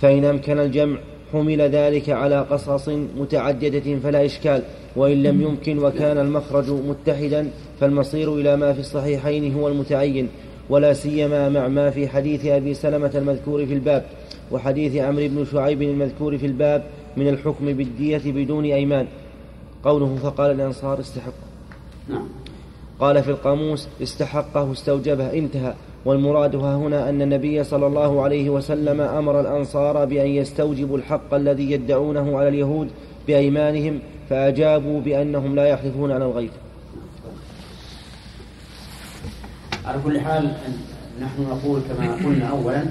فإن 0.01 0.25
أمكن 0.25 0.59
الجمع 0.59 0.99
حمل 1.33 1.61
ذلك 1.61 2.11
على 2.11 2.41
قصص 2.41 2.89
متعددة 3.19 3.99
فلا 4.03 4.25
إشكال 4.25 4.63
وإن 4.97 5.23
لم 5.23 5.43
يمكن 5.43 5.79
وكان 5.79 6.19
المخرج 6.19 6.71
متحدا 6.71 7.49
فالمصير 7.81 8.35
إلى 8.35 8.57
ما 8.57 8.73
في 8.73 8.81
الصحيحين 8.81 9.55
هو 9.55 9.69
المتعين 9.69 10.29
ولا 10.71 10.93
سيما 10.93 11.49
مع 11.49 11.69
ما 11.69 11.91
في 11.91 12.09
حديث 12.09 12.47
أبي 12.47 12.75
سلمة 12.75 13.11
المذكور 13.15 13.67
في 13.67 13.75
الباب 13.75 14.05
وحديث 14.51 14.97
عمرو 14.97 15.29
بن 15.29 15.45
شعيب 15.53 15.83
المذكور 15.83 16.39
في 16.39 16.47
الباب 16.47 16.85
من 17.17 17.29
الحكم 17.29 17.67
بالدية 17.67 18.23
بدون 18.27 18.65
أيمان. 18.65 19.07
قوله 19.85 20.19
فقال 20.23 20.51
الأنصار 20.51 21.01
استحق. 21.01 21.33
نعم. 22.09 22.29
قال 23.01 23.23
في 23.23 23.31
القاموس 23.31 23.89
استحقه 24.03 24.73
استوجبه 24.73 25.33
انتهى. 25.33 25.75
والمراد 26.05 26.57
ها 26.57 26.77
هنا 26.77 27.09
أن 27.09 27.23
النبي 27.23 27.65
صلى 27.65 27.87
الله 27.87 28.23
عليه 28.23 28.51
وسلم 28.51 29.01
أمر 29.01 29.41
الأنصار 29.41 30.05
بأن 30.05 30.27
يستوجبوا 30.27 30.99
الحق 30.99 31.35
الذي 31.35 31.71
يدعونه 31.71 32.39
على 32.39 32.49
اليهود 32.49 32.89
بأيمانهم 33.27 33.99
فأجابوا 34.31 35.01
بأنهم 35.01 35.55
لا 35.55 35.67
يحلفون 35.67 36.13
على 36.13 36.25
الغيب. 36.25 36.51
على 39.85 39.99
كل 40.05 40.21
حال 40.21 40.57
نحن 41.21 41.43
نقول 41.43 41.81
كما 41.89 42.15
قلنا 42.15 42.47
أولا 42.47 42.85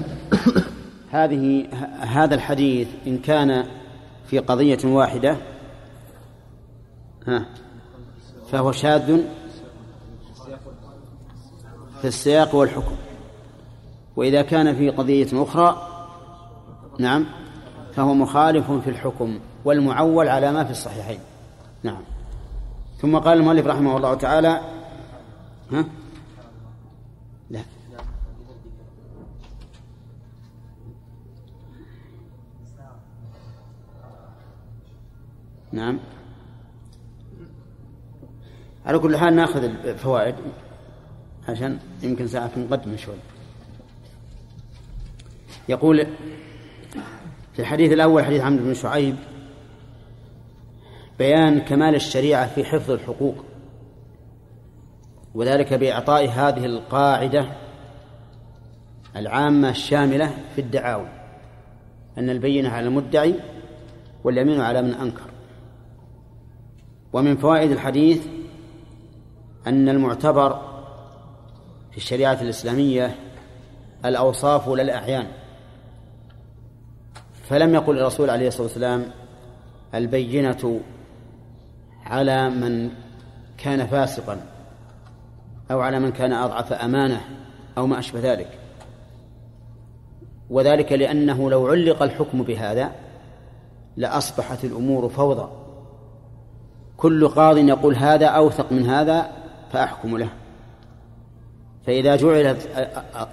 هذه 1.10 1.64
هذا 2.00 2.34
الحديث 2.34 2.88
إن 3.06 3.18
كان 3.18 3.64
في 4.32 4.38
قضية 4.38 4.78
واحدة. 4.84 5.36
ها. 7.26 7.46
فهو 8.50 8.72
شاذ 8.72 9.20
في 12.00 12.04
السياق 12.04 12.54
والحكم. 12.54 12.96
وإذا 14.16 14.42
كان 14.42 14.74
في 14.74 14.90
قضية 14.90 15.42
أخرى 15.42 15.88
نعم 16.98 17.26
فهو 17.94 18.14
مخالف 18.14 18.70
في 18.70 18.90
الحكم 18.90 19.40
والمعول 19.64 20.28
على 20.28 20.52
ما 20.52 20.64
في 20.64 20.70
الصحيحين. 20.70 21.18
نعم. 21.82 22.02
ثم 22.98 23.18
قال 23.18 23.38
المؤلف 23.38 23.66
رحمه 23.66 23.96
الله 23.96 24.14
تعالى 24.14 24.60
ها 25.72 25.84
نعم. 35.72 35.98
على 38.86 38.98
كل 38.98 39.16
حال 39.16 39.36
ناخذ 39.36 39.64
الفوائد 39.64 40.34
عشان 41.48 41.78
يمكن 42.02 42.26
ساعة 42.26 42.50
نقدم 42.56 42.96
شوي. 42.96 43.14
يقول 45.68 46.06
في 47.52 47.58
الحديث 47.58 47.92
الأول 47.92 48.24
حديث 48.24 48.40
عمرو 48.40 48.64
بن 48.64 48.74
شعيب 48.74 49.16
بيان 51.18 51.60
كمال 51.60 51.94
الشريعة 51.94 52.54
في 52.54 52.64
حفظ 52.64 52.90
الحقوق 52.90 53.44
وذلك 55.34 55.74
بإعطاء 55.74 56.28
هذه 56.28 56.66
القاعدة 56.66 57.46
العامة 59.16 59.70
الشاملة 59.70 60.34
في 60.54 60.60
الدعاوى 60.60 61.08
أن 62.18 62.30
البينة 62.30 62.68
على 62.68 62.86
المدعي 62.86 63.34
واليمين 64.24 64.60
على 64.60 64.82
من 64.82 64.94
أنكر. 64.94 65.31
ومن 67.12 67.36
فوائد 67.36 67.70
الحديث 67.70 68.26
أن 69.66 69.88
المعتبر 69.88 70.72
في 71.90 71.96
الشريعة 71.96 72.42
الإسلامية 72.42 73.16
الأوصاف 74.04 74.68
لا 74.68 74.82
الأعيان. 74.82 75.26
فلم 77.48 77.74
يقل 77.74 77.98
الرسول 77.98 78.30
عليه 78.30 78.48
الصلاة 78.48 78.62
والسلام 78.62 79.04
البينة 79.94 80.80
على 82.04 82.50
من 82.50 82.90
كان 83.58 83.86
فاسقا 83.86 84.46
أو 85.70 85.80
على 85.80 86.00
من 86.00 86.12
كان 86.12 86.32
أضعف 86.32 86.72
أمانة 86.72 87.20
أو 87.78 87.86
ما 87.86 87.98
أشبه 87.98 88.20
ذلك. 88.20 88.58
وذلك 90.50 90.92
لأنه 90.92 91.50
لو 91.50 91.66
علق 91.66 92.02
الحكم 92.02 92.42
بهذا 92.42 92.92
لأصبحت 93.96 94.64
الأمور 94.64 95.08
فوضى. 95.08 95.61
كل 97.02 97.28
قاض 97.28 97.58
يقول 97.58 97.94
هذا 97.94 98.26
أوثق 98.26 98.72
من 98.72 98.86
هذا 98.86 99.30
فأحكم 99.72 100.18
له. 100.18 100.28
فإذا 101.86 102.16
جعل 102.16 102.56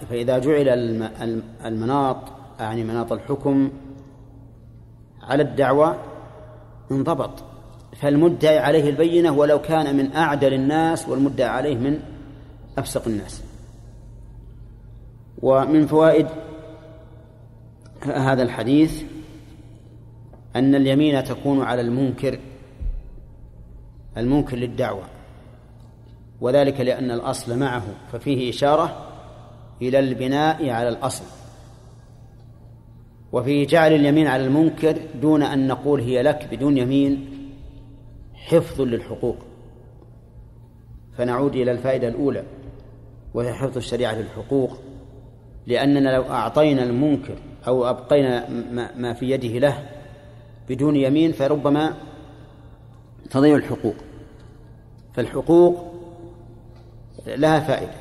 فإذا 0.10 0.40
جعل 0.40 0.70
المناط 1.66 2.18
يعني 2.60 2.84
مناط 2.84 3.12
الحكم 3.12 3.72
على 5.24 5.44
الدعوة 5.44 5.96
انضبط. 6.92 7.44
فالمدعي 8.02 8.60
عليه 8.60 8.90
البينة 8.90 9.32
ولو 9.32 9.62
كان 9.62 9.96
من 9.96 10.16
أعدل 10.16 10.54
الناس 10.54 11.10
والمدعي 11.10 11.50
عليه 11.50 11.76
من 11.76 12.00
أفسق 12.78 13.08
الناس. 13.08 13.44
ومن 15.42 15.88
فوائد 15.88 16.28
هذا 18.04 18.44
الحديث 18.44 19.04
أن 20.56 20.76
اليمين 20.76 21.24
تكون 21.24 21.62
على 21.62 21.82
المنكر 21.82 22.40
المنكر 24.18 24.58
للدعوة 24.58 25.04
وذلك 26.42 26.82
لأن 26.82 27.12
الأصل 27.12 27.60
معه 27.60 27.84
ففيه 28.12 28.50
إشارة 28.50 29.08
إلى 29.82 30.00
البناء 30.00 30.70
على 30.70 30.90
الأصل 30.90 31.24
وفيه 33.32 33.68
جعل 33.68 33.94
اليمين 33.94 34.28
على 34.28 34.46
المنكر 34.46 34.98
دون 35.22 35.44
أن 35.44 35.68
نقول 35.68 36.02
هي 36.02 36.22
لك 36.22 36.48
بدون 36.52 36.78
يمين 36.78 37.30
حفظ 38.34 38.82
للحقوق. 38.82 39.38
فنعود 41.18 41.56
إلى 41.56 41.72
الفائدة 41.72 42.08
الأولى 42.08 42.44
وهي 43.34 43.54
حفظ 43.54 43.78
الشريعة 43.78 44.14
للحقوق 44.14 44.78
لأننا 45.68 46.10
لو 46.10 46.24
أعطينا 46.24 46.84
المنكر 46.84 47.36
أو 47.68 47.90
أبقينا 47.90 48.50
ما 48.98 49.14
في 49.14 49.32
يده 49.32 49.60
له 49.60 49.90
بدون 50.70 50.96
يمين 50.96 51.32
فربما 51.32 51.94
تضيع 53.30 53.56
الحقوق. 53.56 53.96
فالحقوق 55.14 55.94
لها 57.28 57.60
فائدة. 57.60 57.94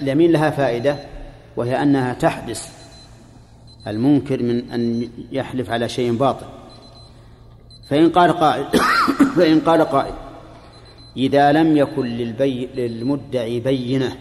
اليمين 0.00 0.32
لها 0.32 0.50
فائدة 0.50 0.96
وهي 1.56 1.82
أنها 1.82 2.14
تحبس 2.14 2.68
المنكر 3.86 4.42
من 4.42 4.70
أن 4.70 5.08
يحلف 5.32 5.70
على 5.70 5.88
شيء 5.88 6.16
باطل. 6.16 6.46
فإن 7.88 8.10
قال 8.10 8.32
قائل 8.32 8.64
فإن 9.36 9.60
قال 9.60 9.82
قائل 9.82 10.14
إذا 11.16 11.52
لم 11.52 11.76
يكن 11.76 12.06
للبي 12.06 12.66
للمدعي 12.66 13.60
بينة 13.60 14.16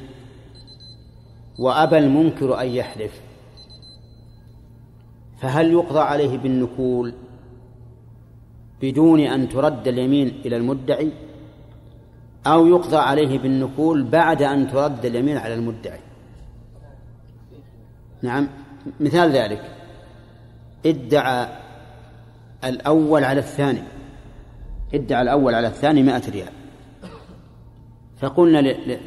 وأبى 1.60 1.98
المنكر 1.98 2.62
أن 2.62 2.68
يحلف 2.68 3.12
فهل 5.42 5.72
يقضى 5.72 6.00
عليه 6.00 6.38
بالنكول؟ 6.38 7.14
بدون 8.82 9.20
أن 9.20 9.50
ترد 9.50 9.88
اليمين 9.88 10.42
إلى 10.46 10.58
المدعي 10.58 11.12
أو 12.48 12.68
يقضى 12.68 12.98
عليه 12.98 13.40
بالنكول 13.40 14.04
بعد 14.04 14.42
أن 14.42 14.68
ترد 14.68 15.06
اليمين 15.06 15.38
على 15.38 15.54
المدعي. 15.54 16.00
نعم 18.22 18.48
مثال 19.00 19.32
ذلك. 19.32 19.62
ادعى 20.86 21.48
الأول 22.64 23.24
على 23.24 23.40
الثاني. 23.40 23.84
ادعى 24.94 25.22
الأول 25.22 25.56
على 25.56 25.68
الثاني 25.68 26.04
مائة 26.04 26.30
ريال. 26.30 26.52
فقلنا 28.18 28.58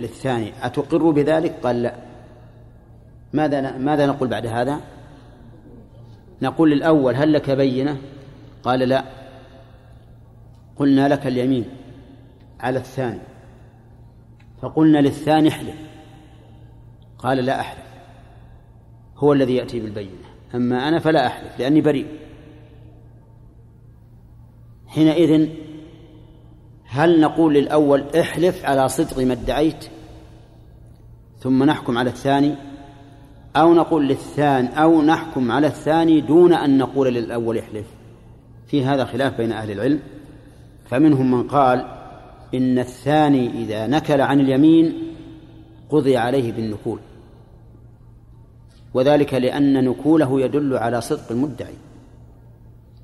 للثاني 0.01 0.53
أتقر 0.63 1.11
بذلك؟ 1.11 1.55
قال 1.63 1.83
لا. 1.83 1.95
ماذا 3.33 3.79
ماذا 3.79 4.07
نقول 4.07 4.29
بعد 4.29 4.47
هذا؟ 4.47 4.81
نقول 6.43 6.71
للأول 6.71 7.15
هل 7.15 7.33
لك 7.33 7.51
بينة؟ 7.51 7.99
قال 8.63 8.79
لا. 8.79 9.20
قلنا 10.81 11.09
لك 11.09 11.27
اليمين 11.27 11.65
على 12.61 12.79
الثاني 12.79 13.21
فقلنا 14.63 14.99
للثاني 14.99 15.49
احلف. 15.49 15.77
قال 17.19 17.39
لا 17.39 17.61
أحلف 17.61 17.87
هو 19.17 19.33
الذي 19.33 19.55
يأتي 19.55 19.81
بالبينة. 19.81 20.11
أما 20.55 20.89
أنا 20.89 20.99
فلا 20.99 21.27
أحلف 21.27 21.59
لأني 21.59 21.81
بريء. 21.81 22.07
حينئذ 24.87 25.49
هل 26.85 27.21
نقول 27.21 27.55
للأول 27.55 28.05
احلف 28.21 28.65
على 28.65 28.89
صدق 28.89 29.19
ما 29.19 29.33
ادعيت 29.33 29.85
ثم 31.39 31.63
نحكم 31.63 31.99
على 31.99 32.11
الثاني؟ 32.11 32.55
أو 33.57 33.75
نقول 33.75 34.09
للثاني 34.09 34.69
أو 34.69 35.03
نحكم 35.03 35.53
على 35.53 35.67
الثاني 35.67 36.21
دون 36.21 36.53
أن 36.53 36.79
نقول 36.79 37.15
للأول 37.15 37.59
احلف. 37.59 37.87
في 38.67 38.85
هذا 38.85 39.05
خلاف 39.05 39.37
بين 39.37 39.53
أهل 39.53 39.71
العلم. 39.71 40.01
فمنهم 40.91 41.31
من 41.31 41.49
قال 41.49 41.87
إن 42.55 42.79
الثاني 42.79 43.51
إذا 43.63 43.87
نكل 43.87 44.21
عن 44.21 44.41
اليمين 44.41 44.93
قضي 45.91 46.17
عليه 46.17 46.53
بالنكول 46.53 46.99
وذلك 48.95 49.35
لأن 49.35 49.85
نكوله 49.85 50.41
يدل 50.41 50.77
على 50.77 51.01
صدق 51.01 51.31
المدعي 51.31 51.75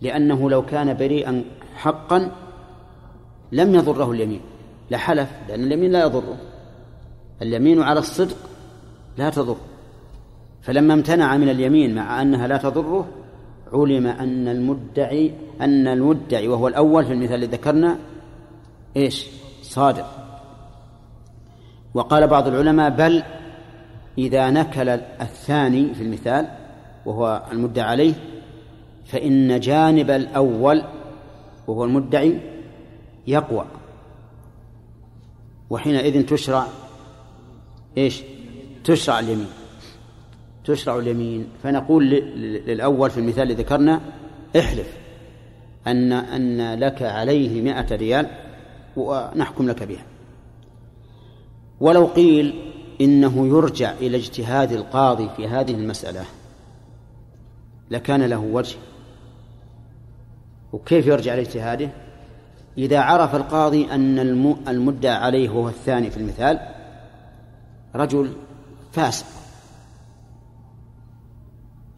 لأنه 0.01 0.51
لو 0.51 0.67
كان 0.67 0.95
بريئا 0.97 1.45
حقا 1.77 2.33
لم 3.53 3.75
يضره 3.75 4.11
اليمين 4.11 4.41
لحلف 4.91 5.31
لأن 5.49 5.65
اليمين 5.65 5.93
لا 5.93 6.05
يضره 6.05 6.37
اليمين 7.43 7.83
على 7.83 8.01
الصدق 8.01 8.37
لا 9.19 9.31
تضر 9.31 9.57
فلما 10.63 10.95
امتنع 10.95 11.37
من 11.37 11.49
اليمين 11.49 11.95
مع 11.95 12.23
أنها 12.23 12.47
لا 12.47 12.57
تضره 12.57 13.09
علم 13.73 14.07
أن 14.07 14.49
المدعي 14.49 15.33
أن 15.61 15.87
المدعي 15.87 16.49
وهو 16.49 16.69
الأول 16.69 17.05
في 17.05 17.13
المثال 17.13 17.35
الذي 17.35 17.57
ذكرنا 17.57 17.99
إيش؟ 18.97 19.27
صادق. 19.63 20.07
وقال 21.95 22.29
بعض 22.29 22.49
العلماء 22.49 22.91
بل 22.91 23.23
إذا 24.19 24.51
نكل 24.51 24.89
الثاني 24.89 25.95
في 25.95 26.03
المثال 26.03 26.49
وهو 27.07 27.43
المدعى 27.53 27.85
عليه 27.85 28.15
فإن 29.05 29.61
جانب 29.61 30.11
الأول 30.11 30.83
وهو 31.67 31.85
المدعي 31.85 32.41
يقوى. 33.27 33.65
وحينئذ 35.71 36.27
تشرع 36.27 36.67
إيش؟ 37.99 38.23
تشرع 38.85 39.19
اليمين. 39.19 39.66
تشرع 40.67 40.99
اليمين. 40.99 41.47
فنقول 41.63 42.11
للأول 42.67 43.11
في 43.11 43.21
المثال 43.21 43.43
الذي 43.43 43.63
ذكرنا 43.63 44.01
احلف 44.59 44.87
أن 45.87 46.13
أن 46.13 46.79
لك 46.79 47.03
عليه 47.03 47.63
مائة 47.63 47.97
ريال 47.97 48.27
ونحكم 48.97 49.69
لك 49.69 49.83
بها. 49.83 50.05
ولو 51.81 52.07
قيل 52.07 52.73
إنه 53.01 53.47
يرجع 53.47 53.93
إلى 53.93 54.17
اجتهاد 54.17 54.73
القاضي 54.73 55.29
في 55.37 55.49
هذه 55.49 55.71
المسألة 55.71 56.25
لكان 57.91 58.23
له 58.23 58.39
وجه. 58.39 58.77
وكيف 60.73 61.07
يرجع 61.07 61.35
إلى 61.35 61.43
اجتهاده؟ 61.43 61.91
إذا 62.79 63.01
عرف 63.01 63.35
القاضي 63.35 63.91
أن 63.91 64.19
المدعى 64.69 65.15
عليه 65.15 65.49
هو 65.49 65.69
الثاني 65.69 66.11
في 66.11 66.17
المثال 66.17 66.61
رجل 67.95 68.33
فاسق. 68.93 69.27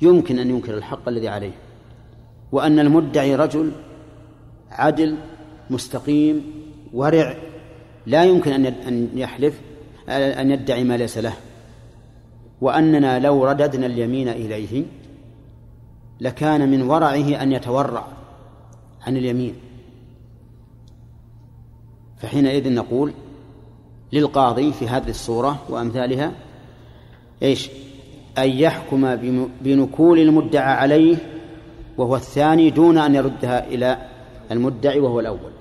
يمكن 0.03 0.38
أن 0.38 0.51
ينكر 0.51 0.78
الحق 0.78 1.09
الذي 1.09 1.28
عليه 1.28 1.53
وأن 2.53 2.78
المدعي 2.78 3.34
رجل 3.36 3.72
عدل 4.70 5.16
مستقيم 5.70 6.53
ورع 6.92 7.36
لا 8.07 8.24
يمكن 8.24 8.64
أن 8.66 9.09
يحلف 9.14 9.61
أن 10.09 10.51
يدعي 10.51 10.84
ما 10.84 10.96
ليس 10.96 11.18
له. 11.18 11.32
وأننا 12.61 13.18
لو 13.18 13.44
رددنا 13.44 13.86
اليمين 13.86 14.28
إليه 14.28 14.84
لكان 16.20 16.70
من 16.70 16.82
ورعه 16.82 17.42
أن 17.42 17.53
يتورع 17.53 18.07
عن 19.07 19.16
اليمين. 19.16 19.55
فحينئذ 22.18 22.72
نقول 22.72 23.12
للقاضي 24.12 24.72
في 24.72 24.88
هذه 24.88 25.11
الصورة 25.11 25.62
وأمثالها 25.68 26.32
إيش؟ 27.42 27.70
أن 28.39 28.51
يحكم 28.51 29.16
بنكول 29.61 30.18
المدعى 30.18 30.72
عليه 30.72 31.16
وهو 31.99 32.16
الثاني 32.16 32.70
دون 32.70 32.99
أن 32.99 33.14
يردها 33.14 33.66
إلى 33.66 33.99
المدعي 34.51 35.01
وهو 35.01 35.20
الأول. 35.20 35.53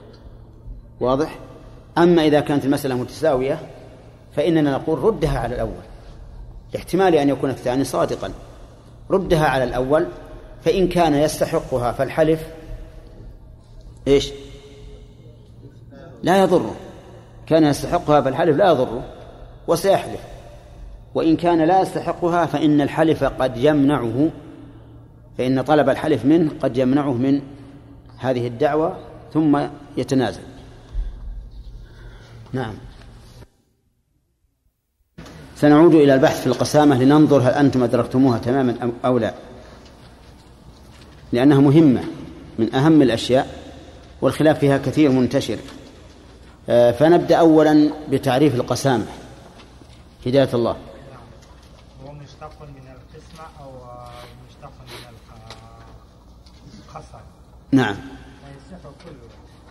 واضح؟ 0.99 1.39
أما 1.97 2.25
إذا 2.25 2.39
كانت 2.39 2.65
المسألة 2.65 2.95
متساوية 2.95 3.59
فإننا 4.36 4.71
نقول 4.71 4.99
ردها 4.99 5.39
على 5.39 5.55
الأول. 5.55 5.84
لاحتمال 6.73 7.15
أن 7.15 7.30
يكون 7.30 7.49
الثاني 7.49 7.84
صادقا. 7.84 8.32
ردها 9.11 9.45
على 9.47 9.63
الأول 9.63 10.05
فإن 10.61 10.88
كان 10.88 11.13
يستحقها 11.13 11.91
فالحلف 11.91 12.47
إيش؟ 14.07 14.32
لا 16.23 16.43
يضره. 16.43 16.75
كان 17.47 17.63
يستحقها 17.63 18.21
فالحلف 18.21 18.57
لا 18.57 18.71
يضره 18.71 19.03
وسيحلف. 19.67 20.36
وإن 21.18 21.36
كان 21.36 21.61
لا 21.61 21.82
يستحقها 21.82 22.45
فإن 22.45 22.82
الحلف 22.82 23.24
قد 23.24 23.57
يمنعه 23.57 24.30
فإن 25.38 25.61
طلب 25.61 25.89
الحلف 25.89 26.26
منه 26.26 26.51
قد 26.61 26.78
يمنعه 26.78 27.13
من 27.13 27.41
هذه 28.18 28.47
الدعوة 28.47 28.97
ثم 29.34 29.68
يتنازل. 29.97 30.41
نعم. 32.53 32.74
سنعود 35.55 35.95
إلى 35.95 36.13
البحث 36.13 36.41
في 36.41 36.47
القسامة 36.47 37.03
لننظر 37.03 37.39
هل 37.41 37.53
أنتم 37.53 37.84
أدركتموها 37.84 38.38
تماما 38.38 38.91
أو 39.05 39.18
لا. 39.18 39.34
لأنها 41.32 41.59
مهمة 41.59 42.03
من 42.59 42.76
أهم 42.76 43.01
الأشياء 43.01 43.47
والخلاف 44.22 44.59
فيها 44.59 44.78
كثير 44.78 45.11
منتشر. 45.11 45.57
آه، 46.70 46.91
فنبدأ 46.91 47.36
أولا 47.36 47.89
بتعريف 48.11 48.55
القسامة. 48.55 49.05
هداية 50.26 50.49
الله 50.53 50.78
هو 52.05 52.11
مشتق 52.11 52.61
من 52.61 52.88
القسمة 52.95 53.45
أو 53.59 53.72
مشتق 54.47 54.72
من 54.88 55.15
القسم 56.89 57.20
نعم. 57.72 57.95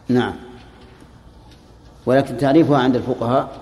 نعم. 0.09 0.35
ولكن 2.07 2.37
تعريفها 2.37 2.79
عند 2.79 2.97
الفقهاء. 2.97 3.61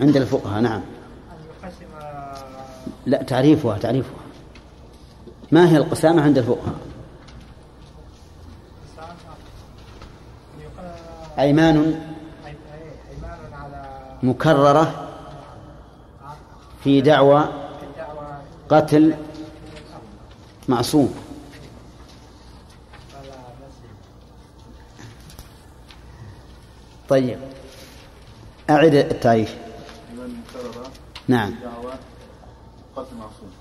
عند 0.00 0.16
الفقهاء 0.16 0.60
نعم. 0.60 0.80
لا 3.06 3.22
تعريفها 3.22 3.78
تعريفها. 3.78 4.20
ما 5.52 5.70
هي 5.70 5.76
القسامة 5.76 6.22
عند 6.22 6.38
الفقهاء؟ 6.38 6.74
أيمان 11.38 12.00
مكررة 14.22 15.08
في 16.84 17.00
دعوى 17.00 17.48
قتل 18.68 19.14
معصوم 20.68 21.14
طيب. 27.08 27.38
أعد 28.70 28.94
التعريف. 28.94 29.56
نعم. 31.28 31.54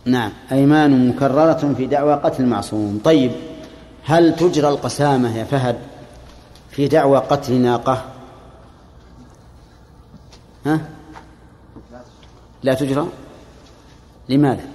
نعم. 0.05 0.31
أيمان 0.51 1.09
مكررة 1.09 1.73
في 1.77 1.85
دعوى 1.85 2.13
قتل 2.13 2.45
معصوم 2.45 3.01
طيب. 3.03 3.31
هل 4.03 4.35
تجرى 4.35 4.67
القسامة 4.67 5.37
يا 5.37 5.43
فهد 5.43 5.79
في 6.71 6.87
دعوى 6.87 7.17
قتل 7.17 7.53
ناقة؟ 7.53 8.05
ها؟ 10.65 10.81
لا 12.63 12.73
تجرى. 12.73 13.07
لماذا؟ 14.29 14.74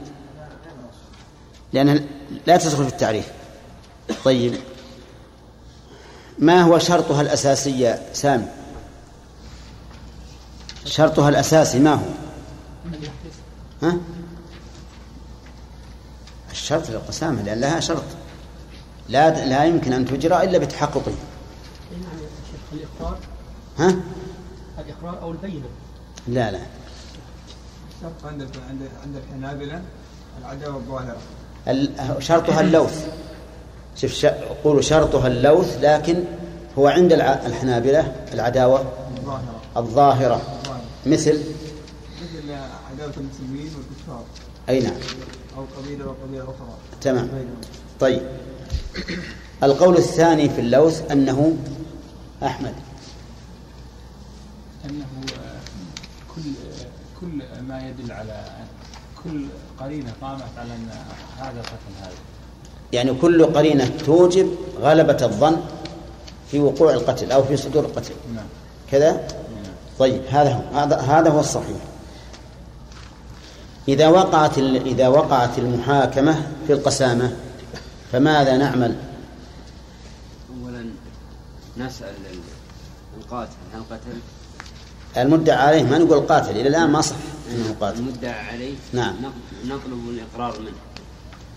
لأنها 1.73 2.01
لا 2.47 2.57
تدخل 2.57 2.85
في 2.85 2.91
التعريف. 2.91 3.29
طيب. 4.25 4.55
ما 6.39 6.63
هو 6.63 6.79
شرطها 6.79 7.21
الأساسي 7.21 7.99
سامي؟ 8.13 8.47
شرطها 10.85 11.29
الأساسي 11.29 11.79
ما 11.79 11.95
هو؟ 11.95 12.09
ها؟ 13.83 13.97
الشرط 16.51 16.91
للقسامة 16.91 17.43
لأن 17.43 17.61
لها 17.61 17.81
شرط. 17.81 18.05
لا 19.09 19.47
لا 19.47 19.65
يمكن 19.65 19.93
أن 19.93 20.05
تجرى 20.05 20.45
إلا 20.45 20.59
بتحققه 20.59 21.13
الإقرار 22.73 23.19
ها؟ 23.79 23.97
الإقرار 24.79 25.23
أو 25.23 25.31
البينة. 25.31 25.69
لا 26.29 26.51
لا. 26.51 26.61
عند 28.25 28.43
عند 28.69 28.89
عند 29.03 29.17
الحنابلة 29.17 29.83
العداوة 30.41 30.77
الظاهرة. 30.77 31.17
شرطها 32.19 32.61
اللوث. 32.61 33.07
شوف 33.97 34.27
قولوا 34.65 34.83
شرطها 34.83 35.27
اللوث 35.27 35.79
لكن 35.83 36.25
هو 36.79 36.87
عند 36.87 37.13
الحنابلة 37.13 38.13
العداوة 38.35 38.85
الظاهرة. 39.17 39.61
الظاهرة 39.77 40.43
مثل؟ 41.07 41.41
مثل 42.23 42.53
عداوة 42.93 43.13
المسلمين 43.17 43.71
والكفار 43.77 44.25
أي 44.69 44.81
نعم. 44.81 44.95
أو 45.57 45.65
قبيلة 45.83 46.07
وقبيلة 46.07 46.45
أخرى 46.45 46.75
تمام. 47.01 47.29
طيب. 48.01 48.23
القول 49.63 49.97
الثاني 49.97 50.49
في 50.49 50.61
اللوث 50.61 51.11
أنه 51.11 51.57
أحمد. 52.43 52.75
أنه 54.85 55.07
كل 56.35 56.43
كل 57.21 57.63
ما 57.69 57.89
يدل 57.89 58.13
على 58.13 58.45
كل 59.25 59.45
قرينة 59.81 60.13
قامت 60.23 60.43
على 60.59 60.75
أن 60.75 60.89
هذا 61.39 61.61
قتل 61.61 61.95
هذا. 62.01 62.13
يعني 62.93 63.15
كل 63.15 63.45
قرينة 63.45 63.91
توجب 64.07 64.55
غلبة 64.81 65.19
الظن 65.23 65.57
في 66.51 66.61
وقوع 66.61 66.93
القتل 66.93 67.33
أو 67.33 67.45
في 67.45 67.57
صدور 67.57 67.85
القتل. 67.85 68.15
نعم. 68.35 68.45
كذا؟ 68.91 69.13
نعم. 69.13 69.73
طيب 69.99 70.23
هذا 70.31 70.53
هو. 70.53 70.79
هذا 70.79 70.97
هذا 70.97 71.31
هو 71.31 71.41
الصحيح. 71.41 71.77
إذا 73.89 74.09
وقعت 74.09 74.59
إذا 74.59 75.09
وقعت 75.09 75.59
المحاكمة 75.59 76.47
في 76.67 76.73
القسامة 76.73 77.37
فماذا 78.13 78.57
نعمل؟ 78.57 78.97
أولا 80.51 80.87
نسأل 81.77 82.15
القاتل 83.19 83.57
هل 83.75 83.81
قتل؟ 83.91 84.19
المدعى 85.17 85.57
عليه 85.57 85.83
ما 85.83 85.99
نقول 85.99 86.21
قاتل 86.21 86.51
إلى 86.51 86.69
الآن 86.69 86.91
ما 86.91 87.01
صح. 87.01 87.17
أنه 87.51 87.77
قاتل 87.81 87.99
المدعى 87.99 88.41
عليه 88.41 88.75
نعم. 88.93 89.15
نطلب 89.65 90.09
الإقرار 90.09 90.61
منه. 90.61 90.73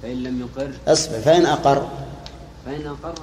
فإن 0.01 0.23
لم 0.23 0.39
يقر 0.41 0.71
أصبر 0.87 1.19
فإن 1.19 1.45
أقر. 1.45 1.87
فإن 2.65 2.87
أقر 2.87 3.15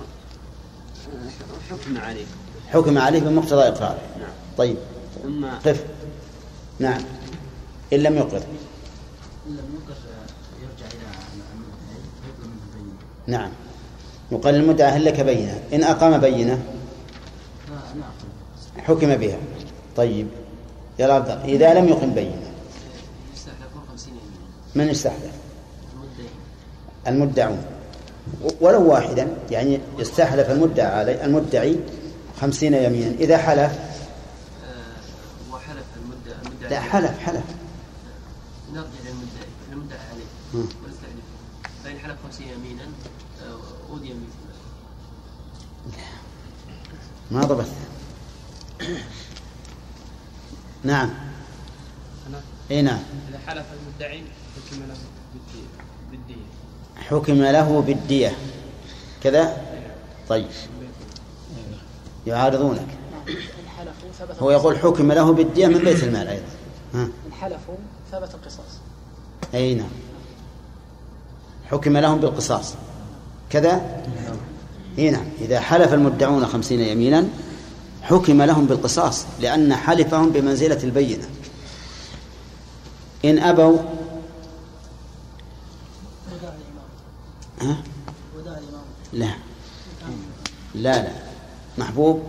حكم 1.71 1.99
عليه. 1.99 2.25
حكم 2.73 2.99
عليه 2.99 3.21
بمقتضى 3.21 3.63
إقراره. 3.63 3.99
نعم. 4.19 4.33
طيب. 4.59 4.77
ثم 5.23 5.47
قف 5.47 5.85
نعم. 6.79 7.03
إن 7.93 7.99
لم 7.99 8.17
يقر. 8.17 8.43
إن 9.47 9.57
لم 9.57 9.75
يقر 9.75 9.97
يرجع 10.63 10.87
إلى 10.87 11.07
نعم. 13.27 13.51
يقال 14.33 14.55
المدعى 14.55 14.91
هل 14.91 15.05
لك 15.05 15.21
بينة؟ 15.21 15.63
إن 15.73 15.85
أقام 15.85 16.19
بينة. 16.21 16.63
حكم 18.79 19.17
بها. 19.17 19.39
طيب. 19.97 20.27
يا 20.99 21.13
عبد 21.13 21.29
إذا 21.45 21.75
لم 21.75 21.89
يقم 21.89 22.15
بينة. 22.15 22.50
من 24.75 24.89
يستحلف 24.89 25.35
المدعون. 27.07 27.65
ولو 28.61 28.91
واحدا 28.91 29.37
يعني 29.51 29.81
يستحلف 29.99 30.51
المدعى 30.51 30.87
علي 30.87 31.25
المدعي 31.25 31.77
خمسين 32.41 32.75
يمينا 32.75 33.11
إذا 33.11 33.39
حلف؟ 33.39 33.79
وحلف 35.53 35.85
المدعي 35.97 36.71
لا 36.71 36.81
حلف 36.81 37.19
حلف. 37.19 37.45
نرجع 38.73 38.89
للمدعي 39.05 39.49
المدعي 39.73 39.99
عليه. 39.99 40.25
ونستحلف 40.55 41.25
فإن 41.85 41.99
حلف 41.99 42.17
خمسين 42.25 42.49
يمينا 42.49 42.85
أودي 43.91 44.09
مثل 44.09 44.41
ما 47.31 47.41
ضبط. 47.41 47.67
نعم. 50.85 51.11
إي 52.71 52.83
نعم. 52.83 52.99
إذا 53.29 53.39
حلف 53.47 53.67
المدعي 53.81 54.23
حكم 54.57 54.83
له 54.89 54.97
بالدية 56.13 56.47
حكم 56.97 57.43
له 57.43 57.81
بالدية. 57.81 58.37
كذا؟ 59.23 59.57
طيب. 60.29 60.47
يعارضونك. 62.27 62.87
هو 64.41 64.51
يقول 64.51 64.79
حكم 64.79 65.13
له 65.13 65.33
بالدية 65.33 65.67
من 65.67 65.79
بيت 65.79 66.05
المال 66.05 66.29
أيضا. 66.29 66.43
ها. 66.95 67.03
إن 67.03 67.33
حلفوا 67.41 67.75
ثبت 68.13 68.35
القصاص. 68.35 68.79
أي 69.55 69.75
نعم. 69.75 69.91
حكم 71.71 71.97
لهم 71.97 72.21
بالقصاص. 72.21 72.75
كذا؟ 73.51 74.03
أي 74.99 75.11
نعم. 75.11 75.25
إذا 75.41 75.61
حلف 75.61 75.95
المدعون 75.95 76.47
خمسين 76.47 76.81
يمينا 76.81 77.29
حكم 78.03 78.43
لهم 78.43 78.67
بالقصاص 78.67 79.27
لأن 79.41 79.75
حلفهم 79.75 80.31
بمنزلة 80.31 80.85
البينة. 80.85 81.25
إن 83.25 83.39
أبوا 83.39 83.79
ها؟ 87.61 87.77
لا. 89.13 89.31
لا 90.75 91.03
لا. 91.03 91.13
محبوب؟ 91.79 92.23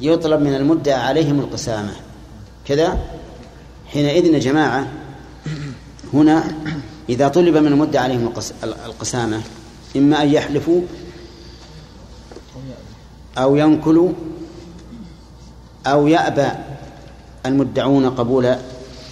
يطلب 0.00 0.40
من 0.40 0.54
المدعى 0.54 1.00
عليهم 1.00 1.40
القسامة. 1.40 1.92
كذا؟ 2.66 2.98
حينئذ 3.86 4.24
يا 4.24 4.38
جماعة 4.38 4.92
هنا 6.12 6.44
إذا 7.08 7.28
طلب 7.28 7.56
من 7.56 7.66
المدعى 7.66 8.04
عليهم 8.04 8.32
القسامة 8.62 9.42
إما 9.96 10.22
أن 10.22 10.28
يحلفوا 10.28 10.82
أو 13.38 13.56
ينكلوا 13.56 14.12
أو 15.86 16.06
يأبى 16.06 16.48
المدعون 17.46 18.10
قبول 18.10 18.56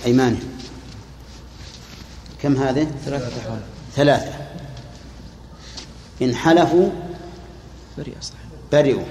أيمانهم 0.07 0.49
كم 2.43 2.57
هذه؟ 2.57 2.91
ثلاثة 3.05 3.41
أحوال 3.41 3.61
ثلاثة. 3.99 4.33
إن 6.23 6.35
حلفوا 6.35 6.89
برئوا. 8.73 9.03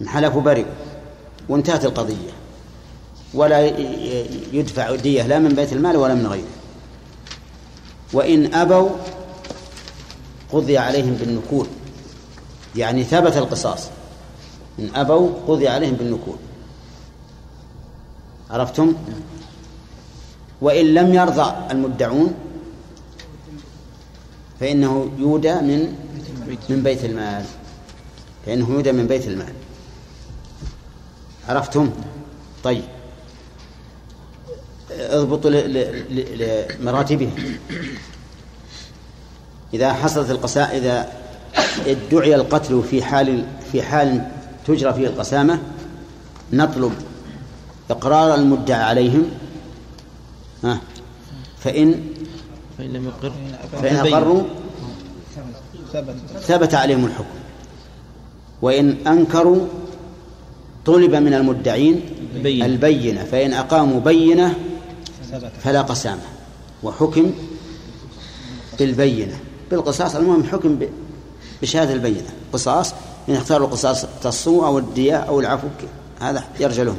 إن 0.00 0.08
حلفوا 0.08 0.40
برئوا. 0.40 0.74
وانتهت 1.48 1.84
القضية. 1.84 2.30
ولا 3.34 3.60
يدفع 4.52 4.94
دية 4.94 5.22
لا 5.26 5.38
من 5.38 5.48
بيت 5.48 5.72
المال 5.72 5.96
ولا 5.96 6.14
من 6.14 6.26
غيره. 6.26 6.56
وإن 8.12 8.54
أبوا 8.54 8.90
قضي 10.52 10.78
عليهم 10.78 11.14
بالنكول. 11.14 11.66
يعني 12.76 13.04
ثبت 13.04 13.36
القصاص. 13.36 13.88
إن 14.78 14.90
أبوا 14.94 15.30
قضي 15.48 15.68
عليهم 15.68 15.94
بالنكول. 15.94 16.36
عرفتم؟ 18.50 18.94
وإن 20.60 20.94
لم 20.94 21.14
يرضى 21.14 21.54
المدعون 21.70 22.34
فإنه 24.60 25.10
يودى 25.18 25.54
من 25.54 25.94
من 26.68 26.82
بيت 26.82 27.04
المال. 27.04 27.44
فإنه 28.46 28.70
يودى 28.70 28.92
من 28.92 29.06
بيت 29.06 29.28
المال. 29.28 29.52
عرفتم؟ 31.48 31.90
طيب. 32.64 32.84
اضبطوا 34.90 35.50
لمراتبه 36.80 37.30
إذا 39.74 39.92
حصلت 39.92 40.30
القساء 40.30 40.76
إذا 40.76 41.12
ادعي 41.86 42.34
القتل 42.34 42.82
في 42.90 43.02
حال 43.02 43.46
في 43.72 43.82
حال 43.82 44.30
تجرى 44.66 44.94
فيه 44.94 45.06
القسامة 45.06 45.58
نطلب 46.52 46.92
إقرار 47.90 48.34
المدعى 48.34 48.82
عليهم. 48.82 49.30
فإن 51.58 52.04
فإن 52.78 52.92
لم 52.92 53.04
يقر 53.04 53.32
فإن 53.82 53.96
أقروا 53.96 54.42
ثبت. 56.40 56.74
عليهم 56.74 57.04
الحكم. 57.04 57.24
وإن 58.62 59.06
أنكروا 59.06 59.66
طلب 60.86 61.14
من 61.14 61.34
المدعين 61.34 62.00
بينة. 62.42 62.66
البينة. 62.66 63.24
فإن 63.24 63.52
أقاموا 63.52 64.00
بينة 64.00 64.54
فلا 65.58 65.82
قسامة 65.82 66.22
وحكم 66.82 67.32
بالبينة. 68.78 69.38
بالقصاص 69.70 70.16
المهم 70.16 70.44
حكم 70.44 70.78
بشهادة 71.62 71.92
البينة. 71.92 72.28
قصاص 72.52 72.94
إن 73.28 73.34
اختاروا 73.34 73.66
القصاص 73.66 74.06
تصوا 74.22 74.66
أو 74.66 74.78
الدية 74.78 75.16
أو 75.16 75.40
العفو 75.40 75.68
هذا 76.20 76.44
يرجى 76.60 76.84
لهم. 76.84 76.98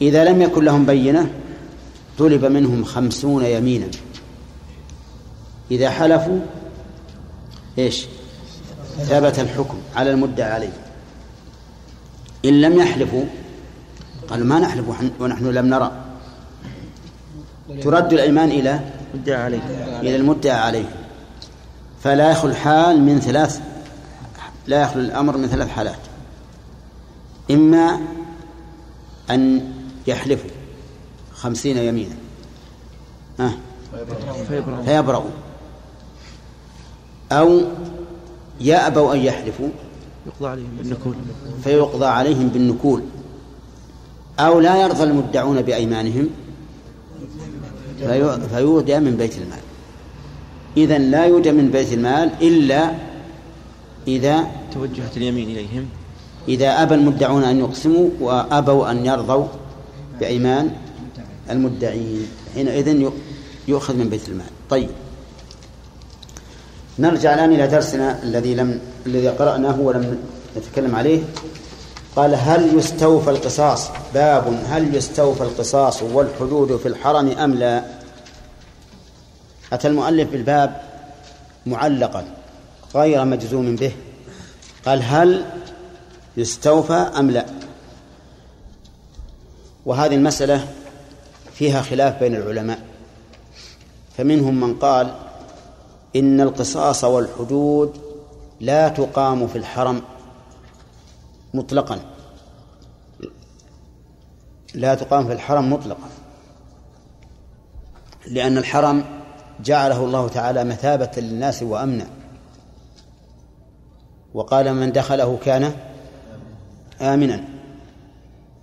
إذا 0.00 0.24
لم 0.24 0.42
يكن 0.42 0.64
لهم 0.64 0.86
بينة 0.86 1.30
طلب 2.18 2.44
منهم 2.44 2.84
خمسون 2.84 3.44
يمينا. 3.44 3.86
إذا 5.72 5.90
حلفوا 5.90 6.40
إيش؟ 7.78 8.06
ثبت 8.98 9.38
الحكم 9.38 9.78
على 9.96 10.10
المدعى 10.10 10.52
عليه. 10.52 10.72
إن 12.44 12.60
لم 12.60 12.78
يحلفوا 12.78 13.24
قالوا 14.28 14.46
ما 14.46 14.58
نحلف 14.58 14.84
ونحن 15.20 15.46
لم 15.46 15.66
نرى. 15.66 15.92
ترد 17.82 18.12
الأيمان 18.12 18.50
إلى 18.50 18.80
مدعى 19.14 19.42
عليه. 19.42 19.60
إلى 20.00 20.16
المدعى 20.16 20.58
عليه. 20.58 20.88
فلا 22.02 22.30
يخلو 22.30 22.50
الحال 22.50 23.00
من 23.00 23.20
ثلاث 23.20 23.60
لا 24.66 24.82
يخلو 24.82 25.02
الأمر 25.02 25.36
من 25.36 25.48
ثلاث 25.48 25.68
حالات. 25.68 25.98
إما 27.50 28.00
أن 29.30 29.72
يحلفوا 30.06 30.50
خمسين 31.34 31.76
يمينا. 31.76 32.16
آه. 33.40 33.52
فيبرأوا. 34.84 35.30
أو 37.32 37.60
يأبوا 38.60 39.14
أن 39.14 39.18
يحلفوا 39.18 39.68
يقضى 40.26 40.48
عليهم 40.48 40.70
بالنكول 40.78 41.14
فيقضى 41.64 42.06
عليهم 42.06 42.48
بالنكول. 42.48 43.02
أو 44.38 44.60
لا 44.60 44.82
يرضى 44.82 45.02
المدعون 45.02 45.62
بأيمانهم 45.62 46.28
فيودى 48.54 48.98
من 48.98 49.16
بيت 49.16 49.34
المال. 49.38 49.64
إذا 50.76 50.98
لا 50.98 51.26
يودى 51.26 51.52
من 51.52 51.70
بيت 51.70 51.92
المال 51.92 52.30
إلا 52.42 52.92
إذا 54.08 54.46
توجهت 54.74 55.16
اليمين 55.16 55.48
إليهم. 55.50 55.86
إذا 56.48 56.82
أبى 56.82 56.94
المدعون 56.94 57.44
أن 57.44 57.58
يقسموا 57.58 58.08
وأبوا 58.20 58.90
أن 58.90 59.06
يرضوا 59.06 59.46
بأيمان 60.20 60.70
المدعين. 61.50 62.26
حينئذ 62.54 63.10
يؤخذ 63.68 63.96
من 63.96 64.08
بيت 64.08 64.28
المال. 64.28 64.46
طيب. 64.70 64.90
نرجع 66.98 67.34
الآن 67.34 67.52
إلى 67.52 67.66
درسنا 67.66 68.22
الذي 68.22 68.54
لم 68.54 68.80
الذي 69.06 69.28
قرأناه 69.28 69.80
ولم 69.80 70.18
نتكلم 70.56 70.94
عليه. 70.94 71.22
قال 72.16 72.34
هل 72.34 72.78
يستوفى 72.78 73.30
القصاص؟ 73.30 73.88
باب 74.14 74.62
هل 74.68 74.94
يستوفى 74.94 75.42
القصاص 75.42 76.02
والحدود 76.02 76.76
في 76.76 76.88
الحرم 76.88 77.28
أم 77.28 77.54
لا؟ 77.54 77.84
أتى 79.72 79.88
المؤلف 79.88 80.30
بالباب 80.30 80.80
معلقا 81.66 82.24
غير 82.94 83.24
مجزوم 83.24 83.76
به. 83.76 83.92
قال 84.86 85.02
هل 85.02 85.44
يستوفى 86.36 86.92
أم 86.92 87.30
لا؟ 87.30 87.46
وهذه 89.86 90.14
المسألة 90.14 90.68
فيها 91.54 91.82
خلاف 91.82 92.20
بين 92.20 92.34
العلماء. 92.36 92.78
فمنهم 94.18 94.60
من 94.60 94.74
قال 94.74 95.14
إن 96.16 96.40
القصاص 96.40 97.04
والحدود 97.04 97.98
لا 98.60 98.88
تقام 98.88 99.46
في 99.46 99.58
الحرم 99.58 100.02
مطلقا. 101.54 102.00
لا 104.74 104.94
تقام 104.94 105.26
في 105.26 105.32
الحرم 105.32 105.72
مطلقا. 105.72 106.08
لأن 108.26 108.58
الحرم 108.58 109.04
جعله 109.60 110.04
الله 110.04 110.28
تعالى 110.28 110.64
مثابة 110.64 111.10
للناس 111.16 111.62
وأمنا. 111.62 112.06
وقال 114.34 114.74
من 114.74 114.92
دخله 114.92 115.38
كان 115.44 115.72
آمنا. 117.00 117.44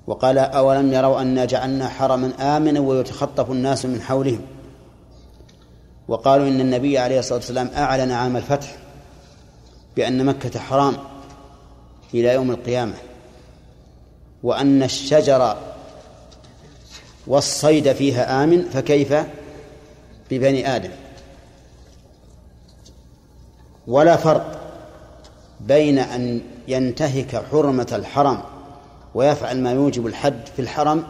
وقال 0.07 0.37
أولم 0.37 0.93
يروا 0.93 1.21
أنا 1.21 1.45
جعلنا 1.45 1.89
حرما 1.89 2.57
آمنا 2.57 2.79
ويتخطف 2.79 3.51
الناس 3.51 3.85
من 3.85 4.01
حولهم. 4.01 4.41
وقالوا 6.09 6.47
إن 6.47 6.61
النبي 6.61 6.97
عليه 6.97 7.19
الصلاة 7.19 7.37
والسلام 7.37 7.69
أعلن 7.75 8.11
عام 8.11 8.37
الفتح 8.37 8.75
بأن 9.95 10.25
مكة 10.25 10.59
حرام 10.59 10.97
إلى 12.13 12.33
يوم 12.33 12.51
القيامة 12.51 12.93
وأن 14.43 14.83
الشجر 14.83 15.57
والصيد 17.27 17.93
فيها 17.93 18.43
آمن 18.43 18.69
فكيف؟ 18.69 19.13
ببني 20.31 20.75
آدم. 20.75 20.89
ولا 23.87 24.15
فرق 24.15 24.59
بين 25.59 25.99
أن 25.99 26.41
ينتهك 26.67 27.43
حرمة 27.51 27.87
الحرم 27.91 28.41
ويفعل 29.15 29.61
ما 29.61 29.71
يوجب 29.71 30.07
الحد 30.07 30.39
في 30.55 30.61
الحرم 30.61 31.03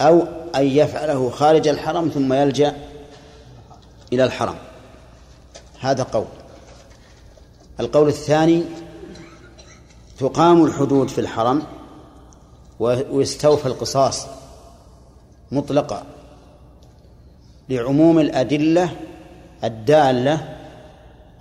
أو 0.00 0.22
أن 0.56 0.66
يفعله 0.66 1.30
خارج 1.30 1.68
الحرم 1.68 2.08
ثم 2.08 2.32
يلجأ 2.32 2.89
إلى 4.12 4.24
الحرم 4.24 4.54
هذا 5.80 6.02
قول. 6.02 6.26
القول 7.80 8.08
الثاني 8.08 8.64
تقام 10.18 10.64
الحدود 10.64 11.08
في 11.08 11.20
الحرم 11.20 11.62
ويستوفى 12.80 13.66
القصاص 13.66 14.26
مطلقا 15.52 16.04
لعموم 17.68 18.18
الأدلة 18.18 18.96
الدالة 19.64 20.56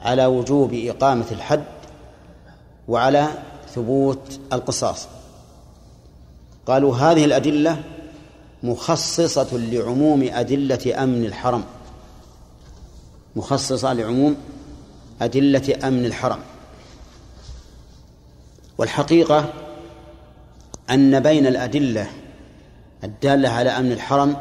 على 0.02 0.26
وجوب 0.26 0.74
إقامة 0.74 1.26
الحد 1.32 1.64
وعلى 2.88 3.28
ثبوت 3.76 4.40
القصاص. 4.54 5.08
قالوا 6.66 6.96
هذه 6.96 7.26
الأدلة 7.26 7.84
مخصصة 8.64 9.58
لعموم 9.58 10.30
أدلة 10.34 11.04
أمن 11.04 11.26
الحرم. 11.26 11.64
مخصصة 13.36 13.94
لعموم 13.94 14.36
أدلة 15.22 15.88
أمن 15.88 16.06
الحرم. 16.06 16.40
والحقيقة 18.78 19.54
أن 20.90 21.20
بين 21.20 21.48
الأدلة 21.48 22.08
الدالة 23.04 23.50
على 23.50 23.70
أمن 23.70 23.92
الحرم 23.92 24.38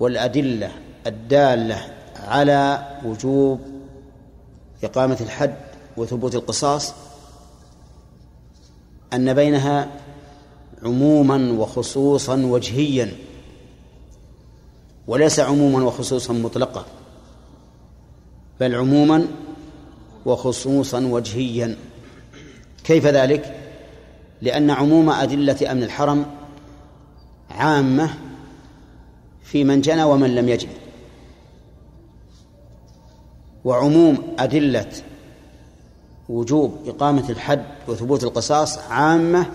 والأدلة 0.00 0.72
الدالة 1.06 1.94
على 2.16 2.88
وجوب 3.04 3.60
إقامة 4.84 5.16
الحد 5.20 5.56
وثبوت 5.96 6.34
القصاص 6.34 6.94
أن 9.12 9.34
بينها 9.34 9.88
عموما 10.82 11.52
وخصوصا 11.52 12.36
وجهيا 12.36 13.12
وليس 15.06 15.40
عموما 15.40 15.84
وخصوصا 15.84 16.32
مطلقا. 16.32 16.84
بل 18.60 18.74
عموما 18.74 19.26
وخصوصا 20.26 21.00
وجهيا. 21.00 21.76
كيف 22.84 23.06
ذلك؟ 23.06 23.56
لأن 24.42 24.70
عموم 24.70 25.10
أدلة 25.10 25.72
أمن 25.72 25.82
الحرم 25.82 26.26
عامة 27.50 28.10
في 29.42 29.64
من 29.64 29.80
جنى 29.80 30.02
ومن 30.02 30.34
لم 30.34 30.48
يجن. 30.48 30.68
وعموم 33.64 34.34
أدلة 34.38 34.92
وجوب 36.28 36.78
إقامة 36.86 37.30
الحد 37.30 37.64
وثبوت 37.88 38.24
القصاص 38.24 38.78
عامة 38.78 39.46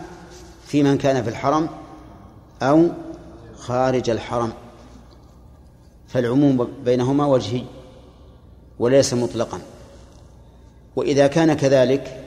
في 0.67 0.83
من 0.83 0.97
كان 0.97 1.23
في 1.23 1.29
الحرم 1.29 1.69
أو 2.61 2.87
خارج 3.57 4.09
الحرم. 4.09 4.53
فالعموم 6.07 6.67
بينهما 6.85 7.25
وجهي. 7.25 7.63
وليس 8.81 9.13
مطلقا. 9.13 9.61
وإذا 10.95 11.27
كان 11.27 11.53
كذلك 11.53 12.23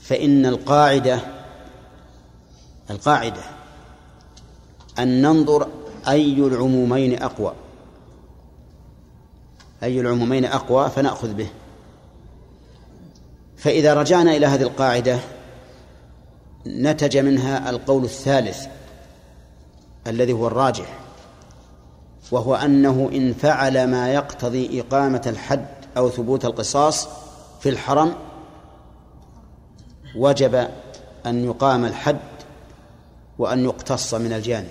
فإن 0.00 0.46
القاعدة 0.46 1.20
القاعدة 2.90 3.42
أن 4.98 5.22
ننظر 5.22 5.68
أي 6.08 6.38
العمومين 6.38 7.22
أقوى. 7.22 7.52
أي 9.82 10.00
العمومين 10.00 10.44
أقوى 10.44 10.90
فنأخذ 10.90 11.34
به. 11.34 11.48
فإذا 13.56 13.94
رجعنا 13.94 14.36
إلى 14.36 14.46
هذه 14.46 14.62
القاعدة 14.62 15.18
نتج 16.66 17.18
منها 17.18 17.70
القول 17.70 18.04
الثالث 18.04 18.66
الذي 20.06 20.32
هو 20.32 20.46
الراجح. 20.46 21.03
وهو 22.34 22.54
أنه 22.54 23.10
إن 23.12 23.32
فعل 23.32 23.90
ما 23.90 24.12
يقتضي 24.12 24.80
إقامة 24.80 25.22
الحد 25.26 25.66
أو 25.96 26.10
ثبوت 26.10 26.44
القصاص 26.44 27.08
في 27.60 27.68
الحرم 27.68 28.14
وجب 30.16 30.68
أن 31.26 31.44
يقام 31.44 31.84
الحد 31.84 32.18
وأن 33.38 33.64
يقتص 33.64 34.14
من 34.14 34.32
الجانب 34.32 34.70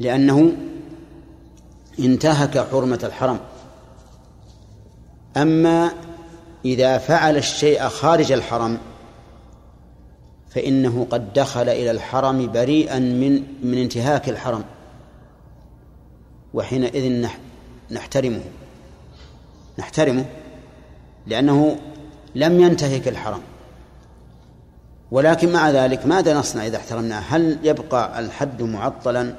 لأنه 0.00 0.52
انتهك 1.98 2.58
حرمة 2.58 3.00
الحرم. 3.02 3.38
أما 5.36 5.92
إذا 6.64 6.98
فعل 6.98 7.36
الشيء 7.36 7.88
خارج 7.88 8.32
الحرم 8.32 8.78
فإنه 10.50 11.06
قد 11.10 11.32
دخل 11.32 11.68
إلى 11.68 11.90
الحرم 11.90 12.52
بريئا 12.52 12.98
من 12.98 13.42
من 13.62 13.78
انتهاك 13.78 14.28
الحرم. 14.28 14.64
وحينئذ 16.54 17.28
نحترمه. 17.90 18.44
نحترمه 19.78 20.24
لأنه 21.26 21.78
لم 22.34 22.60
ينتهك 22.60 23.08
الحرم 23.08 23.40
ولكن 25.10 25.52
مع 25.52 25.70
ذلك 25.70 26.06
ماذا 26.06 26.38
نصنع 26.38 26.66
إذا 26.66 26.76
احترمناه؟ 26.76 27.20
هل 27.20 27.58
يبقى 27.62 28.20
الحد 28.20 28.62
معطلا؟ 28.62 29.34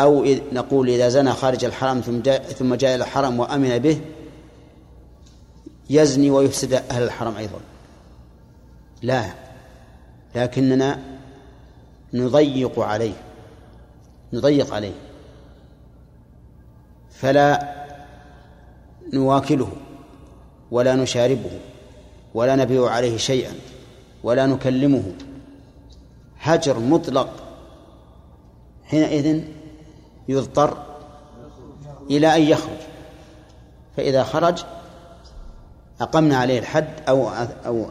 أو 0.00 0.26
نقول 0.52 0.88
إذا 0.88 1.08
زنى 1.08 1.32
خارج 1.32 1.64
الحرم 1.64 2.00
ثم 2.00 2.20
جاء, 2.20 2.42
ثم 2.42 2.74
جاء 2.74 2.94
إلى 2.94 3.04
الحرم 3.04 3.40
وأمن 3.40 3.78
به 3.78 4.00
يزني 5.90 6.30
ويفسد 6.30 6.72
أهل 6.72 7.02
الحرم 7.02 7.36
أيضا. 7.36 7.60
لا. 9.02 9.24
لكننا 10.34 10.98
نضيق 12.14 12.80
عليه. 12.80 13.14
نضيق 14.32 14.74
عليه 14.74 14.94
فلا 17.10 17.74
نواكله 19.12 19.68
ولا 20.70 20.94
نشاربه 20.94 21.60
ولا 22.34 22.56
نبيع 22.56 22.90
عليه 22.90 23.16
شيئا 23.16 23.52
ولا 24.22 24.46
نكلمه. 24.46 25.12
هجر 26.40 26.78
مطلق 26.78 27.28
حينئذ 28.84 29.42
يضطر 30.28 30.82
إلى 32.10 32.36
أن 32.36 32.42
يخرج 32.42 32.78
فإذا 33.96 34.24
خرج 34.24 34.64
أقمنا 36.00 36.36
عليه 36.36 36.58
الحد 36.58 36.88
أو 37.08 37.30
أو 37.66 37.90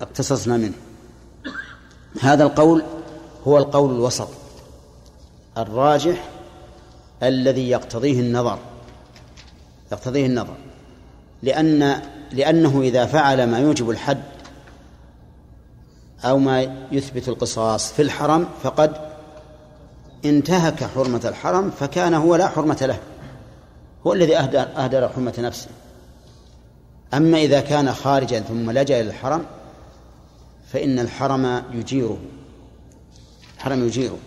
اقتصصنا 0.00 0.56
منه. 0.56 0.76
هذا 2.20 2.44
القول 2.44 2.82
هو 3.46 3.58
القول 3.58 3.94
الوسط. 3.94 4.28
الراجح 5.58 6.28
الذي 7.22 7.70
يقتضيه 7.70 8.20
النظر. 8.20 8.58
يقتضيه 9.92 10.26
النظر. 10.26 10.54
لأن 11.42 12.02
لأنه 12.32 12.80
إذا 12.80 13.06
فعل 13.06 13.46
ما 13.46 13.58
يوجب 13.58 13.90
الحد 13.90 14.22
أو 16.24 16.38
ما 16.38 16.86
يثبت 16.92 17.28
القصاص 17.28 17.92
في 17.92 18.02
الحرم 18.02 18.48
فقد 18.62 18.92
انتهك 20.24 20.84
حرمة 20.84 21.20
الحرم 21.24 21.70
فكان 21.70 22.14
هو 22.14 22.36
لا 22.36 22.48
حرمة 22.48 22.78
له. 22.80 22.98
هو 24.06 24.12
الذي 24.12 24.36
أهدر, 24.36 24.60
أهدر 24.60 25.08
حرمة 25.08 25.34
نفسه. 25.38 25.68
أما 27.14 27.38
إذا 27.38 27.60
كان 27.60 27.92
خارجا 27.92 28.40
ثم 28.40 28.70
لجأ 28.70 29.00
إلى 29.00 29.08
الحرم 29.08 29.46
فإن 30.72 30.98
الحرم 30.98 31.62
يجيره. 31.72 32.18
الحرم 33.56 33.86
يجيره. 33.86 34.18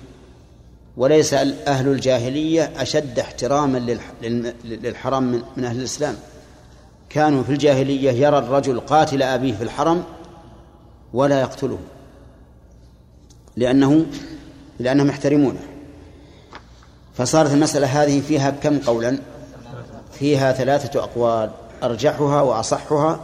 وليس 0.97 1.33
أهل 1.33 1.87
الجاهلية 1.87 2.71
أشد 2.77 3.19
احتراما 3.19 3.77
للحرم 4.63 5.43
من 5.57 5.65
أهل 5.65 5.79
الإسلام. 5.79 6.15
كانوا 7.09 7.43
في 7.43 7.49
الجاهلية 7.49 8.11
يرى 8.11 8.37
الرجل 8.37 8.79
قاتل 8.79 9.23
أبيه 9.23 9.53
في 9.53 9.63
الحرم 9.63 10.03
ولا 11.13 11.41
يقتله 11.41 11.79
لأنه 13.55 14.05
لأنهم 14.79 15.07
يحترمونه. 15.07 15.59
فصارت 17.13 17.51
المسألة 17.51 17.87
هذه 18.03 18.21
فيها 18.21 18.49
كم 18.49 18.79
قولا؟ 18.79 19.17
فيها 20.11 20.51
ثلاثة 20.51 21.03
أقوال 21.03 21.51
أرجحها 21.83 22.41
وأصحها. 22.41 23.19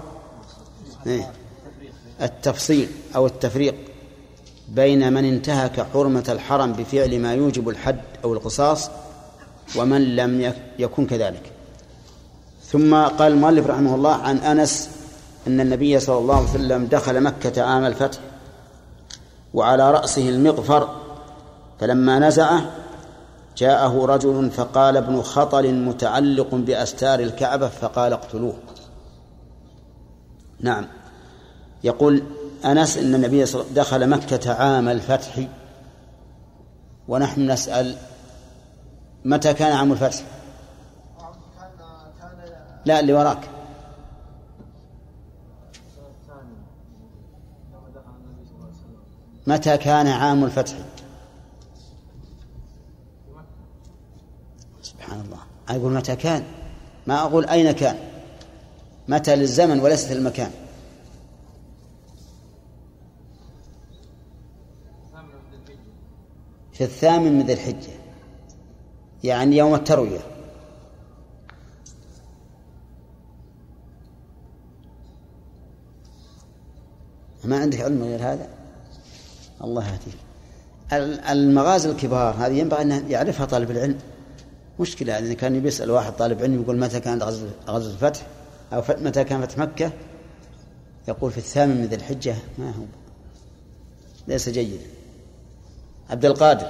إيه، 1.08 1.32
التفصيل 2.22 2.90
أو 3.16 3.26
التفريق. 3.26 3.76
بين 4.76 5.14
من 5.14 5.26
انتهك 5.26 5.86
حرمة 5.94 6.26
الحرم 6.30 6.74
بفعل 6.74 7.20
ما 7.20 7.34
يوجب 7.34 7.70
الحد 7.70 8.02
أو 8.24 8.34
القصاص 8.34 8.90
ومن 9.76 10.16
لم 10.16 10.54
يكن 10.80 11.06
كذلك. 11.06 11.52
ثم 12.64 12.96
قال 12.96 13.32
المؤلف 13.32 13.68
رحمه 13.68 13.96
الله 13.96 14.14
عن 14.14 14.38
أنس 14.38 14.90
أن 15.48 15.60
النبي 15.60 16.00
صلى 16.00 16.18
الله 16.18 16.36
عليه 16.36 16.50
وسلم 16.50 16.86
دخل 16.86 17.24
مكة 17.24 17.62
عام 17.62 17.86
الفتح 17.86 18.20
وعلى 19.54 19.92
رأسه 19.92 20.30
المغفر 20.30 20.90
فلما 21.80 22.20
نزعه 22.20 22.72
جاءه 23.58 24.06
رجل 24.06 24.52
فقال 24.52 24.98
ابن 24.98 25.22
خطل 25.22 25.74
متعلق 25.74 26.56
بأستار 26.56 27.20
الكعبة. 27.20 27.68
فقال 27.68 28.14
اقتلوه. 28.14 28.54
نعم. 30.60 30.86
يقول 31.84 32.24
أنس 32.66 32.98
إن 32.98 33.16
النبي 33.16 33.46
صلى 33.46 33.64
دخل 33.76 34.10
مكة 34.10 34.54
عام 34.54 34.90
الفتح 34.90 35.48
ونحن 37.08 37.52
نسأل 37.52 37.98
متى 39.26 39.54
كان 39.54 39.72
عام 39.78 39.92
الفتح؟ 39.92 40.24
لا 42.86 43.00
اللي 43.00 43.14
وراك. 43.14 43.50
متى 49.48 49.78
كان 49.78 50.08
عام 50.08 50.44
الفتح؟ 50.44 50.74
سبحان 54.82 55.22
الله. 55.22 55.40
أقول 55.70 55.94
متى 55.94 56.16
كان؟ 56.16 56.44
ما 57.08 57.22
أقول 57.22 57.46
أين 57.46 57.72
كان. 57.72 57.98
متى 59.08 59.36
للزمن 59.36 59.80
وليست 59.80 60.12
المكان. 60.12 60.52
في 66.80 66.86
الثامن 66.86 67.38
من 67.38 67.46
ذي 67.46 67.54
الحجة 67.54 67.92
يعني 69.24 69.58
يوم 69.58 69.76
التروية. 69.76 70.20
ما 77.44 77.58
عندك 77.58 77.82
علم 77.82 78.04
غير 78.04 78.20
هذا؟ 78.22 78.50
الله 79.64 79.86
يهديك. 79.88 80.16
المغازي 81.30 81.90
الكبار 81.90 82.36
هذه 82.36 82.54
ينبغي 82.54 82.82
أن 82.82 83.12
يعرفها 83.12 83.46
طالب 83.46 83.72
العلم. 83.72 83.98
مشكلة 84.80 85.20
إذا 85.20 85.34
كان 85.34 85.60
بيسأل 85.60 85.92
واحد 85.92 86.14
طالب 86.14 86.42
علم 86.42 86.62
يقول 86.62 86.80
متى 86.80 87.00
كانت 87.00 87.24
غزوة 87.24 87.94
الفتح؟ 87.94 88.28
أو 88.74 88.84
متى 88.90 89.24
كان 89.24 89.42
فتح 89.42 89.58
مكة؟ 89.58 89.92
يقول 91.08 91.32
في 91.32 91.38
الثامن 91.38 91.78
من 91.78 91.86
ذي 91.86 91.96
الحجة. 91.96 92.36
ما 92.58 92.70
هو؟ 92.70 92.84
ليس 94.28 94.50
جيدا. 94.50 94.99
عبد 96.10 96.26
القادر. 96.26 96.68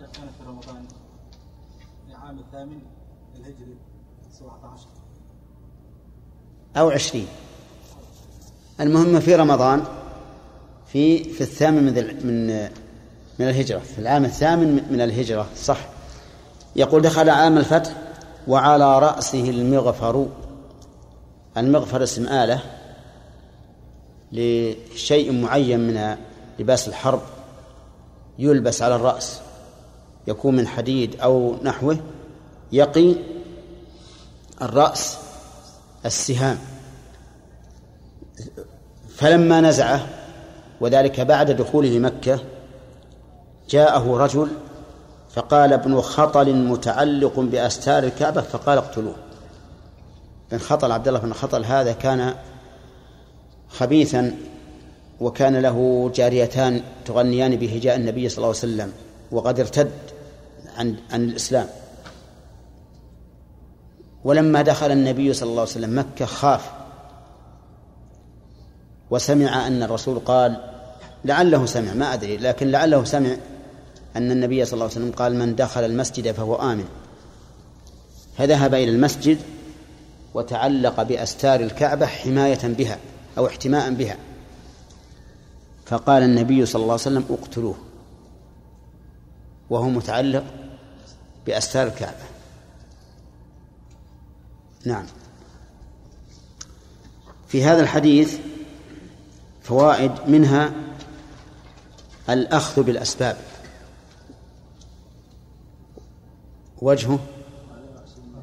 كان 0.00 0.28
في 0.38 0.48
رمضان 0.48 0.84
العام 2.08 2.38
الثامن 2.38 2.78
الهجري 3.36 3.76
17 4.32 4.86
أو 6.76 6.90
عشرين. 6.90 7.26
المهم 8.80 9.20
في 9.20 9.34
رمضان 9.34 9.84
في 10.86 11.24
في 11.24 11.40
الثامن 11.40 11.82
من 11.82 11.94
من 12.26 12.68
من 13.38 13.48
الهجرة. 13.48 13.78
في 13.78 13.98
العام 13.98 14.24
الثامن 14.24 14.86
من 14.90 15.00
الهجرة 15.00 15.46
صح. 15.56 15.88
يقول 16.76 17.02
دخل 17.02 17.30
عام 17.30 17.58
الفتح 17.58 17.92
وعلى 18.48 18.98
رأسه 18.98 19.50
المغفر 19.50 20.26
المغفر 21.56 22.02
اسم 22.02 22.26
آلة 22.26 22.62
لشيء 24.32 25.32
معين 25.32 25.80
من 25.80 26.16
لباس 26.58 26.88
الحرب. 26.88 27.20
يلبس 28.38 28.82
على 28.82 28.96
الرأس 28.96 29.40
يكون 30.26 30.56
من 30.56 30.66
حديد 30.66 31.20
أو 31.20 31.56
نحوه 31.62 31.98
يقي 32.72 33.14
الرأس 34.62 35.18
السهام. 36.06 36.58
فلما 39.16 39.60
نزعه 39.60 40.06
وذلك 40.80 41.20
بعد 41.20 41.50
دخوله 41.50 41.98
مكة 41.98 42.40
جاءه 43.70 44.16
رجل 44.16 44.48
فقال 45.30 45.72
ابن 45.72 46.00
خطل 46.00 46.54
متعلق 46.54 47.40
بأستار 47.40 48.02
الكعبة. 48.02 48.40
فقال 48.40 48.78
اقتلوه. 48.78 49.14
بن 50.52 50.58
خطل 50.58 50.92
عبد 50.92 51.08
الله 51.08 51.20
بن 51.20 51.32
خطل 51.32 51.64
هذا 51.64 51.92
كان 51.92 52.34
خبيثا 53.68 54.36
وكان 55.22 55.56
له 55.56 56.10
جاريتان 56.14 56.82
تغنيان 57.04 57.56
بهجاء 57.56 57.96
النبي 57.96 58.28
صلى 58.28 58.36
الله 58.36 58.48
عليه 58.48 58.58
وسلم 58.58 58.92
وقد 59.30 59.60
ارتد 59.60 59.90
عن 60.76 60.96
عن 61.10 61.24
الإسلام. 61.24 61.66
ولما 64.24 64.62
دخل 64.62 64.92
النبي 64.92 65.32
صلى 65.32 65.48
الله 65.50 65.60
عليه 65.60 65.70
وسلم 65.70 65.98
مكة 65.98 66.24
خاف. 66.24 66.70
وسمع 69.10 69.66
أن 69.66 69.82
الرسول 69.82 70.18
قال 70.18 70.60
لعله 71.24 71.66
سمع 71.66 71.94
ما 71.94 72.14
أدري 72.14 72.36
لكن 72.36 72.70
لعله 72.70 73.04
سمع 73.04 73.36
أن 74.16 74.30
النبي 74.30 74.64
صلى 74.64 74.74
الله 74.74 74.84
عليه 74.84 74.94
وسلم 74.94 75.12
قال 75.12 75.34
من 75.34 75.54
دخل 75.54 75.84
المسجد 75.84 76.32
فهو 76.32 76.54
آمن. 76.56 76.84
فذهب 78.38 78.74
إلى 78.74 78.90
المسجد 78.90 79.38
وتعلق 80.34 81.02
بأستار 81.02 81.60
الكعبة 81.60 82.06
حماية 82.06 82.60
بها 82.64 82.98
أو 83.38 83.46
احتماء 83.46 83.90
بها. 83.94 84.16
فقال 85.86 86.22
النبي 86.22 86.66
صلى 86.66 86.82
الله 86.82 86.92
عليه 86.92 87.02
وسلم 87.02 87.24
اقتلوه 87.30 87.74
وهو 89.70 89.88
متعلق 89.88 90.44
بأستار 91.46 91.86
الكعبة. 91.86 92.24
نعم. 94.84 95.06
في 97.48 97.64
هذا 97.64 97.80
الحديث 97.80 98.38
فوائد 99.62 100.12
منها 100.28 100.72
الأخذ 102.30 102.82
بالأسباب. 102.82 103.36
وجهه 106.82 107.18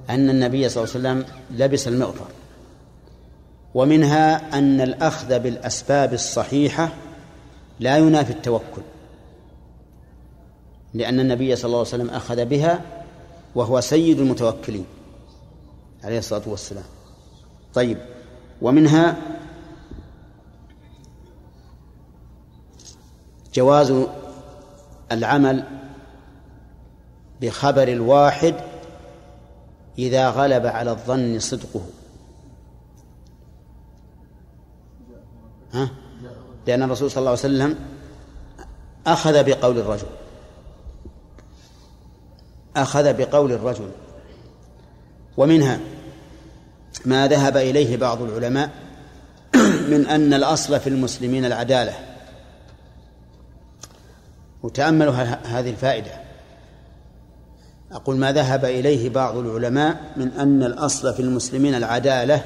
أن 0.09 0.29
النبي 0.29 0.69
صلى 0.69 0.83
الله 0.83 1.09
عليه 1.09 1.19
وسلم 1.19 1.39
لبس 1.51 1.87
المغفر 1.87 2.27
ومنها 3.73 4.57
أن 4.57 4.81
الأخذ 4.81 5.39
بالأسباب 5.39 6.13
الصحيحة 6.13 6.89
لا 7.80 7.97
ينافي 7.97 8.34
التوكل 8.34 8.82
لأن 10.93 11.19
النبي 11.19 11.55
صلى 11.55 11.65
الله 11.65 11.77
عليه 11.77 11.88
وسلم 11.88 12.09
أخذ 12.09 12.45
بها 12.45 12.82
وهو 13.55 13.82
سيد 13.82 14.19
المتوكلين 14.19 14.86
عليه 16.03 16.19
الصلاة 16.19 16.41
والسلام 16.47 16.84
طيب 17.73 17.97
ومنها 18.61 19.17
جواز 23.53 23.93
العمل 25.11 25.63
بخبر 27.41 27.88
الواحد 27.88 28.55
إذا 29.97 30.30
غلب 30.30 30.65
على 30.65 30.91
الظن 30.91 31.39
صدقه 31.39 31.82
ها؟ 35.73 35.89
لأن 36.68 36.84
الرسول 36.84 37.12
صلى 37.12 37.20
الله 37.20 37.30
عليه 37.30 37.39
وسلم 37.39 37.76
أخذ 39.07 39.43
بقول 39.43 39.78
الرجل. 39.78 40.07
أخذ 42.76 43.14
بقول 43.14 43.51
الرجل. 43.51 43.91
ومنها 45.38 45.80
ما 47.05 47.28
ذهب 47.28 47.57
إليه 47.57 47.97
بعض 47.97 48.22
العلماء 48.22 48.70
من 49.91 50.05
أن 50.05 50.34
الأصل 50.34 50.80
في 50.80 50.88
المسلمين 50.88 51.45
العدالة. 51.45 51.93
وتأملوا 54.64 55.14
هذه 55.43 55.70
الفائدة. 55.70 56.12
أقول 57.91 58.18
ما 58.18 58.32
ذهب 58.32 58.66
إليه 58.66 59.10
بعض 59.10 59.38
العلماء 59.38 60.14
من 60.18 60.32
أن 60.32 60.64
الأصل 60.64 61.14
في 61.14 61.22
المسلمين 61.22 61.76
العدالة 61.76 62.41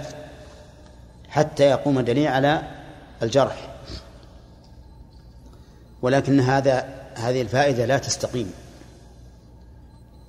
حتى 1.29 1.63
يقوم 1.63 2.01
دليل 2.01 2.27
على 2.27 2.61
الجرح. 3.23 3.72
ولكن 6.03 6.39
هذا 6.39 6.85
هذه 7.15 7.41
الفائدة 7.41 7.85
لا 7.85 7.97
تستقيم. 7.97 8.51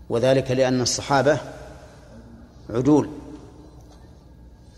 وذلك 0.08 0.50
لأن 0.50 0.80
الصحابة 0.80 1.38
عدول 2.70 3.08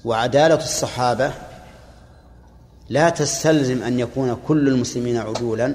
وعدالة 0.04 0.54
الصحابة 0.54 1.32
لا 2.88 3.08
تستلزم 3.08 3.82
أن 3.82 4.00
يكون 4.00 4.36
كل 4.48 4.68
المسلمين 4.68 5.16
عدولا 5.16 5.74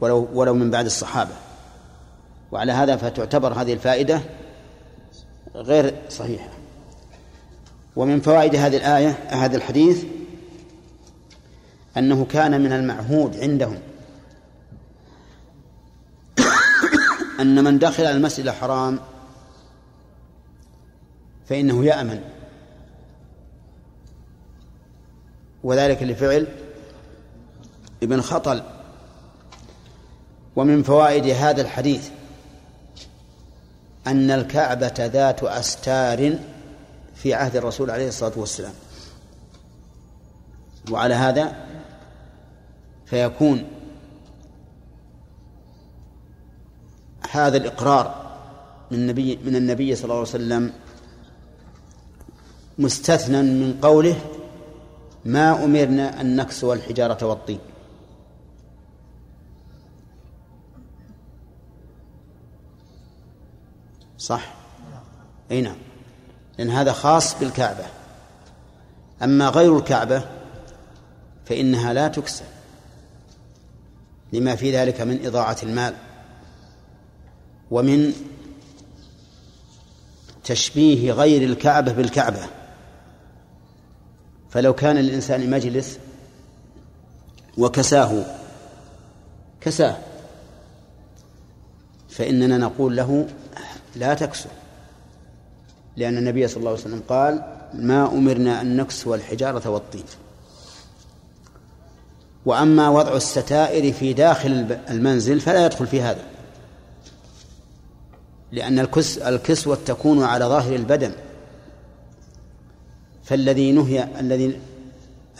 ولو 0.00 0.28
ولو 0.34 0.54
من 0.54 0.70
بعد 0.70 0.84
الصحابة. 0.84 1.34
وعلى 2.52 2.72
هذا 2.72 2.96
فتعتبر 2.96 3.52
هذه 3.52 3.72
الفائدة 3.72 4.20
غير 5.54 5.94
صحيحة. 6.08 6.48
ومن 7.96 8.20
فوائد 8.20 8.56
هذه 8.56 8.76
الآية 8.76 9.18
هذا 9.28 9.56
الحديث 9.56 10.04
أنه 11.96 12.24
كان 12.24 12.60
من 12.60 12.72
المعهود 12.72 13.36
عندهم 13.40 13.78
أن 17.40 17.64
من 17.64 17.78
دخل 17.78 18.02
المسجد 18.02 18.46
الحرام 18.46 18.98
فإنه 21.48 21.84
يأمن. 21.84 22.20
وذلك 25.64 26.02
لفعل 26.02 26.46
ابن 28.02 28.20
خطل. 28.20 28.62
ومن 30.56 30.82
فوائد 30.82 31.26
هذا 31.26 31.62
الحديث 31.62 32.10
أن 34.06 34.30
الكعبة 34.30 34.94
ذات 34.98 35.42
أستار 35.42 36.38
في 37.14 37.34
عهد 37.34 37.56
الرسول 37.56 37.90
عليه 37.90 38.08
الصلاة 38.08 38.32
والسلام. 38.36 38.74
وعلى 40.90 41.14
هذا 41.14 41.66
فيكون 43.06 43.79
هذا 47.30 47.56
الإقرار 47.56 48.30
من 48.90 48.98
النبي 48.98 49.36
من 49.36 49.56
النبي 49.56 49.94
صلى 49.94 50.04
الله 50.04 50.14
عليه 50.14 50.22
وسلم 50.22 50.72
مستثنى 52.78 53.42
من 53.42 53.78
قوله 53.82 54.20
ما 55.24 55.64
أمرنا 55.64 56.20
أن 56.20 56.36
نكسو 56.36 56.72
الحجارة 56.72 57.26
والطين. 57.26 57.58
صح؟ 64.18 64.54
أي 65.50 65.60
نعم. 65.60 65.76
لأن 66.58 66.70
هذا 66.70 66.92
خاص 66.92 67.38
بالكعبة. 67.38 67.84
أما 69.22 69.48
غير 69.48 69.78
الكعبة 69.78 70.22
فإنها 71.44 71.92
لا 71.92 72.08
تكسى 72.08 72.44
لما 74.32 74.56
في 74.56 74.76
ذلك 74.76 75.00
من 75.00 75.26
إضاعة 75.26 75.56
المال. 75.62 75.94
ومن 77.70 78.12
تشبيه 80.44 81.12
غير 81.12 81.42
الكعبة 81.42 81.92
بالكعبة. 81.92 82.40
فلو 84.50 84.74
كان 84.74 84.96
للإنسان 84.96 85.50
مجلس 85.50 85.98
وكساه 87.58 88.24
كساه 89.60 89.96
فإننا 92.08 92.58
نقول 92.58 92.96
له 92.96 93.28
لا 93.96 94.14
تكسو. 94.14 94.48
لأن 95.96 96.18
النبي 96.18 96.48
صلى 96.48 96.56
الله 96.56 96.70
عليه 96.70 96.80
وسلم 96.80 97.02
قال 97.08 97.44
ما 97.74 98.12
أمرنا 98.12 98.60
أن 98.60 98.76
نكسو 98.76 99.14
الحجارة 99.14 99.68
والطين 99.68 100.04
وأما 102.46 102.88
وضع 102.88 103.16
الستائر 103.16 103.92
في 103.92 104.12
داخل 104.12 104.78
المنزل 104.90 105.40
فلا 105.40 105.66
يدخل 105.66 105.86
في 105.86 106.02
هذا. 106.02 106.29
لأن 108.52 108.78
الكس 108.78 109.18
الكسوة 109.18 109.78
تكون 109.86 110.22
على 110.22 110.44
ظاهر 110.44 110.74
البدن. 110.74 111.12
فالذي 113.24 113.72
نهي 113.72 114.08
الذي 114.20 114.60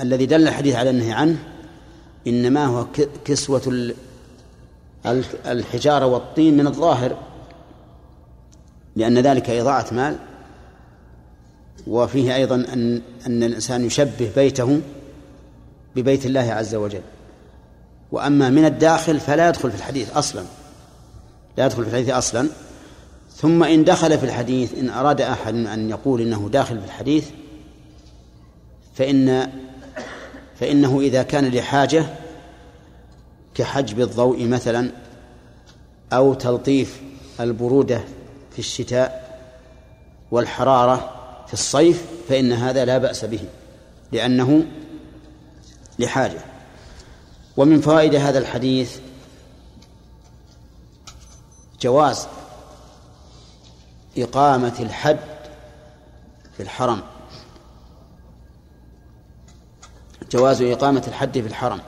الذي 0.01 0.27
دل 0.27 0.49
الحديث 0.49 0.75
على 0.77 0.91
النهي 0.91 1.13
عنه 1.13 1.37
إنما 2.27 2.67
هو 2.67 2.87
كسوة 3.25 3.93
الحجارة 5.47 6.07
والطين 6.07 6.57
من 6.57 6.67
الظاهر 6.67 7.19
لأن 8.97 9.19
ذلك 9.19 9.51
إضاعة 9.51 9.87
مال. 9.93 10.17
وفيه 11.87 12.35
أيضا 12.35 12.55
أن 12.55 13.03
أن 13.27 13.43
الإنسان 13.43 13.85
يشبه 13.85 14.31
بيته 14.37 14.81
ببيت 15.97 16.27
الله 16.27 16.53
عز 16.53 16.75
وجل. 16.75 17.03
وأما 18.13 18.51
من 18.51 18.65
الداخل 18.65 19.21
فلا 19.21 19.49
يدخل 19.49 19.71
في 19.71 19.77
الحديث 19.77 20.17
أصلا. 20.17 20.45
لا 21.59 21.67
يدخل 21.67 21.85
في 21.85 21.91
الحديث 21.91 22.11
أصلا. 22.11 22.49
ثم 23.41 23.63
إن 23.63 23.85
دخل 23.85 24.19
في 24.19 24.27
الحديث 24.27 24.75
إن 24.79 24.91
أراد 24.91 25.21
أحد 25.21 25.55
أن 25.55 25.91
يقول 25.91 26.21
إنه 26.21 26.49
داخل 26.53 26.81
في 26.81 26.87
الحديث 26.87 27.29
فإن 28.95 29.53
فإنه 30.61 31.01
إذا 31.01 31.23
كان 31.23 31.49
لحاجة 31.49 32.07
كحجب 33.55 34.01
الضوء 34.01 34.47
مثلا 34.47 34.91
أو 36.13 36.35
تلطيف 36.35 37.01
البرودة 37.41 38.01
في 38.53 38.59
الشتاء 38.59 39.41
والحرارة 40.31 41.11
في 41.47 41.53
الصيف 41.53 42.05
فإن 42.29 42.53
هذا 42.53 42.85
لا 42.85 42.99
بأس 42.99 43.25
به 43.25 43.41
لأنه 44.13 44.65
لحاجة. 45.99 46.41
ومن 47.57 47.81
فوائد 47.81 48.15
هذا 48.15 48.39
الحديث 48.39 48.99
جواز 51.81 52.27
إقامة 54.17 54.75
الحد 54.81 55.19
في 56.57 56.63
الحرم. 56.63 57.03
جواز 60.31 60.63
إقامة 60.63 61.05
الحد 61.09 61.39
في 61.41 61.47
الحرم. 61.47 61.81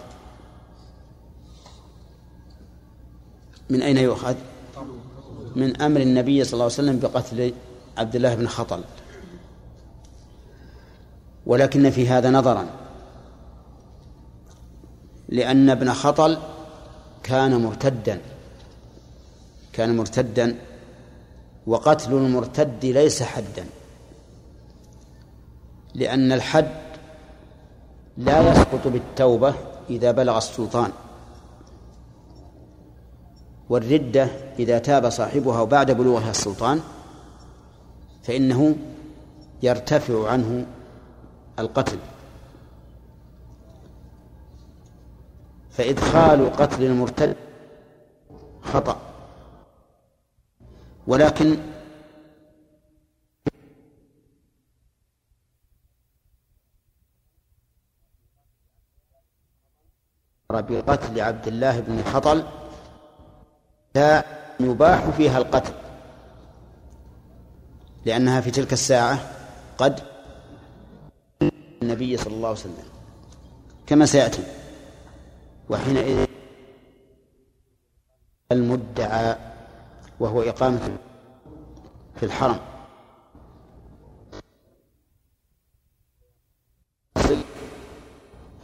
من 3.70 3.82
أين 3.82 3.96
يؤخذ؟ 3.96 4.34
من 5.56 5.82
أمر 5.82 6.00
النبي 6.00 6.44
صلى 6.44 6.52
الله 6.52 6.64
عليه 6.64 6.74
وسلم 6.74 6.98
بقتل 6.98 7.54
عبد 7.98 8.16
الله 8.16 8.34
بن 8.34 8.48
خطل. 8.48 8.84
ولكن 11.46 11.90
في 11.90 12.08
هذا 12.08 12.30
نظرا. 12.30 12.66
لأن 15.28 15.70
ابن 15.70 15.92
خطل 15.92 16.38
كان 17.22 17.62
مرتدا. 17.62 18.20
كان 19.72 19.96
مرتدا 19.96 20.58
وقتل 21.66 22.12
المرتد 22.12 22.84
ليس 22.84 23.22
حدا 23.22 23.64
لأن 25.94 26.32
الحد 26.32 26.82
لا 28.16 28.52
يسقط 28.52 28.88
بالتوبة 28.88 29.54
إذا 29.90 30.10
بلغ 30.10 30.38
السلطان. 30.38 30.90
والردة 33.68 34.28
إذا 34.58 34.78
تاب 34.78 35.08
صاحبها 35.08 35.64
بعد 35.64 35.90
بلوغها 35.90 36.30
السلطان 36.30 36.80
فإنه 38.22 38.76
يرتفع 39.62 40.28
عنه 40.28 40.66
القتل. 41.58 41.98
فإدخال 45.70 46.52
قتل 46.52 46.82
المرتد 46.82 47.36
خطأ. 48.62 49.11
ولكن 51.06 51.56
بقتل 60.60 61.20
عبد 61.20 61.46
الله 61.48 61.80
بن 61.80 62.02
خطل 62.04 62.44
لا 63.94 64.24
يباح 64.60 65.10
فيها 65.10 65.38
القتل 65.38 65.72
لأنها 68.04 68.40
في 68.40 68.50
تلك 68.50 68.72
الساعة 68.72 69.18
قد 69.78 70.00
النبي 71.82 72.16
صلى 72.16 72.34
الله 72.34 72.48
عليه 72.48 72.58
وسلم 72.58 72.84
كما 73.86 74.06
سيأتي 74.06 74.42
وحينئذ 75.68 76.26
المدعى 78.52 79.51
وهو 80.22 80.42
إقامة 80.42 80.96
في 82.16 82.26
الحرم. 82.26 82.58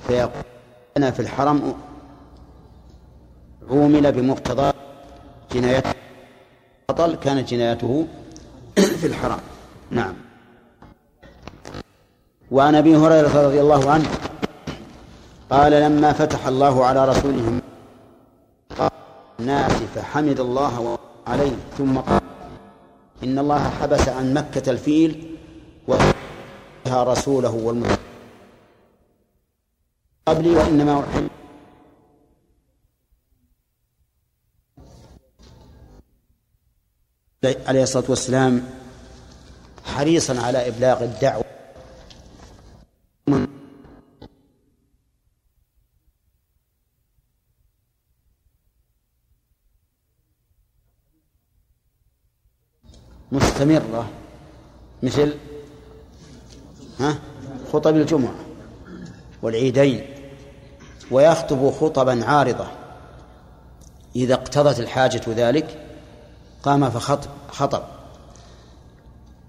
فيقول 0.07 0.43
أنا 0.97 1.11
في 1.11 1.21
الحرم 1.21 1.75
عومل 3.71 4.13
بمقتضى 4.13 4.73
جنايته 5.53 5.93
بطل 6.89 7.15
كانت 7.15 7.49
جنايته 7.49 8.07
في 8.77 9.07
الحرم. 9.07 9.41
نعم. 9.91 10.15
وعن 12.51 12.75
أبي 12.75 12.97
هريرة 12.97 13.47
رضي 13.47 13.61
الله 13.61 13.91
عنه 13.91 14.09
قال 15.51 15.73
لما 15.73 16.13
فتح 16.13 16.47
الله 16.47 16.85
على 16.85 17.09
رسوله 17.09 17.61
الناس 19.41 19.73
فحمد 19.73 20.41
الله 20.41 20.99
عليه. 21.29 21.57
ثم 21.79 21.99
قال 21.99 22.23
إن 23.25 23.39
الله 23.39 23.71
حبس 23.71 24.09
عن 24.09 24.35
مكة 24.35 24.71
الفيل 24.71 25.37
وها 25.89 27.05
رسوله 27.05 27.55
والمسلمين. 27.55 27.99
قبلي 30.27 30.51
وإنما 30.51 31.01
أحب 31.01 31.29
عليه 37.45 37.83
الصلاة 37.83 38.05
والسلام 38.09 38.71
حريصا 39.85 40.41
على 40.41 40.69
إبلاغ 40.69 41.05
الدعوة. 41.05 41.48
مستمرة. 53.33 54.09
مثل 55.03 55.35
ها؟ 57.01 57.19
خطب 57.73 57.97
الجمعة 57.97 58.35
والعيدين 59.43 60.07
ويخطب 61.11 61.71
خطبا 61.71 62.25
عارضة. 62.25 62.67
إذا 64.17 64.35
اقتضت 64.35 64.81
الحاجة 64.81 65.23
ذلك 65.29 65.79
قام 66.63 66.91
فخطب 66.91 67.31
خطب. 67.49 67.83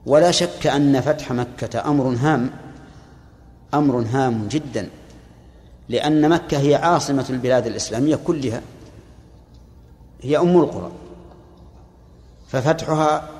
ولا 0.05 0.31
شك 0.31 0.67
أن 0.67 1.01
فتح 1.01 1.31
مكة 1.31 1.89
أمر 1.89 2.15
هام 2.21 2.49
أمر 3.73 4.05
هام 4.11 4.47
جدا 4.47 4.89
لأن 5.89 6.29
مكة 6.29 6.57
هي 6.57 6.75
عاصمة 6.75 7.25
البلاد 7.29 7.67
الإسلامية 7.67 8.15
كلها 8.15 8.61
هي 10.21 10.37
أم 10.37 10.57
القرى. 10.57 10.91
ففتحها 12.47 13.38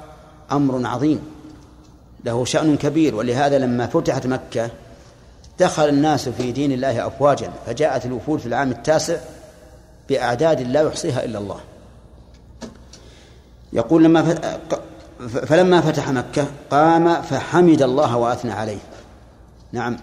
أمر 0.51 0.87
عظيم. 0.87 1.21
له 2.25 2.45
شأن 2.45 2.77
كبير 2.77 3.15
ولهذا 3.15 3.57
لما 3.57 3.87
فتحت 3.87 4.27
مكة 4.27 4.69
دخل 5.59 5.89
الناس 5.89 6.29
في 6.29 6.51
دين 6.51 6.71
الله 6.71 7.07
أفواجا 7.07 7.51
فجاءت 7.65 8.05
الوفود 8.05 8.39
في 8.39 8.45
العام 8.45 8.71
التاسع 8.71 9.17
بأعداد 10.09 10.61
لا 10.61 10.81
يحصيها 10.81 11.25
إلا 11.25 11.39
الله. 11.39 11.59
يقول 13.73 14.03
لما 14.03 14.37
فلما 15.19 15.81
فتح 15.81 16.09
مكة 16.09 16.47
قام 16.71 17.21
فحمد 17.21 17.81
الله 17.81 18.17
وأثنى 18.17 18.51
عليه. 18.51 18.79
نعم. 19.71 19.97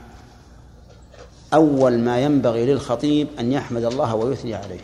أول 1.54 1.98
ما 1.98 2.20
ينبغي 2.20 2.66
للخطيب 2.66 3.28
أن 3.40 3.52
يحمد 3.52 3.84
الله 3.84 4.14
ويثني 4.14 4.54
عليه. 4.54 4.80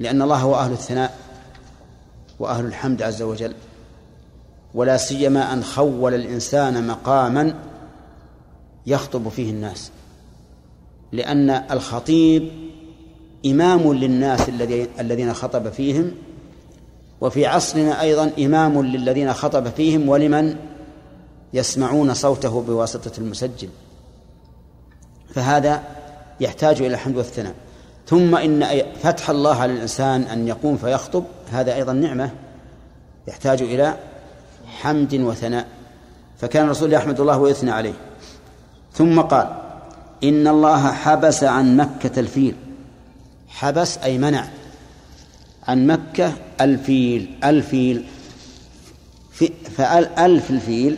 لأن 0.00 0.22
الله 0.22 0.36
هو 0.36 0.54
أهل 0.54 0.72
الثناء 0.72 1.18
وأهل 2.38 2.64
الحمد 2.64 3.02
عز 3.02 3.22
وجل. 3.22 3.54
ولا 4.78 4.96
سيما 4.96 5.52
أن 5.52 5.64
خول 5.64 6.14
الإنسان 6.14 6.86
مقاما 6.86 7.54
يخطب 8.86 9.28
فيه 9.28 9.50
الناس. 9.50 9.90
لأن 11.12 11.50
الخطيب 11.50 12.50
إمام 13.46 13.92
للناس 13.92 14.48
الذين 15.00 15.34
خطب 15.34 15.68
فيهم 15.68 16.12
وفي 17.20 17.46
عصرنا 17.46 18.00
أيضا 18.00 18.30
إمام 18.38 18.82
للذين 18.82 19.32
خطب 19.32 19.68
فيهم 19.68 20.08
ولمن 20.08 20.56
يسمعون 21.52 22.14
صوته 22.14 22.62
بواسطة 22.62 23.12
المسجل 23.18 23.68
فهذا 25.34 25.82
يحتاج 26.40 26.82
إلى 26.82 26.94
الحمد 26.94 27.16
والثناء. 27.16 27.54
ثم 28.06 28.34
إن 28.36 28.82
فتح 29.02 29.30
الله 29.30 29.54
على 29.54 29.72
الإنسان 29.72 30.22
أن 30.22 30.48
يقوم 30.48 30.76
فيخطب 30.76 31.24
هذا 31.50 31.74
أيضا 31.74 31.92
نعمة 31.92 32.30
يحتاج 33.28 33.62
إلى 33.62 33.96
حمد 34.82 35.14
وثناء. 35.14 35.66
فكان 36.40 36.64
الرسول 36.64 36.92
يحمد 36.92 37.20
الله 37.20 37.38
ويثنى 37.38 37.70
عليه. 37.70 37.94
ثم 38.92 39.20
قال 39.20 39.48
إن 40.24 40.48
الله 40.48 40.92
حبس 40.92 41.44
عن 41.44 41.76
مكة 41.76 42.20
الفيل. 42.20 42.54
حبس 43.48 43.98
أي 43.98 44.18
منع. 44.18 44.48
عن 45.68 45.86
مكة 45.86 46.32
الفيل 46.60 47.38
الفيل. 47.44 48.04
في 49.32 49.52
فألف 49.76 50.50
الفيل 50.50 50.96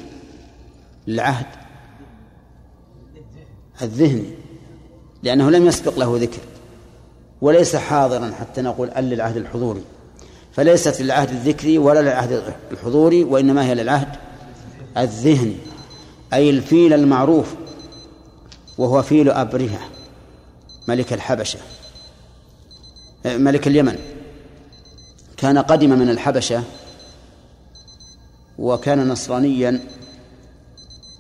العهد 1.09 1.47
الذهني 3.83 4.31
لأنه 5.23 5.51
لم 5.51 5.67
يسبق 5.67 5.99
له 5.99 6.19
ذكر. 6.21 6.41
وليس 7.41 7.77
حاضرا 7.77 8.33
حتى 8.41 8.63
نقول 8.63 8.91
أل 8.91 9.05
للعهد 9.05 9.37
الحضوري. 9.37 9.85
فليست 10.53 11.01
للعهد 11.01 11.31
الذكري 11.31 11.79
ولا 11.79 12.01
للعهد 12.01 12.55
الحضوري 12.73 13.25
وإنما 13.25 13.67
هي 13.67 13.75
للعهد 13.75 14.09
الذهني 14.99 15.57
أي 16.33 16.51
الفيل 16.51 16.93
المعروف 16.93 17.55
وهو 18.79 19.03
فيل 19.03 19.31
أبرهة 19.31 19.81
ملك 20.89 21.13
الحبشة. 21.13 21.59
ملك 23.25 23.67
اليمن. 23.67 23.99
كان 25.37 25.59
قدم 25.59 25.99
من 25.99 26.11
الحبشة 26.11 26.63
وكان 28.59 29.09
نصرانيا 29.09 29.81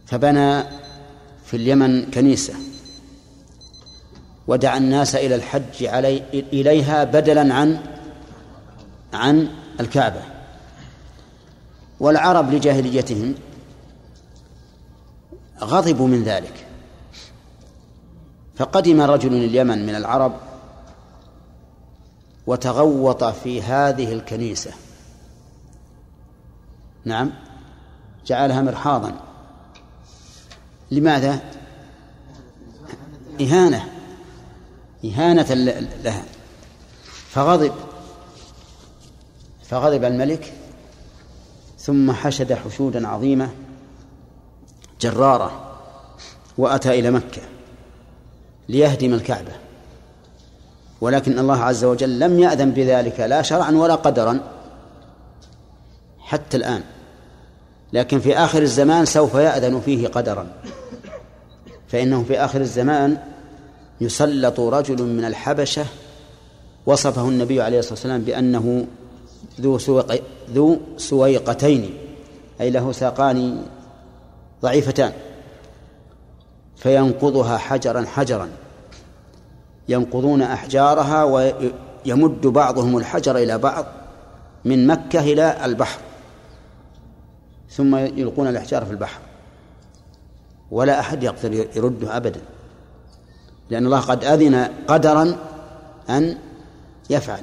فبنى 0.06 0.62
في 1.46 1.56
اليمن 1.56 2.10
كنيسة 2.10 2.54
ودعا 4.46 4.78
الناس 4.78 5.14
إلى 5.14 5.34
الحج 5.34 5.84
علي 5.84 6.22
إليها 6.34 7.04
بدلا 7.04 7.54
عن 7.54 7.78
عن 9.12 9.48
الكعبة 9.80 10.22
والعرب 12.00 12.50
لجاهليتهم 12.50 13.34
غضبوا 15.60 16.08
من 16.08 16.22
ذلك. 16.22 16.66
فقدم 18.56 19.00
رجل 19.00 19.34
اليمن 19.34 19.86
من 19.86 19.94
العرب 19.94 20.32
وتغوط 22.46 23.24
في 23.24 23.62
هذه 23.62 24.12
الكنيسة. 24.12 24.70
نعم 27.04 27.30
جعلها 28.26 28.62
مرحاضا. 28.62 29.12
لماذا؟ 30.90 31.40
إهانة. 33.40 33.88
إهانة 35.04 35.54
لها. 36.04 36.24
فغضب. 37.30 37.89
فغضب 39.70 40.04
الملك 40.04 40.52
ثم 41.78 42.12
حشد 42.12 42.52
حشودا 42.52 43.08
عظيمة 43.08 43.50
جرارة 45.00 45.76
وأتى 46.58 46.98
إلى 46.98 47.10
مكة 47.10 47.42
ليهدم 48.68 49.14
الكعبة. 49.14 49.52
ولكن 51.00 51.38
الله 51.38 51.64
عز 51.64 51.84
وجل 51.84 52.18
لم 52.18 52.38
يأذن 52.38 52.70
بذلك 52.70 53.20
لا 53.20 53.42
شرعا 53.42 53.70
ولا 53.70 53.94
قدرا 53.94 54.40
حتى 56.18 56.56
الآن. 56.56 56.82
لكن 57.92 58.20
في 58.20 58.36
آخر 58.36 58.62
الزمان 58.62 59.04
سوف 59.04 59.34
يأذن 59.34 59.80
فيه 59.80 60.08
قدرا. 60.08 60.46
فإنه 61.88 62.22
في 62.22 62.38
آخر 62.44 62.60
الزمان 62.60 63.18
يسلط 64.00 64.60
رجل 64.60 65.02
من 65.02 65.24
الحبشة 65.24 65.86
وصفه 66.86 67.28
النبي 67.28 67.62
عليه 67.62 67.78
الصلاة 67.78 67.94
والسلام 67.94 68.22
بأنه 68.22 68.86
ذو 69.60 69.78
سويق 69.78 70.22
ذو 70.50 70.80
سويقتين 70.96 71.94
أي 72.60 72.70
له 72.70 72.92
ساقان 72.92 73.66
ضعيفتان 74.62 75.12
فينقضها 76.76 77.58
حجرا 77.58 78.04
حجرا. 78.06 78.48
ينقضون 79.88 80.42
أحجارها 80.42 81.24
ويمد 81.24 82.46
بعضهم 82.46 82.96
الحجر 82.98 83.36
إلى 83.36 83.58
بعض 83.58 83.86
من 84.64 84.86
مكة 84.86 85.20
إلى 85.20 85.64
البحر 85.64 86.00
ثم 87.70 87.96
يلقون 87.96 88.48
الأحجار 88.48 88.84
في 88.84 88.90
البحر. 88.90 89.20
ولا 90.70 91.00
أحد 91.00 91.22
يقدر 91.22 91.52
يرده 91.52 92.16
أبدا 92.16 92.40
لأن 93.70 93.86
الله 93.86 94.00
قد 94.00 94.24
أذن 94.24 94.68
قدرا 94.88 95.36
أن 96.10 96.38
يفعل. 97.10 97.40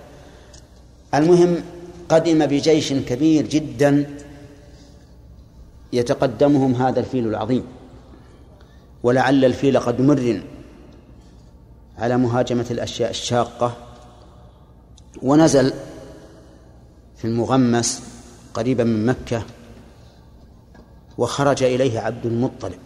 المهم 1.13 1.57
قدم 2.09 2.45
بجيش 2.45 2.93
كبير 2.93 3.47
جدا 3.47 4.17
يتقدمهم 5.93 6.75
هذا 6.75 6.99
الفيل 6.99 7.27
العظيم. 7.27 7.63
ولعل 9.03 9.45
الفيل 9.45 9.79
قد 9.79 10.01
مرن 10.01 10.43
على 11.97 12.17
مهاجمة 12.17 12.65
الأشياء 12.71 13.09
الشاقة. 13.09 13.77
ونزل 15.21 15.73
في 17.17 17.25
المغمس 17.25 18.03
قريبا 18.53 18.83
من 18.83 19.05
مكة 19.05 19.43
وخرج 21.17 21.63
إليه 21.63 21.99
عبد 21.99 22.25
المطلب. 22.25 22.79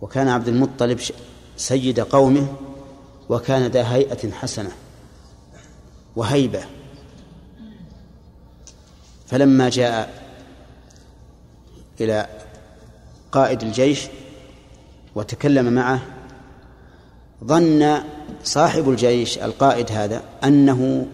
وكان 0.00 0.28
عبد 0.28 0.48
المطلب 0.48 1.00
سيد 1.56 2.00
قومه 2.00 2.46
وكان 3.28 3.66
ذا 3.66 3.94
هيئة 3.94 4.30
حسنة 4.30 4.70
وهيبة. 6.16 6.77
فلما 9.28 9.68
جاء 9.68 10.22
إلى 12.00 12.26
قائد 13.32 13.62
الجيش 13.62 14.06
وتكلم 15.14 15.72
معه 15.72 16.00
ظن 17.44 18.02
صاحب 18.44 18.88
الجيش 18.88 19.38
القائد 19.38 19.92
هذا 19.92 20.22
أنه 20.44 21.06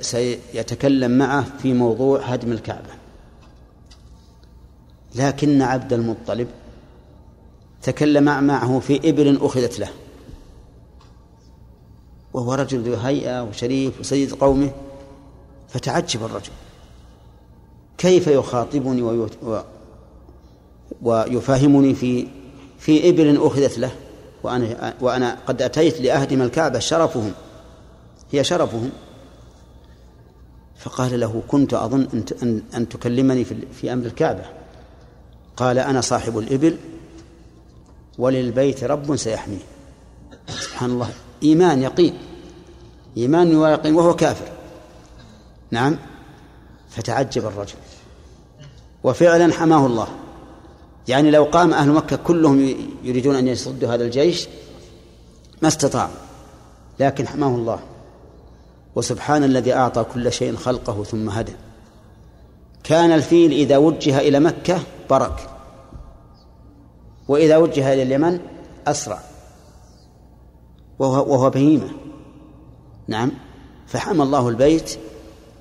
سيتكلم 0.00 1.18
معه 1.18 1.44
في 1.62 1.72
موضوع 1.72 2.20
هدم 2.20 2.52
الكعبة. 2.52 2.90
لكن 5.14 5.62
عبد 5.62 5.92
المطلب 5.92 6.48
تكلم 7.82 8.24
معه 8.24 8.78
في 8.78 9.10
إبل 9.10 9.38
أخذت 9.42 9.78
له. 9.78 9.90
وهو 12.34 12.54
رجل 12.54 12.80
ذو 12.80 12.94
هيئة 12.94 13.42
وشريف 13.42 14.00
وسيد 14.00 14.32
قومه 14.32 14.70
فتعجب 15.68 16.24
الرجل. 16.24 16.52
كيف 17.98 18.26
يخاطبني 18.26 19.02
ويفهمني 21.02 21.94
في 21.94 22.26
في 22.78 23.08
إبل 23.08 23.46
أخذت 23.46 23.78
له 23.78 23.90
وأنا 24.42 24.94
وأنا 25.00 25.38
قد 25.46 25.62
أتيت 25.62 26.00
لأهدم 26.00 26.42
الكعبة 26.42 26.78
شرفهم. 26.78 27.32
هي 28.32 28.44
شرفهم. 28.44 28.90
فقال 30.78 31.20
له 31.20 31.42
كنت 31.48 31.74
أظن 31.74 32.24
أن 32.42 32.62
أن 32.74 32.88
تكلمني 32.88 33.44
في 33.72 33.92
أمر 33.92 34.06
الكعبة. 34.06 34.44
قال 35.56 35.78
أنا 35.78 36.00
صاحب 36.00 36.38
الإبل 36.38 36.76
وللبيت 38.18 38.84
رب 38.84 39.16
سيحميه. 39.16 39.58
سبحان 40.48 40.90
الله. 40.90 41.10
إيمان 41.42 41.82
يقين. 41.82 42.18
إيمان 43.16 43.56
ويقين 43.56 43.94
وهو 43.94 44.16
كافر. 44.16 44.48
نعم. 45.70 45.96
فتعجب 46.90 47.46
الرجل. 47.46 47.76
وفعلا 49.08 49.52
حماه 49.52 49.86
الله. 49.86 50.08
يعني 51.08 51.30
لو 51.30 51.44
قام 51.44 51.72
أهل 51.72 51.90
مكة 51.90 52.16
كلهم 52.16 52.74
يريدون 53.04 53.34
أن 53.34 53.48
يصدوا 53.48 53.94
هذا 53.94 54.04
الجيش 54.04 54.48
ما 55.62 55.68
استطاعوا 55.68 56.14
لكن 57.00 57.28
حماه 57.28 57.48
الله. 57.48 57.80
وسبحان 58.94 59.44
الذي 59.44 59.74
أعطى 59.74 60.04
كل 60.04 60.32
شيء 60.32 60.56
خلقه 60.56 61.04
ثم 61.04 61.30
هدى. 61.30 61.52
كان 62.84 63.12
الفيل 63.12 63.52
إذا 63.52 63.76
وجه 63.76 64.18
إلى 64.18 64.40
مكة 64.40 64.80
برك. 65.10 65.50
وإذا 67.28 67.56
وجه 67.56 67.92
إلى 67.92 68.02
اليمن 68.02 68.40
أسرع. 68.86 69.20
وهو, 70.98 71.32
وهو 71.32 71.50
بهيمة. 71.50 71.88
نعم. 73.08 73.30
فحمى 73.86 74.22
الله 74.22 74.48
البيت 74.48 74.98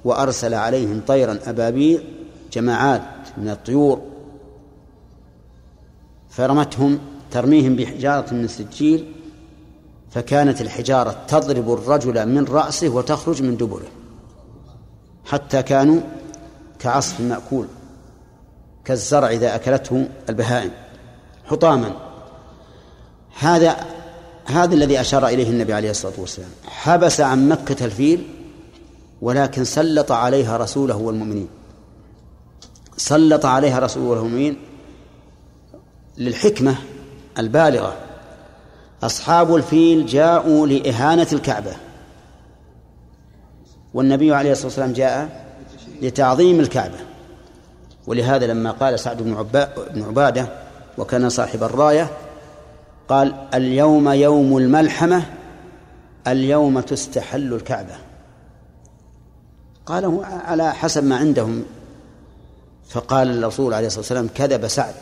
وأرسل 0.05 0.53
عليهم 0.53 1.01
طيرا 1.07 1.39
أبابيل 1.45 2.03
جماعات 2.53 3.16
من 3.37 3.49
الطيور 3.49 4.01
فرمتهم 6.29 6.99
ترميهم 7.31 7.75
بحجارة 7.75 8.33
من 8.33 8.47
سجيل 8.47 9.13
فكانت 10.11 10.61
الحجارة 10.61 11.15
تضرب 11.27 11.73
الرجل 11.73 12.25
من 12.25 12.45
رأسه 12.45 12.89
وتخرج 12.89 13.43
من 13.43 13.57
دبره 13.57 13.87
حتى 15.25 15.63
كانوا 15.63 16.01
كعصف 16.79 17.21
مأكول 17.21 17.67
كالزرع 18.85 19.29
إذا 19.29 19.55
أكلته 19.55 20.07
البهائم. 20.29 20.71
حطاما 21.45 21.93
هذا 23.39 23.75
هذا 24.45 24.73
الذي 24.75 25.01
أشار 25.01 25.27
إليه 25.27 25.49
النبي 25.49 25.73
عليه 25.73 25.91
الصلاة 25.91 26.13
والسلام. 26.17 26.49
حبس 26.67 27.21
عن 27.21 27.49
مكة 27.49 27.85
الفيل 27.85 28.27
ولكن 29.21 29.63
سلط 29.63 30.11
عليها 30.11 30.57
رسوله 30.57 30.95
والمؤمنين. 30.95 31.47
سلط 32.97 33.45
عليها 33.45 33.79
رسوله 33.79 34.07
والمؤمنين 34.07 34.57
للحكمة 36.17 36.75
البالغة. 37.37 37.95
أصحاب 39.03 39.55
الفيل 39.55 40.05
جاءوا 40.05 40.67
لإهانة 40.67 41.27
الكعبة. 41.33 41.75
والنبي 43.93 44.33
عليه 44.33 44.51
الصلاة 44.51 44.67
والسلام 44.67 44.93
جاء 44.93 45.45
لتعظيم 46.01 46.59
الكعبة. 46.59 46.97
ولهذا 48.07 48.47
لما 48.47 48.71
قال 48.71 48.99
سعد 48.99 49.23
بن 49.93 50.03
عبادة 50.03 50.47
وكان 50.97 51.29
صاحب 51.29 51.63
الراية 51.63 52.09
قال 53.07 53.47
اليوم 53.53 54.09
يوم 54.09 54.57
الملحمة 54.57 55.23
اليوم 56.27 56.79
تستحل 56.79 57.53
الكعبة. 57.53 57.95
قاله 59.85 60.25
على 60.25 60.73
حسب 60.73 61.03
ما 61.03 61.15
عندهم 61.15 61.63
فقال 62.89 63.37
الرسول 63.37 63.73
عليه 63.73 63.87
الصلاة 63.87 64.01
والسلام 64.01 64.29
كذب 64.35 64.67
سعد. 64.67 64.95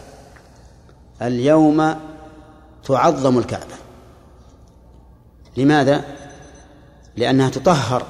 اليوم 1.22 1.96
تعظم 2.86 3.38
الكعبة. 3.38 3.76
لماذا؟ 5.58 6.04
لأنها 7.18 7.50
تطهر 7.50 8.06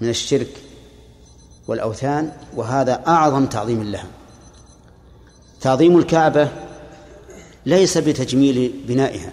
من 0.00 0.08
الشرك 0.08 0.62
والأوثان 1.68 2.32
وهذا 2.56 3.02
أعظم 3.06 3.46
تعظيم 3.46 3.82
لها. 3.82 4.06
تعظيم 5.60 5.98
الكعبة 5.98 6.48
ليس 7.66 7.98
بتجميل 7.98 8.84
بنائها. 8.88 9.32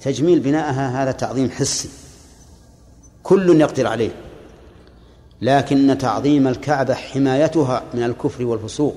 تجميل 0.00 0.40
بنائها 0.40 1.02
هذا 1.02 1.12
تعظيم 1.12 1.50
حسي. 1.50 1.88
كل 3.22 3.60
يقدر 3.60 3.86
عليه. 3.86 4.29
لكن 5.40 5.98
تعظيم 5.98 6.48
الكعبة 6.48 6.94
حمايتها 6.94 7.82
من 7.94 8.02
الكفر 8.02 8.44
والفسوق. 8.44 8.96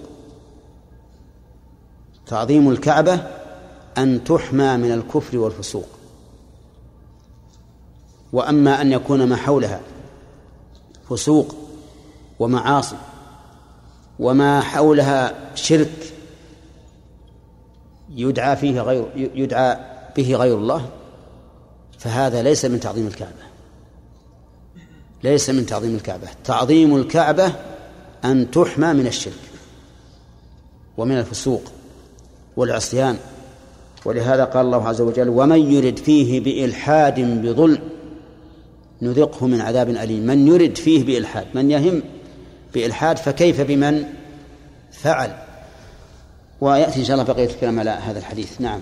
تعظيم 2.27 2.69
الكعبة 2.69 3.19
أن 3.97 4.23
تحمى 4.23 4.77
من 4.77 4.91
الكفر 4.91 5.37
والفسوق. 5.37 5.87
وأما 8.33 8.81
أن 8.81 8.91
يكون 8.91 9.23
ما 9.23 9.35
حولها 9.35 9.81
فسوق 11.09 11.55
ومعاصي 12.39 12.95
وما 14.19 14.61
حولها 14.61 15.35
شرك 15.55 16.13
يدعى 18.09 18.55
فيه 18.55 18.81
غير 18.81 19.05
يدعى 19.15 19.77
به 20.17 20.35
غير 20.35 20.57
الله 20.57 20.89
فهذا 21.99 22.41
ليس 22.41 22.65
من 22.65 22.79
تعظيم 22.79 23.07
الكعبة. 23.07 23.52
ليس 25.23 25.49
من 25.49 25.65
تعظيم 25.65 25.95
الكعبة. 25.95 26.27
تعظيم 26.43 26.95
الكعبة 26.95 27.53
أن 28.25 28.51
تحمى 28.51 28.93
من 28.93 29.07
الشرك 29.07 29.33
ومن 30.97 31.17
الفسوق 31.17 31.61
والعصيان. 32.57 33.17
ولهذا 34.05 34.43
قال 34.43 34.65
الله 34.65 34.87
عز 34.87 35.01
وجل 35.01 35.29
ومن 35.29 35.71
يرد 35.71 35.99
فيه 35.99 36.39
بإلحاد 36.39 37.19
بظلم 37.19 37.79
نذقه 39.01 39.47
من 39.47 39.61
عذاب 39.61 39.89
أليم. 39.89 40.25
من 40.25 40.47
يرد 40.47 40.77
فيه 40.77 41.03
بإلحاد 41.03 41.47
من 41.53 41.71
يهم 41.71 42.03
بإلحاد 42.73 43.17
فكيف 43.17 43.61
بمن 43.61 44.03
فعل؟ 44.91 45.37
ويأتي 46.61 46.99
إن 46.99 47.05
شاء 47.05 47.19
الله 47.19 47.33
بقية 47.33 47.45
الكلام 47.45 47.79
على 47.79 47.89
هذا 47.89 48.19
الحديث. 48.19 48.61
نعم. 48.61 48.79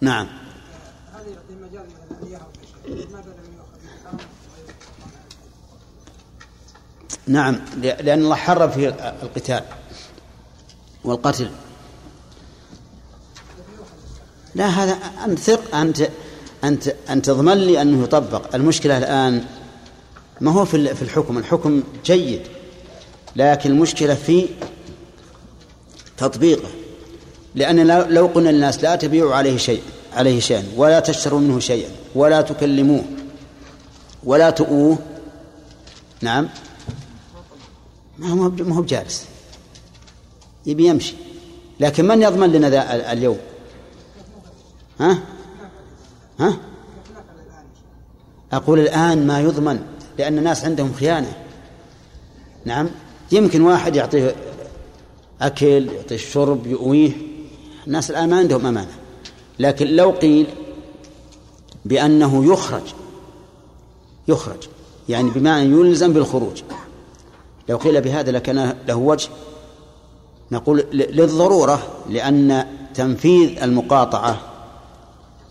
نعم. 0.00 0.28
نعم 7.26 7.60
لأن 7.76 8.22
الله 8.22 8.36
حرم 8.36 8.70
في 8.70 8.88
القتال 9.22 9.64
والقتل. 11.04 11.50
لا 14.54 14.66
هذا 14.66 14.92
أنت 15.24 15.38
ثق 15.38 15.74
أنت 15.74 16.08
أنت 16.64 16.94
أنت 17.10 17.26
تضمن 17.26 17.54
لي 17.54 17.82
أنه 17.82 18.04
يطبق. 18.04 18.54
المشكلة 18.54 18.98
الآن 18.98 19.44
ما 20.40 20.52
هو 20.52 20.64
في 20.64 20.94
في 20.94 21.02
الحكم؟ 21.02 21.38
الحكم 21.38 21.82
جيد 22.04 22.42
لكن 23.36 23.70
المشكلة 23.70 24.14
في 24.14 24.48
تطبيقه. 26.16 26.68
لأن 27.56 27.86
لو 28.08 28.26
قلنا 28.26 28.48
للناس 28.48 28.82
لا 28.82 28.96
تبيعوا 28.96 29.34
عليه 29.34 29.56
شيء 29.56 29.82
عليه 30.12 30.40
شيئا 30.40 30.64
ولا 30.76 31.00
تشتروا 31.00 31.40
منه 31.40 31.58
شيئا 31.58 31.88
ولا 32.14 32.40
تكلموه 32.40 33.04
ولا 34.24 34.50
تؤوه 34.50 34.98
نعم 36.20 36.48
ما 38.18 38.28
هو 38.28 38.50
ما 38.50 38.76
هو 38.76 38.82
بجالس. 38.82 39.26
يبي 40.66 40.86
يمشي. 40.86 41.14
لكن 41.80 42.08
من 42.08 42.22
يضمن 42.22 42.52
لنا 42.52 42.70
ذا 42.70 43.12
اليوم؟ 43.12 43.38
ها؟ 45.00 45.18
ها؟ 46.40 46.56
أقول 48.52 48.78
الآن 48.78 49.26
ما 49.26 49.40
يضمن 49.40 49.80
لأن 50.18 50.38
الناس 50.38 50.64
عندهم 50.64 50.92
خيانة. 50.92 51.32
نعم 52.64 52.88
يمكن 53.32 53.60
واحد 53.60 53.96
يعطيه 53.96 54.34
أكل 55.40 55.88
يعطيه 55.88 56.14
الشرب 56.14 56.66
يؤويه. 56.66 57.10
الناس 57.86 58.10
الآن 58.10 58.30
ما 58.30 58.38
عندهم 58.38 58.66
أمانة. 58.66 58.92
لكن 59.58 59.86
لو 59.86 60.10
قيل 60.10 60.46
بأنه 61.84 62.52
يخرج 62.52 62.82
يخرج 64.28 64.68
يعني 65.08 65.30
بمعنى 65.30 65.72
يلزم 65.72 66.12
بالخروج. 66.12 66.62
لو 67.68 67.76
قيل 67.76 68.00
بهذا 68.00 68.30
لكان 68.30 68.76
له 68.88 68.96
وجه. 68.96 69.28
نقول 70.52 70.84
للضرورة 70.92 71.82
لأن 72.10 72.66
تنفيذ 72.94 73.62
المقاطعة 73.62 74.40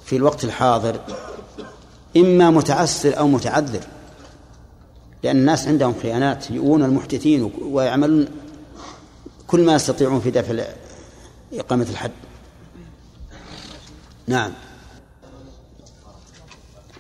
في 0.06 0.16
الوقت 0.16 0.44
الحاضر 0.44 1.00
إما 2.18 2.50
متعسر 2.50 3.18
أو 3.18 3.28
متعذر. 3.28 3.82
لأن 5.24 5.38
الناس 5.38 5.68
عندهم 5.68 5.94
خيانات 6.02 6.52
يؤون 6.52 6.84
المحدثين 6.84 7.52
ويعملون 7.62 8.28
كل 9.48 9.66
ما 9.66 9.76
يستطيعون 9.76 10.20
في 10.20 10.32
دفع 10.32 10.64
إقامة 11.60 11.88
الحد. 11.90 12.12
نعم. 14.28 14.52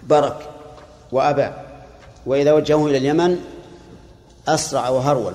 برك 0.03 0.49
وأبى. 1.11 1.49
وإذا 2.26 2.53
وجهه 2.53 2.88
إلى 2.88 2.98
اليمن 2.98 3.40
أسرع 4.48 4.90
وهرول. 4.90 5.34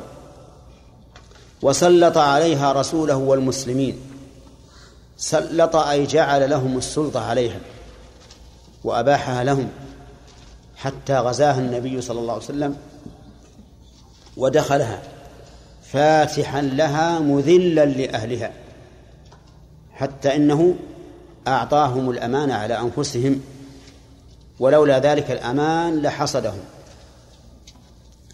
وسلط 1.62 2.18
عليها 2.18 2.72
رسوله 2.72 3.16
والمسلمين. 3.16 4.01
سلط 5.16 5.76
أي 5.76 6.06
جعل 6.06 6.51
لهم 6.51 6.78
السلطة 6.78 7.28
عليها. 7.28 7.59
وأباحها 8.84 9.44
لهم. 9.44 9.68
حتى 10.76 11.18
غزاها 11.18 11.59
النبي 11.59 12.01
صلى 12.01 12.20
الله 12.20 12.32
عليه 12.32 12.44
وسلم. 12.44 12.76
ودخلها. 14.36 15.02
فاتحا 15.92 16.62
لها 16.62 17.18
مذلا 17.18 17.84
لأهلها. 17.84 18.52
حتى 20.01 20.36
إنه 20.36 20.74
أعطاهم 21.47 22.10
الأمان 22.10 22.51
على 22.51 22.78
أنفسهم 22.78 23.40
ولولا 24.60 24.98
ذلك 24.98 25.31
الأمان 25.31 26.02
لحصدهم 26.02 26.60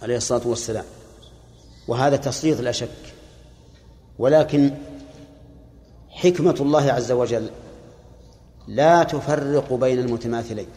عليه 0.02 0.16
الصلاة 0.16 0.46
والسلام. 0.46 0.84
وهذا 1.88 2.16
تسليط 2.16 2.60
لا 2.60 2.72
شك. 2.72 2.88
ولكن 4.18 4.70
حكمة 6.10 6.56
الله 6.60 6.92
عز 6.92 7.12
وجل 7.12 7.50
لا 8.68 9.02
تفرق 9.02 9.72
بين 9.72 9.98
المتماثلين. 9.98 10.68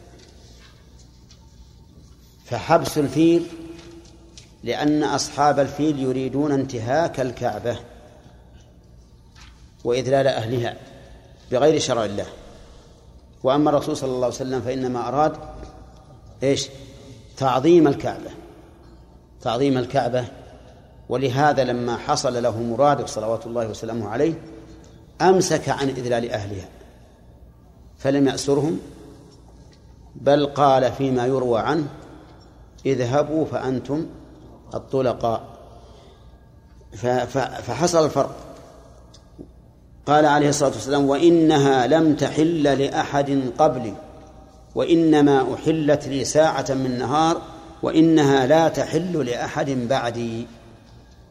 فحبس 2.46 2.98
الفيل 2.98 3.46
لأن 4.64 5.04
أصحاب 5.04 5.60
الفيل 5.60 6.00
يريدون 6.00 6.52
انتهاك 6.52 7.20
الكعبة. 7.20 7.80
وإذلال 9.84 10.28
أهلها 10.28 10.78
بغير 11.52 11.80
شرع 11.80 12.06
الله. 12.06 12.26
وأما 13.44 13.70
الرسول 13.70 13.98
صلى 13.98 14.10
الله 14.10 14.26
عليه 14.26 14.36
وسلم 14.36 14.62
فإنما 14.62 15.08
أراد 15.08 15.34
إيش؟ 16.44 16.68
تعظيم 17.38 17.88
الكعبة. 17.88 18.32
تعظيم 19.42 19.78
الكعبة. 19.78 20.26
ولهذا 21.10 21.64
لما 21.64 21.98
حصل 21.98 22.44
له 22.44 22.62
مراده 22.64 23.06
صلوات 23.06 23.46
الله 23.46 23.68
وسلامه 23.68 24.10
عليه 24.10 24.34
أمسك 25.22 25.70
عن 25.70 25.90
إذلال 25.90 26.32
أهلها. 26.32 26.68
فلم 27.98 28.28
يأسرهم 28.28 28.80
بل 30.16 30.46
قال 30.46 30.92
فيما 30.92 31.26
يروى 31.26 31.60
عنه 31.60 31.88
اذهبوا 32.86 33.46
فأنتم 33.46 34.06
الطلقاء. 34.74 35.44
فحصل 37.62 38.06
الفرق. 38.06 38.36
قال 40.10 40.26
عليه 40.26 40.50
الصلاة 40.50 40.72
والسلام 40.72 41.10
وإنها 41.10 41.88
لم 41.88 42.16
تحل 42.16 42.64
لأحد 42.64 43.52
قبلي 43.58 43.94
وإنما 44.76 45.54
أحلت 45.54 46.08
لي 46.08 46.26
ساعة 46.26 46.66
من 46.70 46.98
نهار 46.98 47.42
وإنها 47.84 48.46
لا 48.46 48.68
تحل 48.68 49.26
لأحد 49.26 49.70
بعدي. 49.70 50.48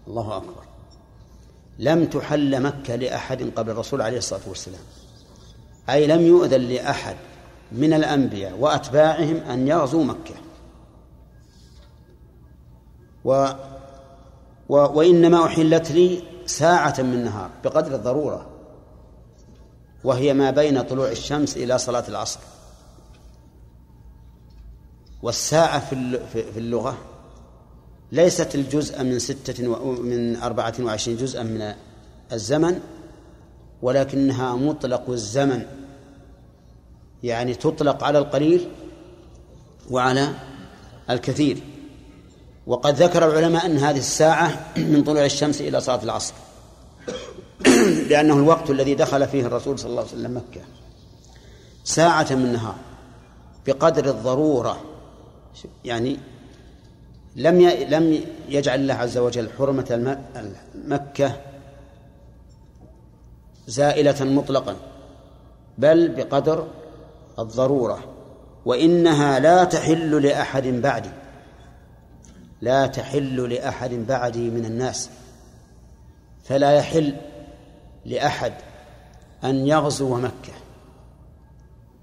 الله 0.09 0.36
أكبر. 0.36 0.62
لم 1.78 2.05
تحل 2.05 2.62
مكة 2.62 2.96
لأحد 2.96 3.50
قبل 3.56 3.70
الرسول 3.70 4.02
عليه 4.02 4.18
الصلاة 4.18 4.40
والسلام. 4.48 4.80
أي 5.90 6.06
لم 6.06 6.20
يؤذن 6.20 6.60
لأحد 6.60 7.16
من 7.72 7.92
الأنبياء 7.92 8.56
وأتباعهم 8.59 9.36
أن 9.36 9.68
يغزوا 9.68 10.05
مكة. 10.05 10.34
و 13.24 13.48
و 14.68 14.74
وإنما 14.76 15.46
أحلت 15.46 15.90
لي 15.90 16.22
ساعة 16.46 16.94
من 16.98 17.24
نهار 17.24 17.50
بقدر 17.64 17.94
الضرورة. 17.94 18.57
وهي 20.05 20.35
ما 20.35 20.51
بين 20.51 20.83
طلوع 20.83 21.11
الشمس 21.11 21.57
إلى 21.57 21.79
صلاة 21.79 22.05
العصر. 22.09 22.41
والساعة 25.23 25.91
في 26.33 26.59
اللغة 26.59 26.99
ليست 28.12 28.55
الجزء 28.55 29.03
من 29.03 29.19
ستة 29.19 29.69
من 30.03 30.37
أربعة 30.37 30.75
وعشرين 30.81 31.16
جزءا 31.16 31.43
من 31.43 31.75
الزمن 32.33 32.81
ولكنها 33.83 34.57
مطلق 34.57 35.11
الزمن. 35.11 35.66
يعني 37.23 37.55
تطلق 37.55 38.05
على 38.05 38.19
القليل 38.19 38.69
وعلى 39.91 40.35
الكثير. 41.11 41.62
وقد 42.66 43.03
ذكر 43.03 43.29
العلماء 43.31 43.66
أن 43.66 43.77
هذه 43.79 43.99
الساعة 43.99 44.73
من 44.77 45.05
طلوع 45.05 45.25
الشمس 45.25 45.61
إلى 45.61 45.81
صلاة 45.81 46.03
العصر. 46.03 46.35
لأنه 48.10 48.35
الوقت 48.35 48.70
الذي 48.70 48.94
دخل 48.94 49.28
فيه 49.28 49.47
الرسول 49.47 49.78
صلى 49.78 49.90
الله 49.90 50.02
عليه 50.02 50.12
وسلم 50.12 50.36
مكة. 50.36 50.60
ساعة 51.85 52.26
من 52.30 52.52
نهار 52.52 52.74
بقدر 53.66 54.10
الضرورة. 54.10 54.80
يعني 55.85 56.18
لم 57.36 57.68
لم 57.68 58.20
يجعل 58.48 58.80
الله 58.80 58.94
عز 58.94 59.18
وجل 59.18 59.51
حرمة 59.59 60.18
مكة 60.74 61.36
زائلة 63.66 64.24
مطلقا. 64.24 64.76
بل 65.78 66.09
بقدر 66.09 66.66
الضرورة. 67.39 68.05
وإنها 68.64 69.39
لا 69.39 69.64
تحل 69.64 70.22
لأحد 70.22 70.66
بعدي. 70.66 71.10
لا 72.60 72.86
تحل 72.86 73.52
لأحد 73.52 73.94
بعدي 73.94 74.51
من 74.51 74.64
الناس. 74.64 75.10
فلا 76.44 76.72
يحل. 76.72 77.14
لأحد 78.09 78.52
أن 79.44 79.66
يغزو 79.66 80.16
مكة 80.16 80.52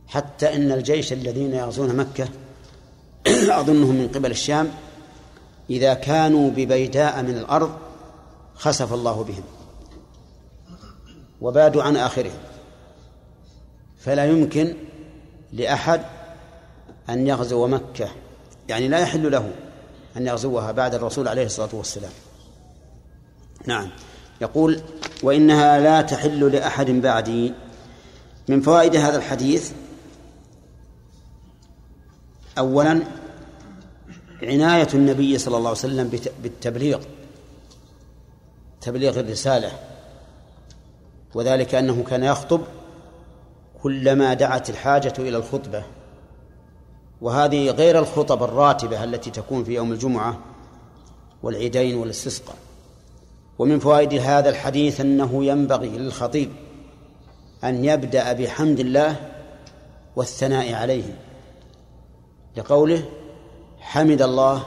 حتى 0.08 0.56
إن 0.56 0.72
الجيش 0.72 1.14
الذين 1.14 1.54
يغزون 1.54 1.96
مكة 1.96 2.28
أظنهم 3.60 3.96
من 3.96 4.08
قبل 4.08 4.32
الشام 4.32 4.72
إذا 5.70 5.94
كانوا 5.94 6.50
ببيداء 6.50 7.24
من 7.24 7.38
الأرض 7.38 7.78
خسف 8.56 8.94
الله 8.94 9.24
بهم 9.24 9.44
وبادوا 11.42 11.84
عن 11.84 11.98
آخرهم. 11.98 12.38
فلا 14.00 14.26
يمكن 14.26 14.76
لأحد 15.54 16.02
أن 17.10 17.28
يغزو 17.28 17.68
مكة 17.68 18.10
يعني 18.70 18.88
لا 18.88 19.00
يحل 19.00 19.32
له 19.32 19.52
أن 20.18 20.28
يغزوها 20.28 20.72
بعد 20.72 20.96
الرسول 20.96 21.28
عليه 21.28 21.46
الصلاة 21.46 21.70
والسلام. 21.74 22.12
نعم. 23.66 23.90
يقول 24.42 24.82
وإنها 25.24 25.80
لا 25.80 26.02
تحل 26.02 26.52
لأحد 26.52 26.92
بعدي. 26.92 27.54
من 28.48 28.62
فوائد 28.62 28.96
هذا 28.96 29.18
الحديث 29.18 29.72
أولا 32.58 33.04
عناية 34.44 34.88
النبي 34.94 35.38
صلى 35.38 35.58
الله 35.58 35.70
عليه 35.70 35.80
وسلم 35.80 36.20
بالتبليغ 36.44 37.02
تبليغ 38.82 39.20
الرسالة. 39.20 39.72
وذلك 41.34 41.76
أنه 41.76 42.04
كان 42.04 42.24
يخطب 42.24 42.62
كلما 43.84 44.34
دعت 44.34 44.70
الحاجة 44.70 45.14
إلى 45.20 45.38
الخطبة. 45.38 45.84
وهذه 47.22 47.70
غير 47.70 48.00
الخطب 48.00 48.44
الراتبة 48.44 49.04
التي 49.04 49.32
تكون 49.32 49.64
في 49.64 49.74
يوم 49.74 49.92
الجمعة 49.92 50.40
والعيدين 51.44 51.96
والاستسقاء 51.96 52.56
ومن 53.60 53.80
فوائد 53.80 54.14
هذا 54.14 54.50
الحديث 54.50 55.02
أنه 55.02 55.46
ينبغي 55.46 55.90
للخطيب 55.90 56.50
أن 57.64 57.86
يبدأ 57.86 58.34
بحمد 58.34 58.80
الله 58.80 59.16
والثناء 60.16 60.74
عليه 60.74 61.18
لقوله 62.58 63.06
حمد 63.80 64.22
الله 64.22 64.64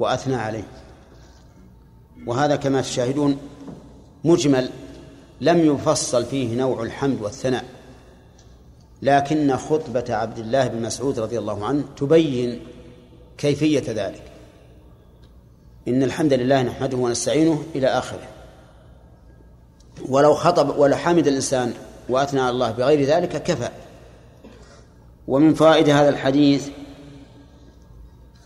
وأثنى 0.00 0.34
عليه. 0.34 0.68
وهذا 2.26 2.56
كما 2.56 2.80
تشاهدون 2.80 3.38
مجمل 4.24 4.70
لم 5.40 5.74
يفصل 5.74 6.24
فيه 6.24 6.56
نوع 6.56 6.82
الحمد 6.82 7.22
والثناء 7.22 7.64
لكن 9.02 9.56
خطبة 9.56 10.04
عبد 10.08 10.38
الله 10.38 10.68
بن 10.68 10.82
مسعود 10.82 11.18
رضي 11.18 11.38
الله 11.38 11.64
عنه 11.64 11.84
تبين 11.96 12.60
كيفية 13.38 13.84
ذلك. 13.88 14.33
إن 15.88 16.02
الحمد 16.02 16.32
لله 16.32 16.62
نحمده 16.62 16.96
ونستعينه 16.96 17.62
إلى 17.74 17.86
آخره. 17.86 18.28
ولو 20.08 20.34
خطب 20.34 20.78
ولو 20.78 20.96
حمد 20.96 21.26
الإنسان 21.26 21.74
وأثنى 22.08 22.40
على 22.40 22.50
الله 22.50 22.70
بغير 22.70 23.02
ذلك 23.02 23.42
كفى. 23.42 23.68
ومن 25.28 25.54
فائدة 25.54 26.00
هذا 26.00 26.08
الحديث 26.08 26.68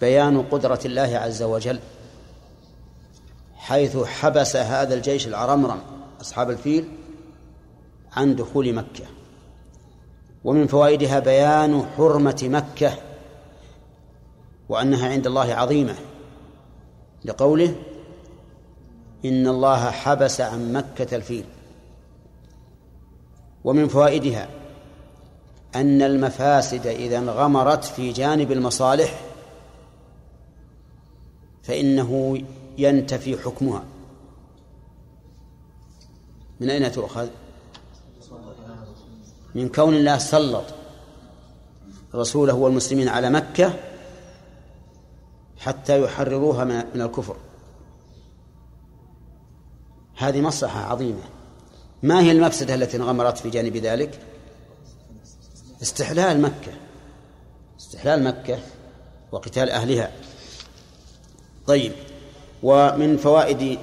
بيان 0.01 0.43
قدرة 0.43 0.81
الله 0.85 1.19
عز 1.19 1.43
وجل 1.43 1.81
حيث 3.57 3.97
حبس 3.97 4.57
هذا 4.57 4.95
الجيش 4.95 5.27
العرمرم 5.27 5.81
أصحاب 6.21 6.51
الفيل 6.51 6.89
عن 8.13 8.37
دخول 8.37 8.73
مكة. 8.73 9.05
ومن 10.45 10.67
فوائدها 10.67 11.19
بيان 11.19 11.87
حرمة 11.97 12.41
مكة 12.43 12.93
وأنها 14.69 15.09
عند 15.09 15.27
الله 15.27 15.55
عظيمة. 15.55 15.95
لقوله 17.25 17.75
إن 19.25 19.47
الله 19.47 19.91
حبس 19.91 20.41
عن 20.41 20.73
مكة 20.73 21.17
الفيل 21.17 21.45
ومن 23.65 23.89
فوائدها 23.89 24.49
أن 25.75 26.03
المفاسد 26.03 26.87
إذا 26.87 27.19
انغمرت 27.19 27.85
في 27.85 28.13
جانب 28.13 28.53
المصالح 28.53 29.21
فإنه 31.63 32.43
ينتفي 32.79 33.39
حكمها 33.39 33.85
من 36.61 36.71
أين 36.71 36.93
تؤخذ؟ 36.93 37.29
من 39.55 39.69
كون 39.69 39.95
الله 39.95 40.19
سلط 40.19 40.65
رسوله 42.15 42.55
والمسلمين 42.55 43.09
على 43.09 43.31
مكة 43.31 43.75
حتى 45.59 46.03
يحرروها 46.03 46.65
من 46.65 47.03
الكفر. 47.03 47.37
هذه 50.17 50.41
مصلحة 50.41 50.81
عظيمة. 50.81 51.23
ما 52.03 52.21
هي 52.21 52.33
المفسدة 52.33 52.75
التي 52.75 52.97
انغمرت 52.97 53.39
في 53.39 53.51
جانب 53.51 53.77
ذلك؟ 53.77 54.21
استحلال 55.83 56.41
مكة. 56.41 56.73
استحلال 57.81 58.25
مكة 58.25 58.59
وقتال 59.33 59.71
أهلها. 59.71 60.13
طيب 61.67 61.93
ومن 62.63 63.17
فوائد 63.17 63.79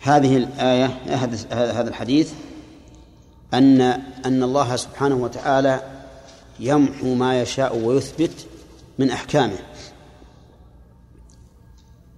هذه 0.00 0.36
الآية 0.36 0.86
هذا 1.50 1.88
الحديث 1.88 2.32
أن 3.54 3.80
أن 4.26 4.42
الله 4.42 4.76
سبحانه 4.76 5.14
وتعالى 5.14 5.80
يمحو 6.60 7.14
ما 7.14 7.40
يشاء 7.40 7.76
ويثبت 7.76 8.46
من 8.98 9.10
أحكامه. 9.10 9.58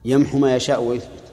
يمحو 0.05 0.39
ما 0.39 0.57
يشاء 0.57 0.83
ويثبت. 0.83 1.25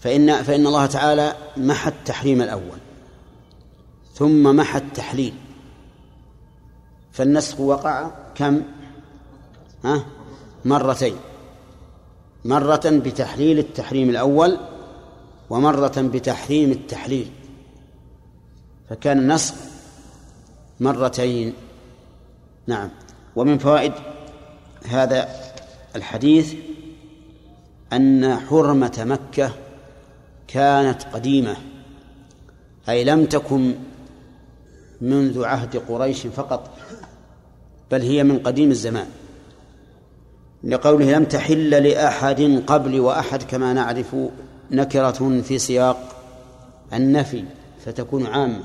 فإن 0.00 0.42
فإن 0.42 0.66
الله 0.66 0.86
تعالى 0.86 1.34
محى 1.56 1.90
التحريم 1.90 2.42
الأول 2.42 2.78
ثم 4.14 4.56
محى 4.56 4.78
التحليل. 4.78 5.34
فالنسخ 7.12 7.60
وقع 7.60 8.10
كم؟ 8.34 8.62
ها؟ 9.84 10.06
مرتين. 10.64 11.16
مرة 12.44 12.82
بتحليل 12.84 13.58
التحريم 13.58 14.10
الأول 14.10 14.58
ومرة 15.50 15.94
بتحريم 15.96 16.70
التحليل. 16.70 17.30
فكان 18.90 19.18
النسخ 19.18 19.54
مرتين. 20.80 21.54
نعم. 22.66 22.90
ومن 23.36 23.58
فوائد 23.58 23.92
هذا 24.84 25.28
الحديث 25.96 26.54
أن 27.92 28.36
حرمة 28.36 29.04
مكة 29.06 29.52
كانت 30.48 31.02
قديمة 31.02 31.56
أي 32.88 33.04
لم 33.04 33.24
تكن 33.24 33.74
منذ 35.00 35.44
عهد 35.44 35.76
قريش 35.76 36.26
فقط 36.26 36.70
بل 37.90 38.02
هي 38.02 38.24
من 38.24 38.38
قديم 38.38 38.70
الزمان. 38.70 39.06
لقوله 40.64 41.12
لم 41.12 41.24
تحل 41.24 41.70
لأحد 41.70 42.62
قبل 42.66 43.00
وأحد 43.00 43.42
كما 43.42 43.72
نعرف 43.72 44.16
نكرة 44.70 45.40
في 45.40 45.58
سياق 45.58 46.22
النفي 46.92 47.44
فتكون 47.84 48.26
عامة. 48.26 48.64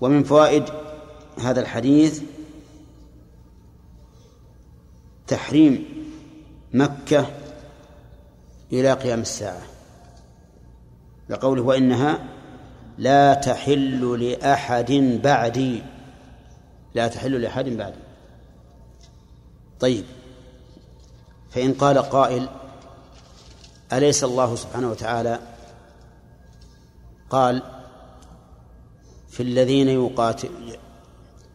ومن 0.00 0.24
فوائد 0.24 0.64
هذا 1.38 1.60
الحديث 1.60 2.22
تحريم 5.26 5.99
مكة 6.74 7.26
إلى 8.72 8.92
قيام 8.92 9.20
الساعة. 9.20 9.62
لقوله 11.28 11.62
وإنها 11.62 12.28
لا 12.98 13.34
تحل 13.34 14.22
لأحد 14.24 14.92
بعدي 15.22 15.82
لا 16.94 17.08
تحل 17.08 17.40
لأحد 17.40 17.64
بعدي. 17.64 18.00
طيب 19.80 20.04
فإن 21.50 21.74
قال 21.74 21.98
قائل 21.98 22.48
أليس 23.92 24.24
الله 24.24 24.56
سبحانه 24.56 24.90
وتعالى؟ 24.90 25.38
قال 27.30 27.62
في 29.28 29.42
الذين 29.42 29.88
يقاتل 29.88 30.48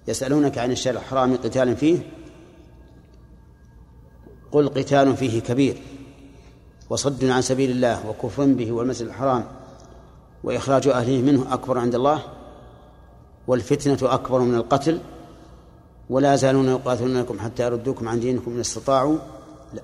يسألونك 0.08 0.58
عن 0.58 0.72
الشهر 0.72 0.96
الحرام 0.96 1.38
قتال 1.38 1.78
فيه 1.78 2.00
قل 4.52 4.70
قتال 4.70 5.18
فيه 5.18 5.42
كبير 5.42 5.82
وصد 6.90 7.26
عن 7.26 7.42
سبيل 7.42 7.72
الله 7.72 8.10
وكفر 8.10 8.46
به 8.46 8.72
والمسجد 8.72 9.08
الحرام 9.08 9.46
وإخراج 10.44 10.88
أهله 10.88 11.22
منه 11.22 11.54
أكبر 11.54 11.78
عند 11.78 11.96
الله 11.96 12.22
والفتنة 13.48 14.14
أكبر 14.14 14.40
من 14.40 14.56
القتل 14.56 15.00
ولا 16.10 16.34
يزالون 16.34 16.68
يقاتلونكم 16.68 17.40
حتى 17.40 17.64
يردوكم 17.64 18.08
عن 18.08 18.20
دينكم 18.20 18.52
إن 18.52 18.60
استطاعوا 18.60 19.18
لا. 19.74 19.82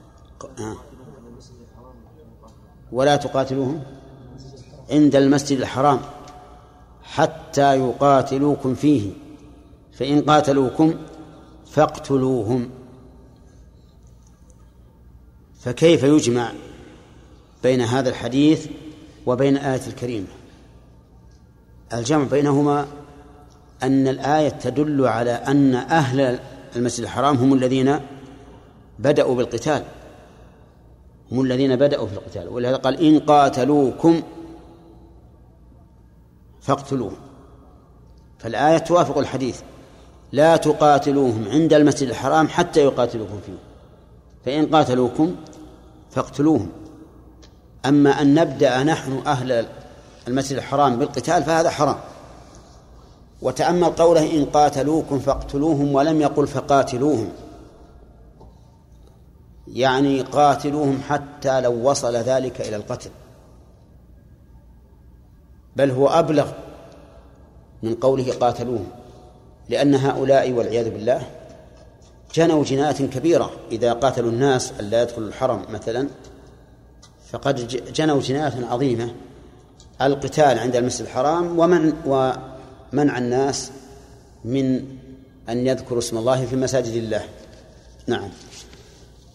آه. 0.60 0.76
ولا 2.92 3.16
تقاتلوهم 3.16 3.84
عند 4.92 5.16
المسجد 5.16 5.60
الحرام 5.60 6.00
حتى 7.04 7.76
يقاتلوكم 7.80 8.76
فيه 8.76 9.12
فإن 9.92 10.22
قاتلوكم 10.22 10.94
فاقتلوهم 11.66 12.70
فكيف 15.62 16.04
يجمع 16.04 16.52
بين 17.64 17.82
هذا 17.82 18.10
الحديث 18.10 18.68
وبين 19.26 19.58
الآية 19.58 19.88
الكريمة؟ 19.88 20.28
الجمع 21.94 22.24
بينهما 22.24 22.88
أن 23.84 24.08
الآية 24.08 24.50
تدل 24.50 25.06
على 25.08 25.32
أن 25.32 25.76
أهل 25.76 26.40
المسجد 26.76 27.04
الحرام 27.04 27.36
هم 27.36 27.54
الذين 27.54 28.00
بدأوا 29.00 29.36
بالقتال. 29.36 29.84
هم 31.32 31.42
الذين 31.42 31.76
بدأوا 31.76 32.08
في 32.08 32.14
القتال 32.14 32.48
ولهذا 32.48 32.76
قال 32.76 33.02
إن 33.02 33.20
قاتلوكم 33.20 34.22
فاقتلوهم. 36.62 37.18
فالآية 38.40 38.78
توافق 38.78 39.18
الحديث. 39.18 39.62
لا 40.32 40.58
تقاتلوهم 40.58 41.46
عند 41.50 41.74
المسجد 41.74 42.10
الحرام 42.10 42.48
حتى 42.48 42.80
يقاتلوكم 42.80 43.40
فيه. 43.46 43.58
فإن 44.46 44.66
قاتلوكم 44.66 45.36
فاقتلوهم. 46.12 46.72
أما 47.86 48.22
أن 48.22 48.34
نبدأ 48.34 48.84
نحن 48.84 49.22
أهل 49.28 49.66
المسجد 50.28 50.58
الحرام 50.58 51.00
بالقتال 51.00 51.44
فهذا 51.44 51.70
حرام. 51.70 51.98
وتأمل 53.42 53.90
قوله 53.90 54.34
إن 54.34 54.46
قاتلوكم 54.46 55.20
فاقتلوهم 55.20 55.96
ولم 55.96 56.22
يقل 56.22 56.48
فقاتلوهم. 56.48 57.30
يعني 59.68 60.22
قاتلوهم 60.22 61.02
حتى 61.10 61.62
لو 61.62 61.90
وصل 61.90 62.16
ذلك 62.16 62.62
إلى 62.62 62.76
القتل. 62.76 63.10
بل 65.76 65.92
هو 65.92 66.08
أبلغ 66.08 66.52
من 67.84 67.96
قوله 67.96 68.34
قاتلوهم. 68.34 68.88
لأن 69.70 69.96
هؤلاء 69.96 70.52
والعياذ 70.52 70.90
بالله 70.90 71.41
جنوا 72.34 72.64
جناية 72.64 73.08
كبيرة. 73.08 73.52
إذا 73.72 73.94
قاتلوا 73.94 74.32
الناس 74.32 74.74
ألا 74.80 75.02
يدخلوا 75.02 75.28
الحرم 75.28 75.66
مثلا 75.70 76.08
فقد 77.32 77.56
جنوا 77.94 78.22
جناية 78.22 78.66
عظيمة. 78.66 79.14
القتال 80.02 80.60
عند 80.60 80.76
المسجد 80.76 81.06
الحرام 81.06 81.60
ومن 81.60 81.94
ومنع 82.06 83.18
الناس 83.18 83.72
من 84.46 84.86
أن 85.50 85.68
يذكروا 85.68 86.00
اسم 86.00 86.18
الله 86.18 86.46
في 86.46 86.56
مساجد 86.56 86.94
الله. 86.94 87.24
نعم. 88.08 88.30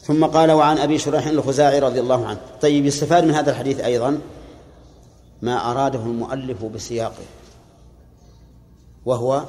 ثم 0.03 0.25
قال 0.25 0.51
وعن 0.51 0.79
أبي 0.79 0.99
شريح 0.99 1.27
الخزاعي 1.27 1.79
رضي 1.79 2.01
الله 2.01 2.27
عنه. 2.27 2.39
طيب 2.63 2.87
يستفاد 2.87 3.25
من 3.25 3.35
هذا 3.35 3.51
الحديث 3.51 3.81
أيضا 3.81 4.19
ما 5.43 5.71
أراده 5.71 5.99
المؤلف 5.99 6.65
بسياقه 6.65 7.25
وهو 9.07 9.45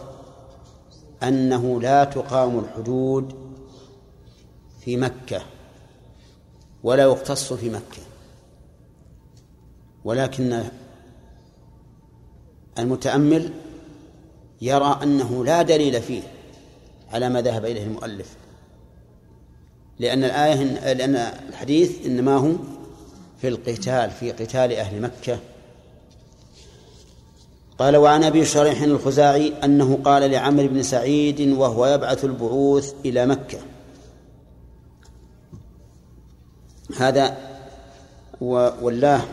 أنه 1.23 1.81
لا 1.81 2.03
تقام 2.03 2.59
الحدود 2.59 3.33
في 4.79 4.97
مكة 4.97 5.41
ولا 6.83 7.03
يقتص 7.03 7.53
في 7.53 7.69
مكة. 7.69 8.01
ولكن 10.05 10.63
المتأمل 12.79 13.53
يرى 14.61 14.99
أنه 15.03 15.45
لا 15.45 15.61
دليل 15.61 16.01
فيه 16.01 16.21
على 17.11 17.29
ما 17.29 17.41
ذهب 17.41 17.65
إليه 17.65 17.83
المؤلف 17.83 18.35
لأن 19.99 20.23
الآية 20.23 20.63
لأن 20.93 21.15
الحديث 21.49 22.05
إنما 22.05 22.37
هو 22.37 22.53
في 23.41 23.47
القتال 23.47 24.11
في 24.11 24.31
قتال 24.31 24.73
أهل 24.73 25.01
مكة. 25.01 25.39
قال 27.77 27.97
وعن 27.97 28.23
أبي 28.23 28.45
شريح 28.45 28.81
الخزاعي 28.81 29.53
أنه 29.63 29.99
قال 30.03 30.31
لعمرو 30.31 30.67
بن 30.67 30.83
سعيد 30.83 31.41
وهو 31.41 31.85
يبعث 31.85 32.25
البعوث 32.25 32.93
إلى 33.05 33.25
مكة. 33.25 33.59
هذا 36.97 37.37
والله 38.41 39.25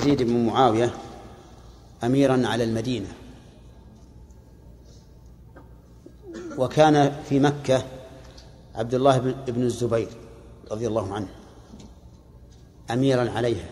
يزيد 0.00 0.22
بن 0.22 0.46
معاوية 0.46 0.94
أميرا 2.04 2.46
على 2.46 2.64
المدينة. 2.64 3.08
وكان 6.58 7.12
في 7.28 7.40
مكة 7.40 7.84
عبد 8.74 8.94
الله 8.94 9.18
بن 9.46 9.62
الزبير 9.62 10.08
رضي 10.70 10.86
الله 10.86 11.14
عنه 11.14 11.28
أميرا 12.90 13.30
عليها. 13.30 13.68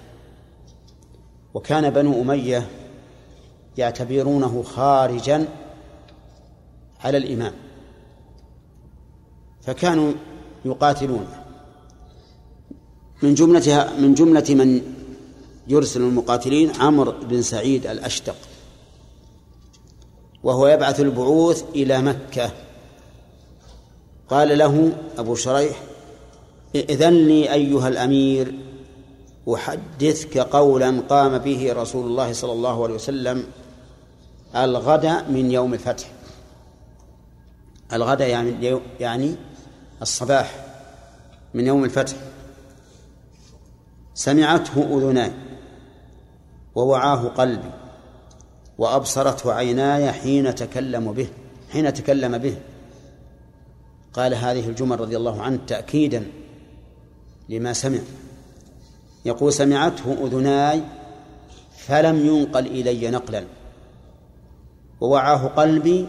وكان 1.55 1.91
بنو 1.91 2.23
أمية 2.23 2.71
يعتبرونه 3.81 4.63
خارجا 4.63 5.49
على 7.01 7.17
الإمام 7.17 7.53
فكانوا 9.63 10.13
يقاتلون. 10.65 11.27
من 13.23 13.35
جملتها 13.35 13.93
من 13.99 14.15
جملة 14.15 14.45
من 14.51 14.83
يرسل 15.69 16.01
المقاتلين 16.01 16.71
عمرو 16.81 17.13
بن 17.23 17.43
سعيد 17.43 17.87
الأشتق 17.87 18.37
وهو 20.43 20.69
يبعث 20.69 21.01
البعوث 21.01 21.65
إلى 21.75 22.03
مكة. 22.03 22.51
قال 24.31 24.59
له 24.59 24.93
أبو 25.19 25.35
شريح 25.35 25.83
إذن 26.75 27.13
لي 27.13 27.53
أيها 27.53 27.89
الأمير 27.89 28.55
أحدثك 29.55 30.39
قولا 30.39 31.01
قام 31.01 31.39
به 31.39 31.73
رسول 31.73 32.07
الله 32.07 32.33
صلى 32.33 32.53
الله 32.53 32.85
عليه 32.85 32.95
وسلم 32.95 33.45
الغد 34.57 35.07
من 35.07 35.51
يوم 35.51 35.75
الفتح. 35.75 36.11
الغد 37.93 38.21
يعني 38.21 38.81
يعني 39.01 39.37
الصباح 40.03 40.67
من 41.55 41.67
يوم 41.67 41.85
الفتح. 41.85 42.17
سمعته 44.15 44.99
أذناي 44.99 45.33
ووعاه 46.75 47.29
قلبي 47.29 47.71
وأبصرته 48.79 49.53
عيناي 49.53 50.13
حين 50.13 50.55
تكلم 50.55 51.13
به 51.13 51.29
حين 51.73 51.93
تكلم 51.93 52.39
به. 52.39 52.57
قال 54.13 54.35
هذه 54.35 54.69
الجمل 54.69 55.01
رضي 55.01 55.17
الله 55.17 55.43
عنه 55.43 55.59
تأكيدا 55.67 56.27
لما 57.49 57.73
سمع. 57.73 57.99
يقول 59.25 59.53
سمعته 59.53 60.13
أذناي 60.27 60.83
فلم 61.77 62.27
ينقل 62.27 62.67
إلي 62.67 63.11
نقلا. 63.11 63.45
ووعاه 65.01 65.47
قلبي 65.47 66.07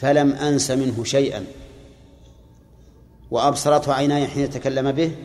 فلم 0.00 0.32
أنس 0.32 0.70
منه 0.70 1.04
شيئا. 1.04 1.44
وأبصرته 3.30 3.92
عيناي 3.92 4.26
حين 4.26 4.50
تكلم 4.50 4.92
به 4.92 5.16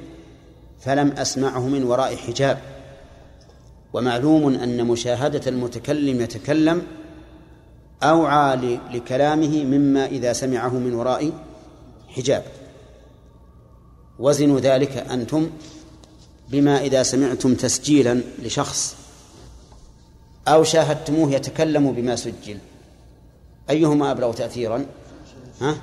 فلم 0.80 1.12
أسمعه 1.12 1.68
من 1.68 1.84
وراء 1.84 2.16
حجاب. 2.16 2.58
ومعلوم 3.94 4.56
أن 4.56 4.86
مشاهدة 4.86 5.42
المتكلم 5.48 6.22
يتكلم 6.22 6.82
أوعى 8.04 8.56
لكلامه 8.94 9.64
مما 9.64 10.06
إذا 10.06 10.34
سمعه 10.34 10.74
من 10.74 10.94
وراء 10.94 11.32
حجاب. 12.08 12.44
وزنوا 14.20 14.60
ذلك 14.60 14.98
أنتم 14.98 15.50
بما 16.50 16.82
إذا 16.82 17.04
سمعتم 17.04 17.56
تسجيلا 17.56 18.22
لشخص. 18.44 18.99
أو 20.48 20.64
شاهدتموه 20.64 21.32
يتكلم 21.32 21.92
بما 21.92 22.16
سجل. 22.16 22.58
أيهما 23.70 24.12
أبلغ 24.12 24.34
تأثيرا؟ 24.34 24.86
ها؟ 25.62 25.76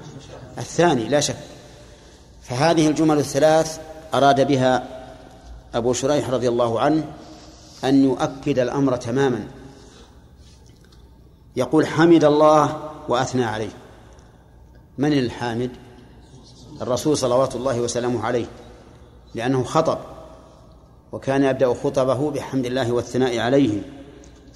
الثاني 0.58 1.08
لا 1.08 1.20
شك. 1.20 1.36
فهذه 2.42 2.88
الجمل 2.88 3.18
الثلاث 3.18 3.80
أراد 4.14 4.46
بها 4.46 4.88
أبو 5.74 5.92
شريح 5.92 6.30
رضي 6.30 6.48
الله 6.48 6.80
عنه 6.80 7.04
أن 7.84 8.04
يؤكد 8.04 8.58
الأمر 8.58 8.96
تماما. 8.96 9.48
يقول 11.56 11.86
حمد 11.86 12.24
الله 12.24 12.90
وأثنى 13.08 13.44
عليه. 13.44 13.70
من 14.98 15.12
الحامد؟ 15.12 15.70
الرسول 16.82 17.16
صلوات 17.16 17.54
الله 17.54 17.80
وسلامه 17.80 18.24
عليه 18.26 18.46
لأنه 19.34 19.64
خطب 19.64 19.98
وكان 21.12 21.44
يبدأ 21.44 21.74
خطبه 21.74 22.30
بحمد 22.30 22.66
الله 22.66 22.92
والثناء 22.92 23.38
عليه. 23.38 23.95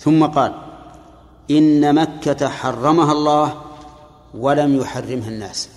ثم 0.00 0.26
قال 0.26 0.54
إن 1.50 1.94
مكة 1.94 2.48
حرمها 2.48 3.12
الله 3.12 3.62
ولم 4.34 4.76
يحرمها 4.76 5.28
الناس. 5.28 5.68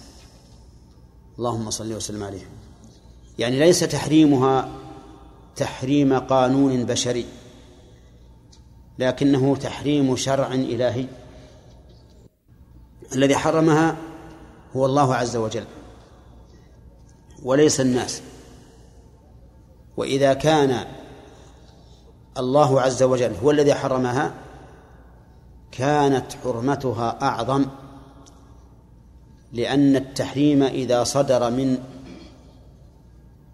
اللهم 1.38 1.70
صل 1.70 1.94
وسلم 1.94 2.24
عليه. 2.24 2.50
يعني 3.40 3.60
ليس 3.60 3.80
تحريمها 3.80 4.70
تحريم 5.56 6.20
قانون 6.20 6.86
بشري 6.86 7.26
لكنه 9.00 9.56
تحريم 9.56 10.16
شرع 10.16 10.54
إلهي. 10.54 11.06
الذي 13.16 13.36
حرمها 13.36 13.98
هو 14.76 14.86
الله 14.86 15.16
عز 15.16 15.36
وجل 15.36 15.66
وليس 17.44 17.82
الناس. 17.82 18.22
وإذا 19.98 20.34
كان 20.34 20.86
الله 22.38 22.82
عز 22.82 23.04
وجل 23.04 23.36
هو 23.44 23.52
الذي 23.52 23.74
حرمها 23.74 24.34
كانت 25.72 26.34
حرمتها 26.44 27.18
أعظم 27.22 27.66
لأن 29.54 29.96
التحريم 29.96 30.64
إذا 30.64 31.04
صدر 31.04 31.50
من 31.50 31.78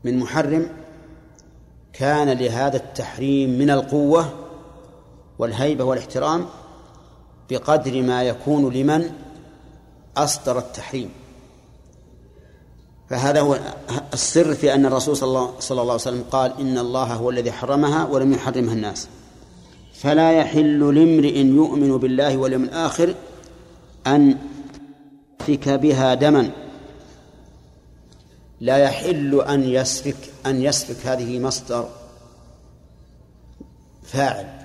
من 0.03 0.19
محرم 0.19 0.69
كان 1.93 2.29
لهذا 2.29 2.77
التحريم 2.77 3.49
من 3.49 3.69
القوة 3.69 4.33
والهيبة 5.39 5.83
والاحترام 5.83 6.45
بقدر 7.49 8.01
ما 8.01 8.23
يكون 8.23 8.73
لمن 8.73 9.11
أصدر 10.17 10.57
التحريم. 10.57 11.09
فهذا 13.09 13.41
هو 13.41 13.59
السر 14.13 14.55
في 14.55 14.73
أن 14.73 14.85
الرسول 14.85 15.17
صلى 15.17 15.27
الله, 15.27 15.53
صلى 15.59 15.81
الله 15.81 15.93
عليه 15.93 16.01
وسلم 16.01 16.23
قال 16.31 16.53
إن 16.59 16.77
الله 16.77 17.13
هو 17.13 17.29
الذي 17.29 17.51
حرمها 17.51 18.05
ولم 18.05 18.33
يحرمها 18.33 18.73
الناس. 18.73 19.07
فلا 19.93 20.31
يحل 20.31 20.95
لامرئ 20.95 21.37
يؤمن 21.37 21.97
بالله 21.97 22.37
واليوم 22.37 22.63
الآخر 22.63 23.15
أن 24.07 24.37
يسفك 25.41 25.69
بها 25.69 26.13
دما. 26.13 26.51
لا 28.61 28.77
يحل 28.77 29.41
أن 29.41 29.63
يسفك 29.63 30.17
أن 30.45 30.61
يسفك 30.61 31.05
هذه 31.05 31.39
مصدر 31.39 31.89
فاعل. 34.03 34.59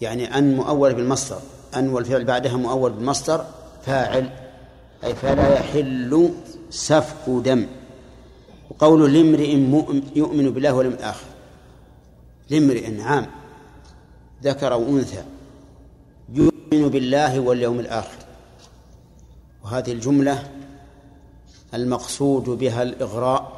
يعني 0.00 0.38
أن 0.38 0.56
مؤول 0.56 0.94
بالمصدر 0.94 1.40
أن 1.76 1.88
والفعل 1.88 2.24
بعدها 2.24 2.56
مؤول 2.56 2.92
بالمصدر 2.92 3.44
فاعل. 3.82 4.45
أي 5.04 5.14
فلا 5.14 5.54
يحل 5.54 6.34
سفك 6.70 7.28
دم. 7.28 7.66
وقول 8.70 9.14
لامرئ 9.14 9.50
يؤمن 10.16 10.50
بالله 10.50 10.72
واليوم 10.72 10.94
الآخر. 10.94 11.26
لامرئ 12.50 13.00
عام 13.00 13.26
ذكر 14.42 14.72
أو 14.72 14.82
أنثى 14.82 15.24
يؤمن 16.34 16.88
بالله 16.88 17.40
واليوم 17.40 17.80
الآخر. 17.80 18.18
وهذه 19.64 19.92
الجملة 19.92 20.50
المقصود 21.74 22.44
بها 22.44 22.82
الإغراء 22.82 23.56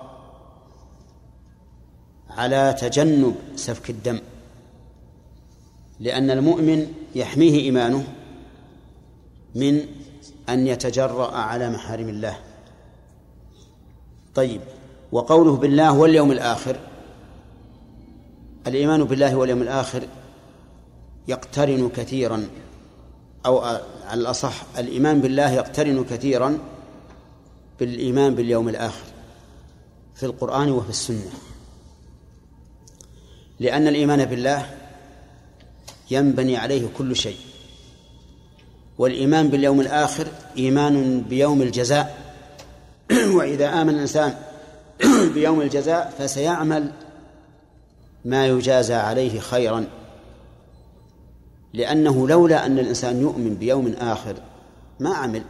على 2.30 2.76
تجنب 2.80 3.34
سفك 3.56 3.90
الدم. 3.90 4.20
لأن 6.00 6.30
المؤمن 6.30 6.92
يحميه 7.14 7.60
إيمانه 7.60 8.04
من 9.54 9.86
أن 10.48 10.66
يتجرأ 10.66 11.36
على 11.36 11.70
محارم 11.70 12.08
الله. 12.08 12.38
طيب 14.34 14.60
وقوله 15.12 15.56
بالله 15.56 15.98
واليوم 15.98 16.32
الآخر 16.32 16.76
الإيمان 18.66 19.04
بالله 19.04 19.36
واليوم 19.36 19.62
الآخر 19.62 20.02
يقترن 21.28 21.88
كثيرا 21.88 22.48
أو 23.46 23.58
على 23.58 24.20
الأصح 24.20 24.62
الإيمان 24.78 25.20
بالله 25.20 25.50
يقترن 25.50 26.04
كثيرا 26.04 26.58
بالإيمان 27.80 28.34
باليوم 28.34 28.68
الآخر 28.68 29.04
في 30.14 30.26
القرآن 30.26 30.70
وفي 30.70 30.90
السنة. 30.90 31.30
لأن 33.60 33.88
الإيمان 33.88 34.24
بالله 34.24 34.74
ينبني 36.10 36.56
عليه 36.56 36.88
كل 36.98 37.16
شيء. 37.16 37.38
والإيمان 38.98 39.48
باليوم 39.48 39.80
الآخر 39.80 40.26
إيمان 40.56 41.20
بيوم 41.20 41.62
الجزاء. 41.62 42.16
وإذا 43.36 43.82
آمن 43.82 43.94
الإنسان 43.94 44.34
بيوم 45.34 45.60
الجزاء 45.60 46.14
فسيعمل 46.18 46.90
ما 48.24 48.46
يجازى 48.46 48.94
عليه 48.94 49.40
خيرا. 49.40 49.84
لأنه 51.74 52.28
لولا 52.28 52.66
أن 52.66 52.78
الإنسان 52.78 53.20
يؤمن 53.20 53.54
بيوم 53.54 53.94
آخر 54.00 54.34
ما 55.00 55.14
عمل. 55.14 55.42